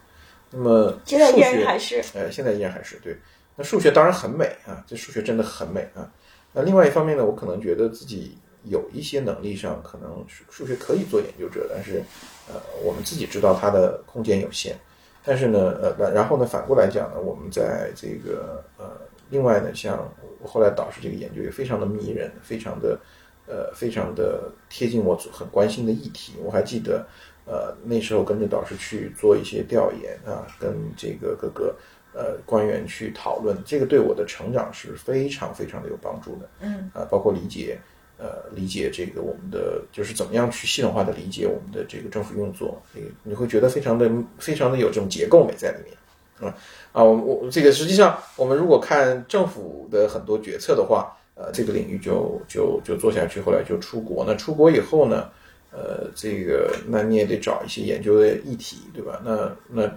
[0.51, 3.19] 那么现在依然还是呃，现在依然还是对。
[3.57, 6.09] 那数学当然很美啊，这数学真的很美啊。
[6.53, 8.39] 那另外一方面呢，我可能觉得自己
[8.69, 12.03] 有一些能力上，可能数数学可以做研究者，但是
[12.49, 14.77] 呃，我们自己知道它的空间有限。
[15.25, 18.91] 但是呢，呃，然后呢，反过来讲呢，我们在这个呃，
[19.31, 20.09] 另外呢，像
[20.45, 22.99] 后来导师这个研究也非常的迷人，非常的
[23.47, 26.35] 呃，非常的贴近我很关心的议题。
[26.45, 27.07] 我还记得，
[27.45, 31.75] 呃，那时候跟着导师去做一些调研啊，跟这个各个。
[32.19, 36.49] 呃，官员去讨论这个，对我的成长是非常非常的有帮助的。
[36.61, 37.79] 嗯，啊，包括理解，
[38.19, 45.97] 呃，理解这个我们的就是怎么样去系统化的理解我们的这个政府运作，你你会觉得非常的非常的有这种结构美在里面。
[46.41, 46.55] 啊
[46.93, 54.25] 啊，我我这个实际上我们如果看政府的很多决策的话，呃，这个领域就就就做下去，后来就出国。
[54.27, 55.31] 那出国以后呢，
[55.71, 59.21] 呃，这个那你也得找一些研究的议题，对吧？
[59.25, 59.91] 那那。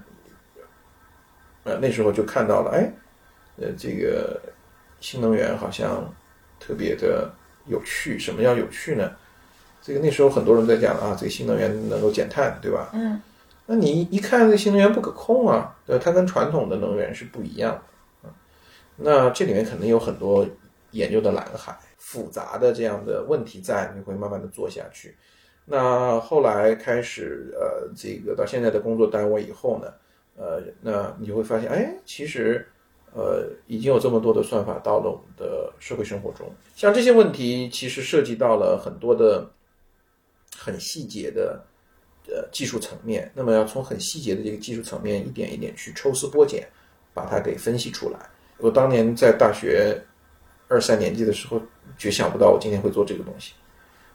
[1.66, 2.90] 呃，那时候就看到了，哎，
[3.58, 4.42] 呃，这个
[5.02, 6.12] 新能源好像
[6.58, 7.30] 特别的
[7.70, 8.20] 有趣。
[8.20, 9.10] 什么叫有趣呢？
[9.82, 12.90] 这个那时候很多人在讲啊，这个新能源能够减碳，对吧？
[12.94, 13.20] 嗯，
[13.66, 18.36] 那你一看这新能源不可控啊，对，它跟传统的能源是不一样的啊。
[18.98, 20.46] 那这里面肯定有很多
[20.92, 25.16] 研究的蓝海、复杂的这样的问题在，你会慢慢的做下去。
[25.66, 29.94] 那后来开始，呃，这个到现在的工作单位以后呢，
[30.36, 32.68] 呃，那你就会发现，哎，其实，
[33.14, 36.50] 呃，已经有这么多的算法到了我们的社会生活中。
[36.76, 39.50] 像这些问题，其实涉及到了很多的
[40.58, 41.64] 很细节的
[42.28, 43.32] 呃技术层面。
[43.34, 46.68] 那么要从很细节的这个技术层面，一点一点去抽丝剥茧，
[47.14, 48.20] 把它给分析出来。
[48.58, 50.00] 我当年在大学
[50.68, 51.62] 二三年级的时候，
[51.98, 53.54] 绝想不到我今天会做这个东西。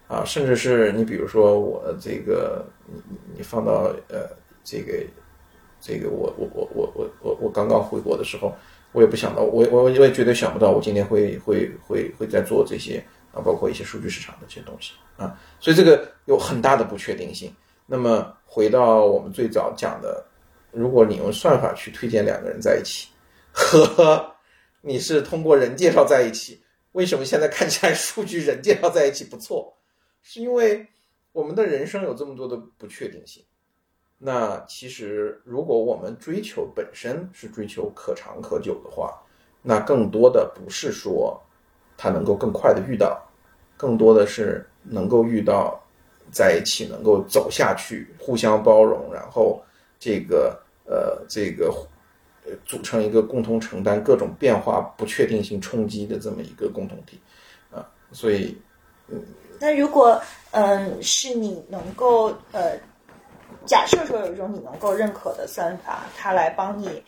[0.06, 3.00] 啊，甚至是你比如说我这个，你
[3.36, 4.28] 你放到呃
[4.62, 5.02] 这个
[5.80, 8.54] 这个我我我我我我我刚刚回国的时候，
[8.94, 17.52] 我也不想到，我我我也绝对想不到我今天会会会会在做这些啊，包括一些数据市场的这些东西啊，所以这个有很大的不确定性。
[17.86, 20.24] 那么回到我们最早讲的，
[20.70, 23.08] 如果你用算法去推荐两个人在一起，
[23.52, 24.32] 和
[24.80, 26.62] 你是通过人介绍在一起，
[26.92, 29.76] 为什么现在看起来数据人介绍在一起不错？
[30.22, 30.86] 是因为
[31.32, 33.44] 我们的人生有这么多的不确定性。
[34.18, 39.20] 那其实，如果我们追求本身是追求可长可久的话，
[39.60, 41.38] 那更多的不是说
[41.96, 43.20] 他能够更快的遇到，
[43.76, 45.78] 更多的是能够遇到
[46.30, 49.62] 在一起，能够走下去，互相包容，然后
[49.98, 51.74] 这个呃这个
[52.46, 57.20] 呃组成一个共同承担各种变化、不确定性冲击的这么一个共同体
[57.70, 57.86] 啊。
[58.12, 58.56] 所以，
[59.08, 59.22] 嗯。
[59.60, 60.20] 那如果
[60.50, 62.78] 嗯是你能够呃
[63.66, 67.02] 假设说有一种你能够认可的算法，它来帮你，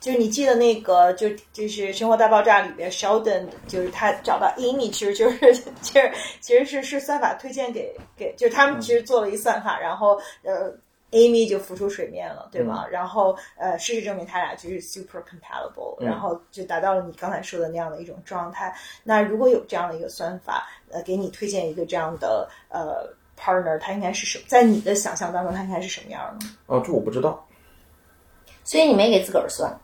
[0.00, 10.72] 就是你记得那个就就是《生活大爆炸》里边 Sheldon 就是他找到 Amy，其实就是 其实其实是是算法推荐给给，就是他们其实做了一算法，然后呃。
[11.10, 12.86] Amy 就浮出水面了，对吗？
[12.86, 18.76] 然后，呃，事实证明他俩就是 super compatible，然后就达到了你刚才说的那样的一种状态。
[19.02, 23.08] 那如果有这样的一个算法，呃，给你推荐一个这样的呃
[23.38, 24.44] partner，他应该是什么？
[24.48, 26.46] 在你的想象当中，他应该是什么样的？
[26.66, 27.46] 哦，这我不知道。
[28.64, 29.74] 所以你没给自个儿算？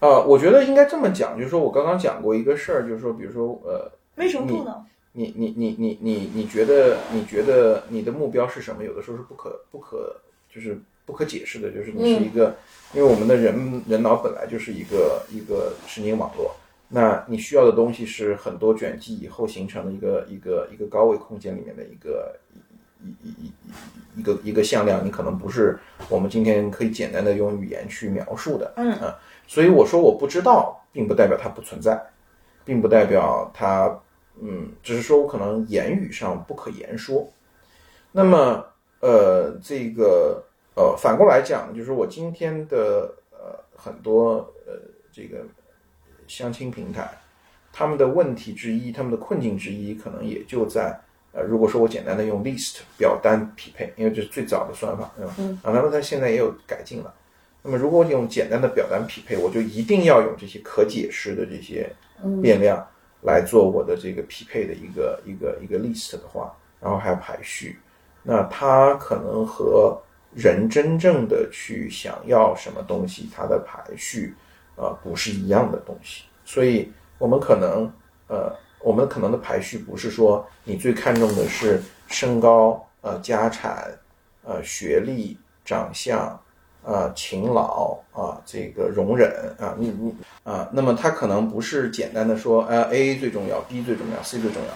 [0.00, 4.84] 呃，我觉得应该这么讲，就是说我刚刚讲过一个事儿，就是说，比如说，呃，为什么不能？
[5.12, 8.84] 你你你你你你觉得你觉得你的目标是什么？
[8.84, 10.14] 有的时候是不可不可。
[10.54, 12.54] 就是不可解释的，就是你是一个，
[12.92, 16.54] 因为我们的人人脑本来就是一个一个神经网络，
[16.88, 22.38] 那你需要的东西是很多卷积以后形成的一个一个一个高维空间里面的一个
[23.04, 25.78] 一一一一一个一个向量，你可能不是
[26.08, 29.14] 我们今天可以简单的用语言去描述的，嗯啊，
[29.46, 32.02] 所以我说我不知道，并不代表它不存在，
[32.64, 33.94] 并不代表它，
[34.40, 37.30] 嗯，只是说我可能言语上不可言说，
[38.10, 38.64] 那么。
[39.00, 40.42] 呃，这个
[40.74, 44.36] 呃，反过来讲，就是我今天的呃很多
[44.66, 44.80] 呃
[45.12, 45.44] 这个
[46.26, 47.10] 相亲平台，
[47.70, 50.98] 他们的问题之一，他们的困境之一，可能也就在
[51.34, 55.34] 呃，如果说我简单的用 list 表单匹配，因为这是最早的算法，对吧？
[55.38, 55.58] 嗯。
[55.64, 57.12] 啊，那么它现在也有改进了。
[57.60, 61.90] 那么如果我用简单的表单匹配，我就一定要用这些可解释的这些
[62.40, 62.86] 变量
[63.22, 67.78] 来做我的这个匹配的一个一个一个 list 的话，然后还要排序。
[68.22, 70.00] 那它可能和
[70.34, 74.34] 人真正的去想要什么东西，它的排序，
[74.76, 76.24] 啊，不是一样的东西。
[76.44, 77.90] 所以，我们可能，
[78.28, 78.54] 呃，
[78.84, 83.90] 我们可能的排序不是说你最看重的是身高、呃，家产、
[84.44, 86.38] 呃，学历、长相、
[86.82, 94.68] 呃，勤劳啊，这个容忍啊，你你啊，那么它可能不是简单的说，呃，A 最重要，B 最重要，C 最重要。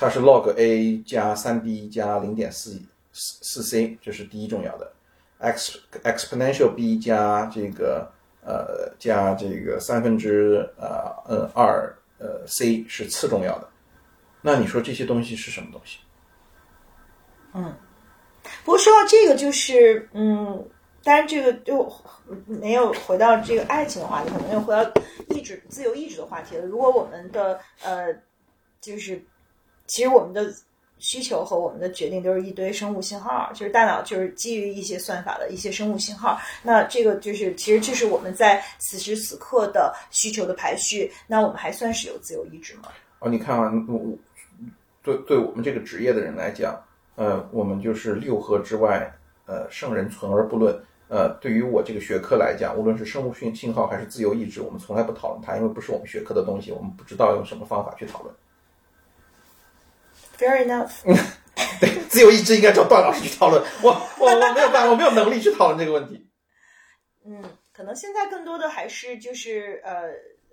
[0.00, 2.82] 它是 log a 加三 b 加零点四
[3.12, 4.92] 四四 c，这是第一重要的
[5.38, 8.10] ，x exponential b 加这个
[8.44, 13.68] 呃加这个三分之呃嗯二呃 c 是次重要的。
[14.40, 15.98] 那你说这些东西是什么东西？
[17.52, 17.74] 嗯，
[18.64, 20.68] 不过说到这个，就是嗯，
[21.02, 21.90] 当然这个就
[22.46, 24.92] 没有回到这个爱情的话题，可能又回到
[25.30, 26.64] 意志自由意志的话题了。
[26.66, 28.14] 如果我们的呃
[28.80, 29.22] 就是。
[29.86, 30.50] 其实我们的
[31.04, 36.40] 需求和我们的决定都是一堆生物信号，就是大脑就是基于一些算法的一些生物信号。
[36.62, 41.12] 那这个就是其实这是我们在此时此刻的需求的排序。
[41.26, 42.84] 那我们还算是有自由意志吗？
[43.18, 44.00] 哦，你看啊，我
[45.02, 46.82] 对对我们这个职业的人来讲，
[47.16, 49.12] 呃，我们就是六合之外，
[49.44, 50.74] 呃，圣人存而不论。
[51.08, 58.34] 呃，对于我这个学科来讲，无论是生物信信号还是自由意志，我们从来不讨论它，因为不是我们学科的东西，我们不知道用什么方法去讨论。
[60.38, 60.90] Fair enough。
[61.80, 63.62] 对，自由意志应该找段老师去讨论。
[63.82, 66.28] 我我我没有办法，我没有能力去讨论这个问题。
[67.24, 67.42] 嗯，
[67.72, 70.10] 可能现在更多的还是就是呃，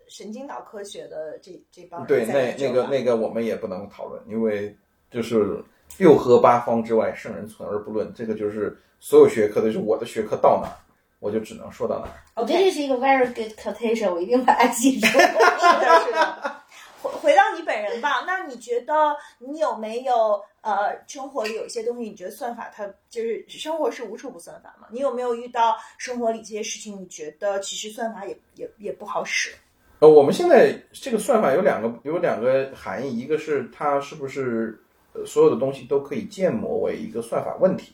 [0.08, 4.76] 神经脑科学的这这帮人对，那那个那个我们也不能讨论，因为
[5.10, 5.64] 就是
[5.98, 10.78] 六合八方之外，圣人存而不论，这个就是所有学科的，就是我的学科到哪儿，
[11.20, 12.14] 我就只能说到哪儿。
[12.36, 15.08] 我觉得这是一个 very good quotation，我一定把它记住。
[15.12, 16.61] 是的，是的。
[17.02, 24.88] 回回到你本人吧，那你觉得你有没有呃，生活里有一些东西，你觉得算法它就是生活是无处不算法嘛？
[24.92, 29.52] 你有没有遇到生活里这些事情，你觉得其实算法也也也不好使？
[30.00, 34.80] 呃，我们现在这个算法有两个有两个含义，一个是它是不是
[35.26, 37.94] 所有的东西都可以建模为一个算法问题。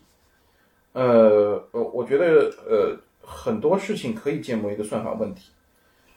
[0.94, 5.52] 呃，呃，我觉得呃很多事情可以建模一个算法问题。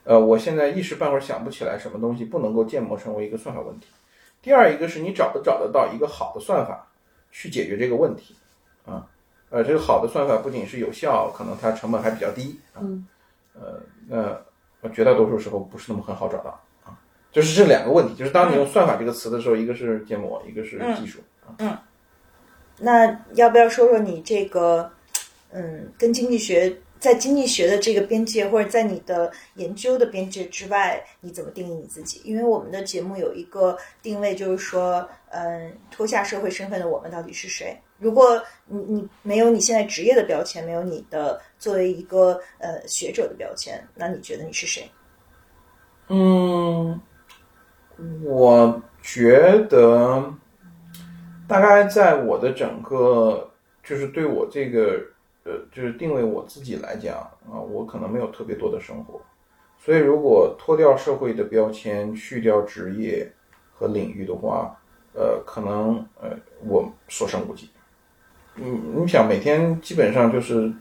[0.04, 3.86] 呃，我现在一时半会儿想不起来什么东西不能够建模成为一个算法问题。
[4.42, 6.86] 第二一个是你找不找得到一个好的算法
[7.30, 8.34] 去解决这个问题
[8.86, 9.06] 啊。
[9.50, 12.80] 呃，这个好的算法不仅是有效，可能它成本还比较低啊。
[12.80, 13.06] 嗯。
[14.08, 14.40] 呃，
[14.82, 16.96] 那绝大多数时候不是那么很好找到啊。
[17.30, 21.20] 就是这两个问题，就是当你用算法这个词的时候，一个是建模，一个是技术
[21.58, 21.82] 啊。
[22.78, 24.90] 那要不要说说你这个，
[25.50, 32.20] 嗯，跟经济学在经济学的这个边界，或者在你的研究的边界之外，你怎么定义你自己？
[32.24, 37.74] 因为我们的节目有一个定位，就是说，嗯，脱下社会身份的我们到底是谁？
[37.98, 44.88] 如果你你没有你现在职业的标签，没有你的作为一个呃学者的标签，那你觉得你是谁？
[46.08, 47.00] 嗯，
[48.22, 50.32] 我觉得
[51.48, 53.50] 大概在我的整个
[53.82, 54.98] 就是对我这个
[55.50, 57.16] 呃就是定位我自己来讲
[57.50, 59.20] 啊，我可能没有特别多的生活，
[59.84, 63.28] 所以如果脱掉社会的标签，去掉职业
[63.72, 64.80] 和领域的话，
[65.12, 66.30] 呃，可能呃
[66.64, 67.68] 我所剩无几。
[68.54, 70.72] 嗯，你想每天基本上就是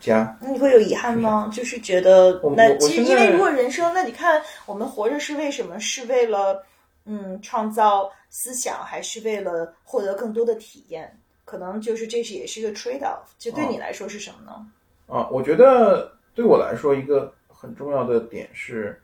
[0.00, 1.48] 家，那你会有遗憾吗？
[1.52, 5.78] 就是觉得那其实因为如果人生，那你看我们活着是为什么？
[5.78, 6.64] 是为了
[7.04, 11.16] 嗯创造思想，还是为了获得更多的体验？
[11.50, 13.26] 可能就是这是也是一个 trade off。
[13.36, 14.64] 就对你来说是什么呢？
[15.08, 18.96] 啊，我觉得对我来说一个很重要的点是，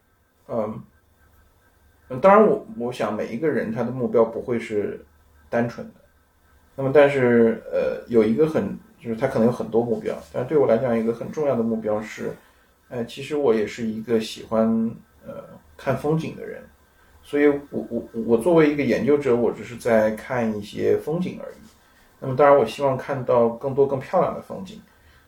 [0.46, 0.80] 嗯，
[2.08, 5.04] 嗯当然我我想每一个人他的目标不会是
[5.50, 5.94] 单纯的，
[6.76, 12.32] 那么但是呃有一个很就是他可能有很多目标，但是对我来讲一个很重要的目标是，
[12.88, 14.68] 呃其实我也是一个喜欢
[15.26, 15.42] 呃
[15.76, 16.62] 看风景的人，
[17.24, 21.56] 所以我我我作为一个研究者，我只是在看一些风景而已。
[22.20, 24.80] 那么当然我希望看到更多更漂亮的风景。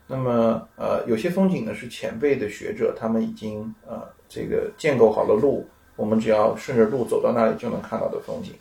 [0.07, 8.55] 那么，呃，有些风景呢是前辈的学者，他们已经呃这个建构好了路，我们只要顺着路走到那里就能看到的风景。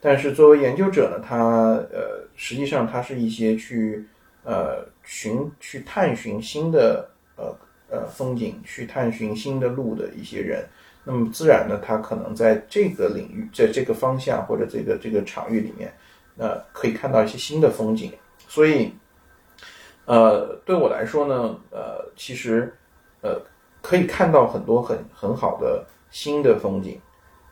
[0.00, 1.36] 但是作为研究者呢，他
[1.92, 4.04] 呃实际上他是一些去
[4.42, 7.56] 呃寻去探寻新的呃
[7.90, 10.64] 呃风景，去探寻新的路的一些人。
[11.04, 15.92] 那么自然呢，他可能在这个领域，在这个方向或者这个这个场域里面，
[16.38, 18.12] 呃，可以看到一些新的风景。
[18.48, 18.92] 所以。
[20.10, 22.72] 呃，对我来说呢，呃，其实，
[23.20, 23.38] 呃，
[23.82, 26.98] 可以看到很多很很好的新的风景，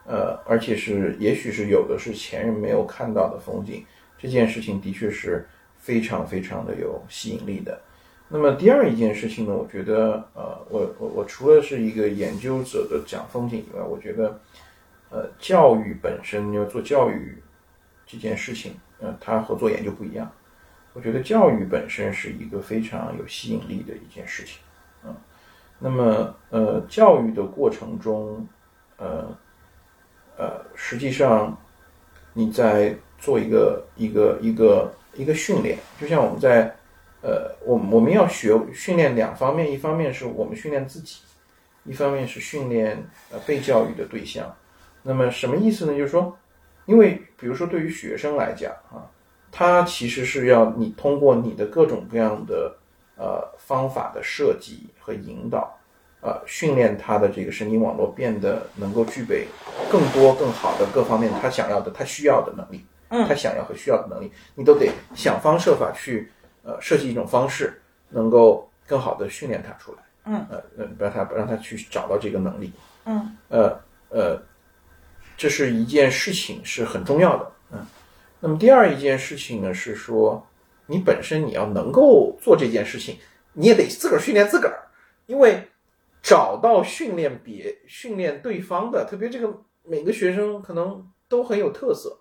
[0.06, 3.84] 呃，而且是也许是有的是前人没有看到的风景，
[4.16, 5.46] 这件事情的确是
[5.76, 7.78] 非常非常的有吸引力的。
[8.26, 14.40] 那么第二一件事情呢，我觉得，呃，我我我除了是一个研究者的讲风景以外，我觉得，
[15.10, 17.36] 呃，教育本身要做教育
[18.06, 20.30] 这件事情，呃，它和做研究不一样。
[20.92, 24.60] 我觉得教育本身是一个非常有吸引力的一件事情，
[25.04, 25.14] 嗯，
[25.78, 28.48] 那么呃，教育的过程中，
[28.96, 29.36] 呃
[30.38, 31.54] 呃，实际上
[32.32, 36.74] 你在做一个一个一个一个训练，就像我们在
[37.22, 41.20] 呃，我我们要学训练两方面，一方面是我们训练自己，
[41.84, 44.54] 一方面是训练呃被教育的对象。
[45.02, 45.92] 那么什么意思呢？
[45.96, 46.36] 就是说，
[46.86, 49.04] 因为比如说对于学生来讲啊。
[49.52, 52.76] 他其实是要你通过你的各种各样的
[53.16, 55.74] 呃方法的设计和引导，
[56.20, 59.46] 呃，训练他的这个神经网络变得能够具备
[59.90, 66.30] 更多更好的各方面他想要的他需要的能力，嗯，他想要和需要的能力，你都得想方设法去
[66.62, 67.80] 呃设计一种方式，
[68.10, 72.70] 能够更好的训练他出来，嗯，呃呃让他让他去找到这个能力，
[73.06, 73.80] 嗯，呃
[74.10, 74.42] 呃，
[75.36, 77.86] 这是一件事情是很重要的，嗯。
[78.40, 80.46] 那么第二一件事情呢，是说
[80.86, 83.18] 你本身你要能够做这件事情，
[83.54, 84.88] 你也得自个儿训练自个儿，
[85.26, 85.68] 因为
[86.22, 92.18] 找到训练别训练对方的，特别这个每个学生可能都很有特色，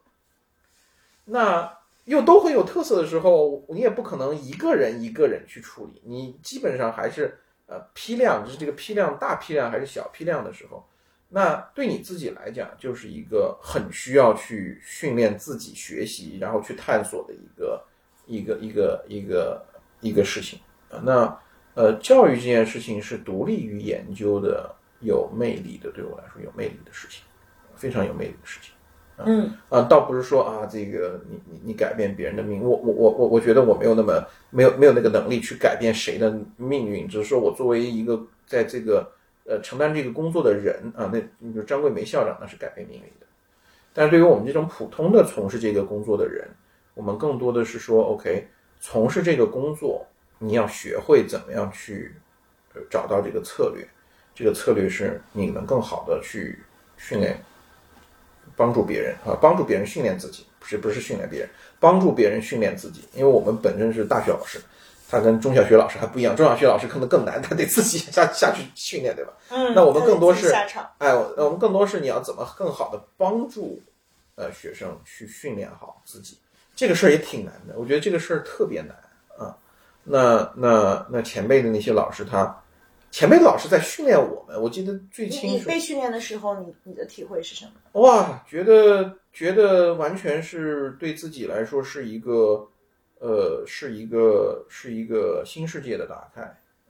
[1.26, 7.38] 那又都很有特色的时候，你也不可能一个人一个人去处理，你基本上还是
[7.68, 10.88] 呃批量，就是这个批量大批量还是小批量的时候，
[11.30, 17.84] 那对你自己来讲，就是一个很需要去训练自己学习，然后去探索的一个
[18.27, 19.65] 一个一个一个
[20.02, 21.02] 一个事情啊。
[21.03, 21.39] 那
[21.73, 27.23] 呃，教育这件事情是独立于研究的，有魅力的，对我来说有魅力的事情，
[27.76, 28.72] 非常有魅力的事情。
[29.18, 39.10] 嗯啊，倒不是说啊，这个你你你改变别人的命，我我我我我觉得我没有那么没有没有那个能力去改变谁的命运，只是说我作为一个在这个
[39.45, 43.26] 呃承担这个工作的人啊，那你比如张桂梅校长那是改变命运的，
[43.93, 46.47] 但是对于我们这种普通的从事这个工作的人，
[46.93, 48.47] 我们更多的是说，OK，
[48.80, 50.05] 从事这个工作，
[50.39, 52.13] 你要学会怎么样去
[52.89, 53.88] 找到这个策略，
[54.34, 56.59] 这个策略是你能更好的去
[56.97, 57.38] 训练。
[58.55, 63.03] 帮助别人啊，帮助别人训练自己，不是不是训练别人，帮助别人训练自己。
[63.13, 64.59] 因为我们本身是大学老师，
[65.10, 69.34] 他跟中小学老师还不一样，中小学老师可能更难，他得自己 下下去训练，对吧？
[69.49, 70.52] 嗯，那我们更多是
[70.98, 73.82] 哎，我我们更多是你要怎么更好的帮助
[74.36, 76.38] 呃学生去训练好自己，
[76.76, 78.95] 这个事儿也挺难的，我觉得这个事儿特别难
[79.38, 79.56] 啊。
[80.03, 82.61] 那那那前辈的那些老师他。
[83.11, 85.56] 前辈的老师在训练我们，我记得最清楚。
[85.56, 88.02] 你被训练的时候，你你的体会是什么？
[88.02, 92.68] 哇，觉得觉得完全是对自己来说是一个，
[93.26, 96.41] 呃，是一个是一个新世界的打开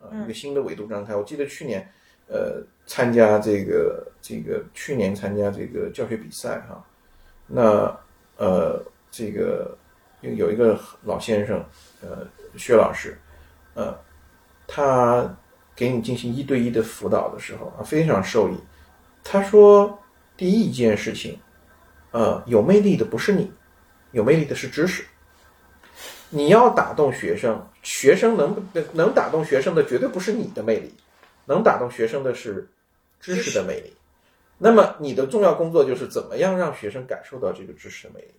[0.01, 1.15] 啊、一个新的维度张开。
[1.15, 1.89] 我记得去年，
[2.27, 6.85] 呃，参加这个这个去年参加这个教学比赛哈，
[7.47, 7.97] 那
[8.37, 9.77] 呃，这个
[10.19, 11.63] 有有一个老先生，
[12.01, 13.17] 呃，薛老师，
[13.73, 13.97] 呃，
[14.67, 15.37] 他
[15.75, 18.57] 给你进行一对一的辅导的时候啊，非常受益。
[19.23, 19.97] 他说。
[20.37, 21.39] 第一件事情，
[22.11, 23.49] 呃，有魅力的不是你，
[24.11, 25.05] 有魅力的是知识。
[26.29, 30.93] 你要打动学生，学生能能打动学生的绝对不是你的魅力，
[31.45, 32.67] 能打动学生的是
[33.19, 33.93] 知识的魅力。
[34.57, 38.33] 那么你的重要工作就是怎么样让学生感受到这个知识的魅力，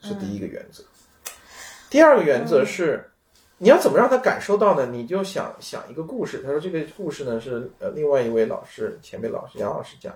[0.00, 0.82] 是第一个原则。
[1.90, 3.10] 第二个原则是，
[3.58, 4.86] 你要怎么让他感受到呢？
[4.86, 6.42] 你就想想一个故事。
[6.42, 10.14] 他说这个故事呢是呃另外一位老师前辈老师杨老师讲，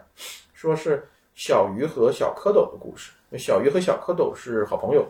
[0.54, 1.06] 说是。
[1.36, 3.12] 小鱼和小蝌蚪的故事。
[3.30, 5.06] 那小鱼和小蝌蚪是好朋友，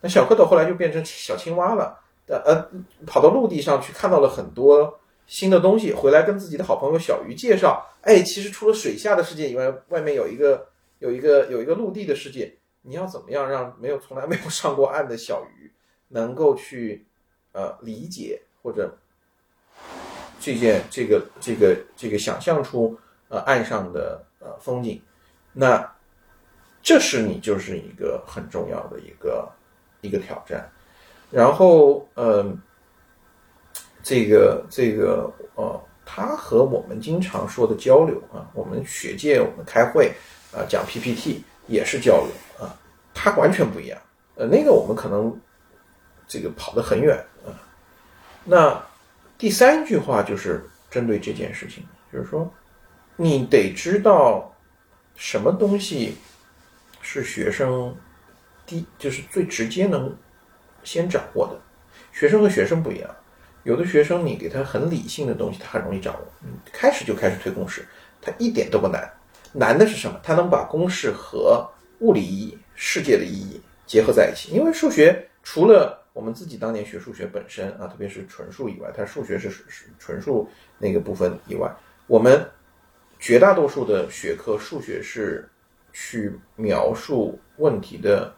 [0.00, 1.98] 那小蝌蚪后来就变成小青蛙了。
[2.26, 2.68] 呃，
[3.06, 10.68] 跑到陆地上去看到了很多新的东西，回来跟自己的好朋友小鱼介绍：哎，其实除了水下的世界以外，外面有一个
[11.00, 12.56] 有一个有一个陆地的世界。
[12.82, 15.70] 你要怎么样让没有从来没有上过岸的小鱼
[16.08, 17.04] 能够去
[17.52, 18.96] 呃理解或者
[20.40, 22.98] 这件这个这个这个想象出
[23.28, 24.98] 呃岸上的呃风景？
[25.52, 25.94] 那，
[26.82, 29.46] 这是你就是一个很重要的一个
[30.00, 30.70] 一个挑战，
[31.30, 32.58] 然后嗯，
[34.02, 40.12] 这个这个呃，他和我们经常说的交流啊，我们学界我们开会
[40.52, 42.74] 啊讲 PPT 也是交流啊，
[43.14, 44.00] 他完全不一样。
[44.36, 45.38] 呃，那个我们可能
[46.26, 47.52] 这个跑得很远啊。
[48.44, 48.82] 那
[49.36, 52.52] 第三句话就是针对这件事情，就是说
[53.16, 54.46] 你得知道。
[55.16, 56.16] 什么东西
[57.02, 57.94] 是学生
[58.70, 60.16] 第就是最直接能
[60.84, 61.60] 先掌握的？
[62.12, 63.10] 学生和学生不一样，
[63.64, 66.20] 有的学生你给他很理性的东西，他很容易掌握。
[66.44, 67.84] 嗯，开始就开始推公式，
[68.22, 69.12] 他一点都不难。
[69.52, 70.20] 难的是什么？
[70.22, 71.68] 他能把公式和
[71.98, 74.52] 物理意义、世界的意义结合在一起。
[74.52, 80.48] 因为数学除了我们自己当年学数学本身啊，特别是纯数以外，它数学是是纯数
[80.78, 81.68] 那个部分以外，
[82.06, 82.48] 我们。
[83.22, 85.46] 绝大多数的学科，数学是
[85.92, 88.34] 去描述问题的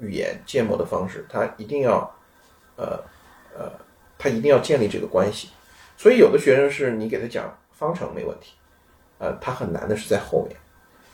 [0.00, 1.98] 语言建模的方式，它一定要，
[2.76, 3.02] 呃
[3.54, 3.72] 呃，
[4.18, 5.50] 它一定要建立这个关系。
[5.96, 8.54] 所以有的学生是你给他讲方程没问题，
[9.18, 10.56] 呃，他很难的是在后面。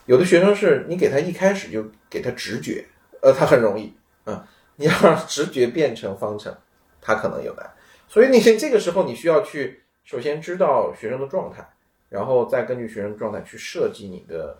[0.06, 2.86] 有的学生是你给他一开始就给他直觉，
[3.20, 3.94] 呃，他很容易，
[4.24, 4.46] 啊，
[4.76, 6.56] 你要让直觉变成方程，
[7.00, 7.68] 他可能有难。
[8.08, 11.68] 所以你这个时候你需要去首先知道学生的状态。
[12.08, 14.56] 然后再根据学生状态去设计你的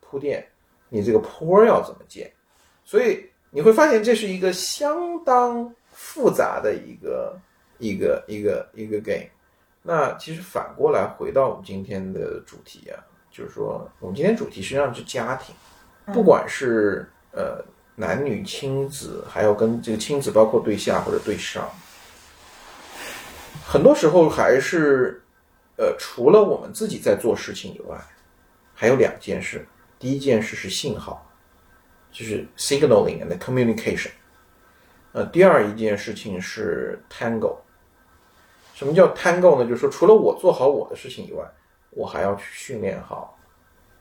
[0.00, 0.44] 铺垫，
[0.88, 2.28] 你这个坡要怎么建？
[2.84, 7.38] 所以你会发现这是一个相当复杂的一个
[7.78, 9.28] 一个一个一个 game。
[9.82, 12.98] 那其实反过来回到我们今天的主题啊，
[13.30, 15.54] 就是说我们今天主题实际上是家庭，
[16.12, 17.64] 不管是呃
[17.94, 21.68] 男女亲子，还有跟这个亲子包括对下或者对上，
[23.64, 25.22] 很多时候还是。
[25.80, 27.96] 呃，除了我们自己在做事情以外，
[28.74, 29.64] 还有两件事。
[29.96, 31.24] 第一件事是信号，
[32.10, 34.10] 就是 signaling and communication。
[35.12, 37.56] 呃，第二一件事情是 tango。
[38.74, 39.68] 什么叫 tango 呢？
[39.68, 41.44] 就是说，除了我做好我的事情以外，
[41.90, 43.36] 我还要去训练好，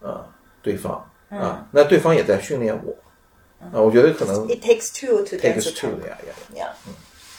[0.02, 0.24] 呃，
[0.62, 2.94] 对方啊，那对方也在训练我
[3.60, 6.74] 啊，我觉得可能 It takes two to takes two 呀呀，呀。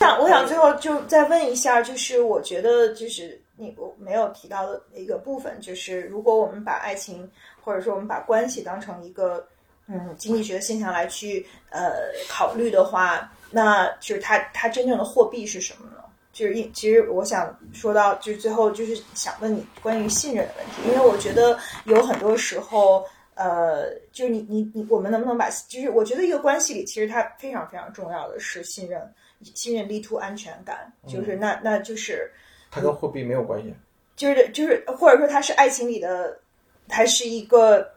[0.01, 7.31] 想，我想最后就再问一下，就是我觉得就是你我没有提到的一个部分，就是如果我们把爱情
[7.63, 9.47] 或者说我们把关系当成一个
[9.89, 11.93] 嗯经济学的现象来去呃
[12.29, 16.05] 考虑的话，那就是它它真正的货币是什么呢？
[16.33, 23.05] 就是一其实我想说到，就是最后就是想问你关于信任的问题，因为我觉得有很多时候。
[23.41, 29.01] 呃，就是你你你，我们能不能把，就是我觉得一个关系里，其实它非常非常重要的是信任，
[29.55, 32.29] 信任 lead to 安全感，就是那那就是
[32.69, 33.73] 它跟货币没有关系。
[34.17, 36.37] 就是就是或者说它是爱情里的，
[36.89, 37.89] 它是一个，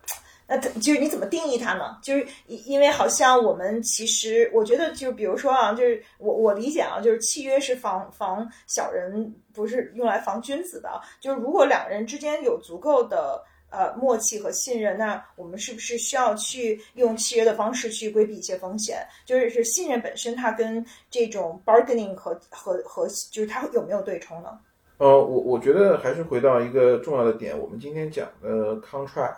[0.51, 1.97] 那就是你怎么定义它呢？
[2.03, 10.89] 就是因因为好像我们其实我觉得就比如说啊，就是我我理解啊，就是契约是防防小人，不是用来防君子的。
[11.19, 13.41] 就是如果两个人之间有足够的。
[13.73, 18.97] 呃，默契和信任，那我们是不是需要去用契约的方式去规避一些风险？
[19.25, 24.59] 就是是信任本身，它跟这种 bargaining 和和和，就是它有没有对冲呢？
[24.97, 29.37] 呃，我我觉得还是回到一个重要的点，我们今天讲的 contract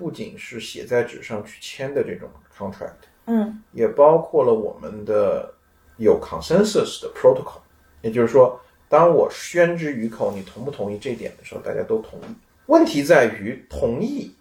[0.00, 5.52] 不仅是写在纸上去签的这种 contract，嗯，也包括了我们的
[5.98, 7.60] 有 consensus 的 protocol，
[8.00, 8.58] 也就是说，
[8.88, 12.34] 当我宣之于口，你同不同意这点的时候，大家都同意。
[12.64, 14.34] 问题在于同意，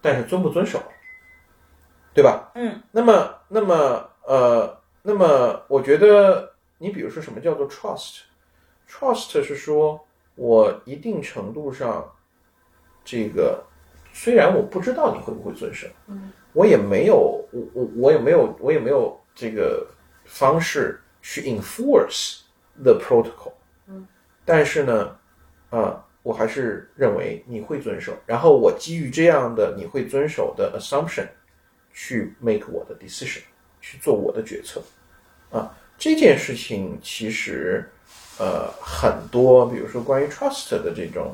[0.00, 0.80] 但是遵不遵守，
[2.14, 2.52] 对吧？
[2.54, 10.06] 嗯，那么，那么，呃，那么，我觉得，你比如说，什么叫做 trust？trust 是说
[10.36, 12.14] 我一定程度上，
[13.04, 13.64] 这个
[14.16, 19.86] 虽然我不知道你会不会遵守，嗯，我也没有，我我我也没有，我也没有这个
[20.24, 22.40] 方式去 enforce
[22.82, 23.52] the protocol，
[23.86, 24.06] 嗯，
[24.44, 25.16] 但是呢，
[25.68, 26.02] 啊。
[26.26, 31.24] 我还是认为你会遵守，然后我基于这样的你会遵守的 assumption，
[31.94, 33.42] 去 make 我的 decision，
[33.80, 34.82] 去做我的决策，
[35.52, 37.88] 啊，这件事情其实，
[38.40, 41.32] 呃，很多，比如说关于 trust 的这种，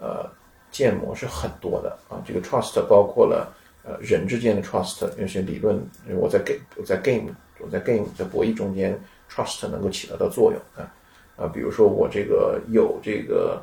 [0.00, 0.26] 呃，
[0.70, 3.52] 建模是很多的啊，这个 trust 包括了
[3.84, 5.80] 呃人之间的 trust，有些理论，
[6.18, 8.98] 我在 game 我在 game 我在 game 在博弈中间
[9.30, 10.92] ，trust 能够起到的作用啊，
[11.36, 13.62] 啊，比如说我这个有这个。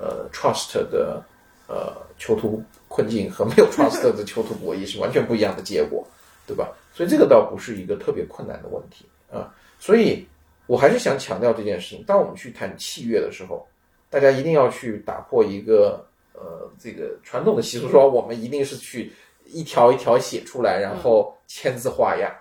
[0.00, 1.20] 呃，trust 的
[1.66, 6.06] 呃囚徒困境和没有 trust 的囚徒博弈是完全不一样的结果，
[6.46, 6.68] 对吧？
[6.94, 9.52] 所以这个倒不是一个特别困难的问题啊。
[9.80, 10.24] 所以
[10.68, 13.66] 我还是想强调这件事情：当我们去谈契约的时候，
[14.08, 16.06] 大家一定要去打破一个
[16.38, 19.12] 呃这个传统的习俗，说我们一定是去
[19.44, 22.32] 一条一条写出来，然后签字画押。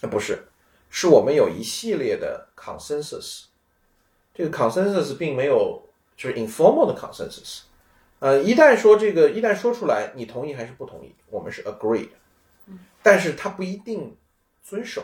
[0.00, 0.46] 那不是，
[0.90, 3.44] 是我们有一系列的 consensus。
[4.34, 5.82] 这个 consensus 并没有。
[6.16, 7.62] 就是 informal 的 consensus，
[8.20, 11.12] 呃，一旦说这个，一旦说出来，你同意还是不同意？
[11.28, 12.10] 我们是 agreed，
[12.66, 14.16] 嗯，但是他不一定
[14.62, 15.02] 遵守，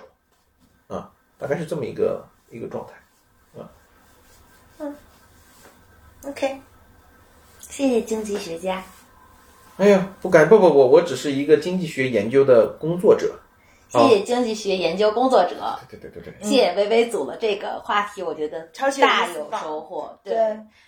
[0.87, 3.73] 啊，大概是这么一个一个状态，啊，
[4.79, 4.95] 嗯
[6.27, 6.61] ，OK，
[7.71, 8.83] 谢谢经济学家。
[9.77, 13.33] 哎呀，不敢，不不不，我只是一个经济学研究的工作者。
[13.89, 18.69] 谢谢经济学研究工作者，对对对对对，谢谢微微组了这个话题，我觉得
[19.01, 20.17] 大有收获。
[20.23, 20.37] 对，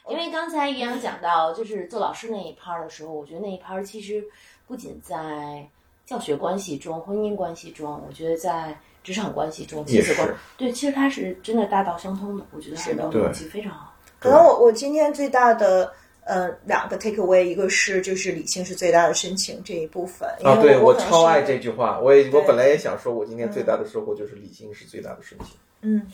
[0.08, 4.22] 因为刚才于洋讲到就是做老师那一趴的时候，我觉得那一趴其实
[4.68, 5.66] 不仅在
[6.04, 12.44] 教学关系中、婚姻关系中，我觉得在职场关系中、亲子关对，其实它是真的大道相通的。
[12.52, 13.92] 我觉得是的，逻辑非常好。
[14.20, 15.92] 可能我我今天最大的。
[16.24, 25.48] 呃，两个 take away，一个是就是理性是最大的深情这一部分啊，对我超爱这句话，我也我本来也想说，我今天最大的收获就是理性是最大的深情。
[25.80, 26.06] 嗯，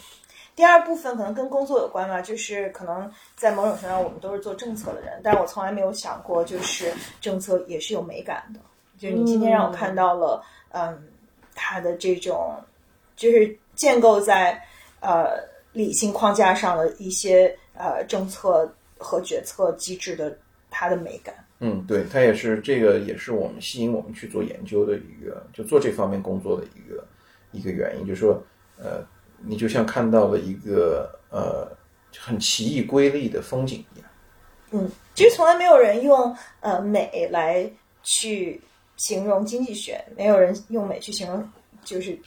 [0.57, 6.91] 第二部分可能跟工作有关吧，就是可能在某种程度上我们都是做政策的人，但是我从来没有想过，就是
[7.21, 8.61] 政策也是有美感的。
[8.99, 10.99] 就是你今天让我看到了，嗯，
[11.55, 12.57] 它的这种
[13.15, 14.59] 就是建构在
[15.01, 15.39] 呃
[15.73, 18.67] 理性框架上的一些呃政策。
[18.99, 20.37] 和决策机制的
[20.71, 27.07] 它的美感，嗯，对，它也是这个，也是我们吸引我们去做研究的一个，就做这方面工作的一个
[27.53, 28.43] 一个原因，就是说，
[28.77, 29.07] 呃，
[29.41, 31.71] 你就像看到了一个呃
[32.19, 34.09] 很奇异瑰丽的风景一样，
[34.73, 37.71] 嗯，其实从来没有人用呃美来
[38.03, 38.61] 去
[38.97, 41.51] 形容经济学，没有人用美去形容，
[41.85, 42.19] 就是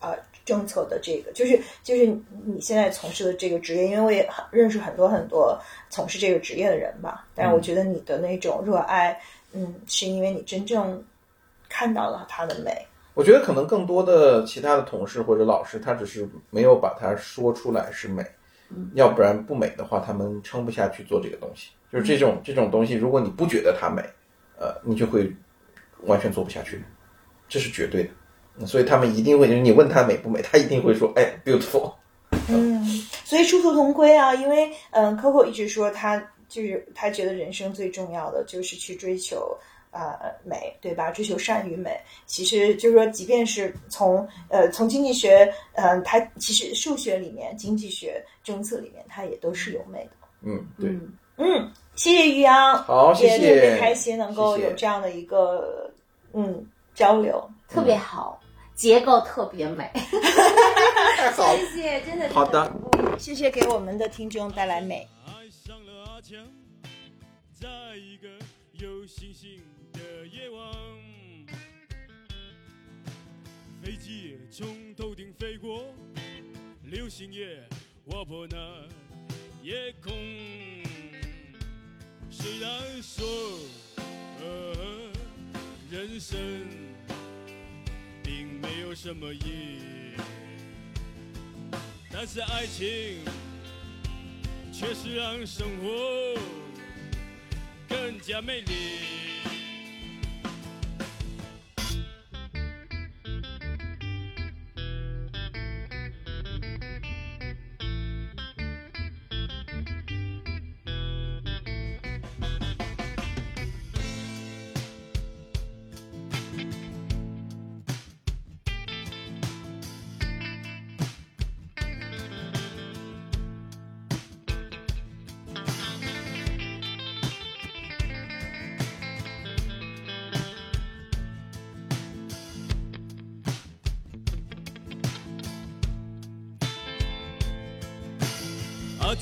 [0.00, 0.16] 呃。
[0.44, 2.06] 政策的这个，就是就是
[2.44, 5.58] 你现在从事的这个职业，因为我也很认识很多很多
[5.90, 7.26] 从事这个职业的人吧。
[7.34, 9.20] 但是我觉得你的那种热爱，
[9.52, 11.02] 嗯，是因为你真正
[11.68, 12.86] 看到了它的美。
[13.14, 18.24] 我觉得可能更多的其他的同事或者老师，他只是没有把它说出来是美，
[18.94, 21.72] 要不然不美的话，他们撑不下去做这个东西。
[21.92, 24.02] 就是这种这种东西，如果你不觉得它美，
[24.58, 25.30] 呃，你就会
[26.04, 26.82] 完全做不下去，
[27.48, 28.10] 这是绝对的。
[28.66, 31.92] 所以他们一定会，就是你问他美不美，他一定会说，哎，beautiful。
[32.48, 32.84] 嗯，
[33.24, 36.18] 所以殊途同归啊，因为嗯，Coco 一直说他
[36.48, 39.56] 就是他觉得人生最重要的就是去追求
[39.90, 41.10] 啊、呃美，对吧？
[41.10, 41.98] 追求善与美。
[42.26, 50.10] 其实就是说，即便是从呃从经济学，嗯、它其实数学里面、经济学政策里面，它也都是有美的。
[50.42, 55.90] 嗯，对，嗯，嗯，谢谢于洋，好，谢也特别，开心能够谢谢有这样的一个
[56.32, 57.42] 嗯交流。
[57.68, 58.38] 特别好，
[58.82, 59.88] 结构特别美。
[61.36, 62.68] 好谢谢，真的好的。
[63.16, 65.08] 谢谢给我们的听众带来美。
[65.24, 66.36] 爱上了阿强，
[67.54, 68.28] 在一个
[68.72, 69.60] 有星星
[69.92, 70.74] 的夜晚，
[73.80, 75.84] 飞机从头顶飞过，
[76.82, 77.62] 流星也
[78.04, 78.56] 划破那
[79.62, 80.12] 夜空。
[82.28, 83.24] 虽然说，
[84.40, 84.74] 呃，
[85.88, 86.36] 人生
[88.22, 90.16] 并没有什么意义，
[92.10, 93.20] 但是爱情。
[94.72, 96.34] 确实让生活
[97.88, 98.72] 更加美丽。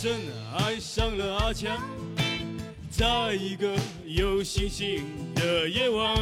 [0.02, 0.18] 真
[0.56, 1.78] 爱上了阿强，
[2.90, 5.04] 在一个有星星
[5.34, 6.16] 的夜晚，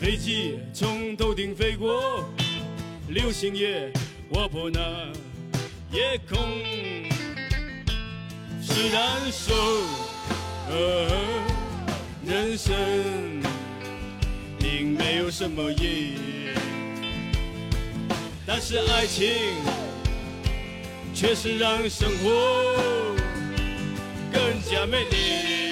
[0.00, 2.28] 飞机从头顶飞过，
[3.06, 3.88] 流星也
[4.32, 4.80] 划破那
[5.92, 6.36] 夜空。
[8.60, 9.54] 虽然说，
[12.26, 12.74] 人生
[14.58, 16.18] 并没有什么意义，
[18.44, 19.30] 但是爱情。
[21.14, 22.74] 确实让生活
[24.32, 25.63] 更加美丽。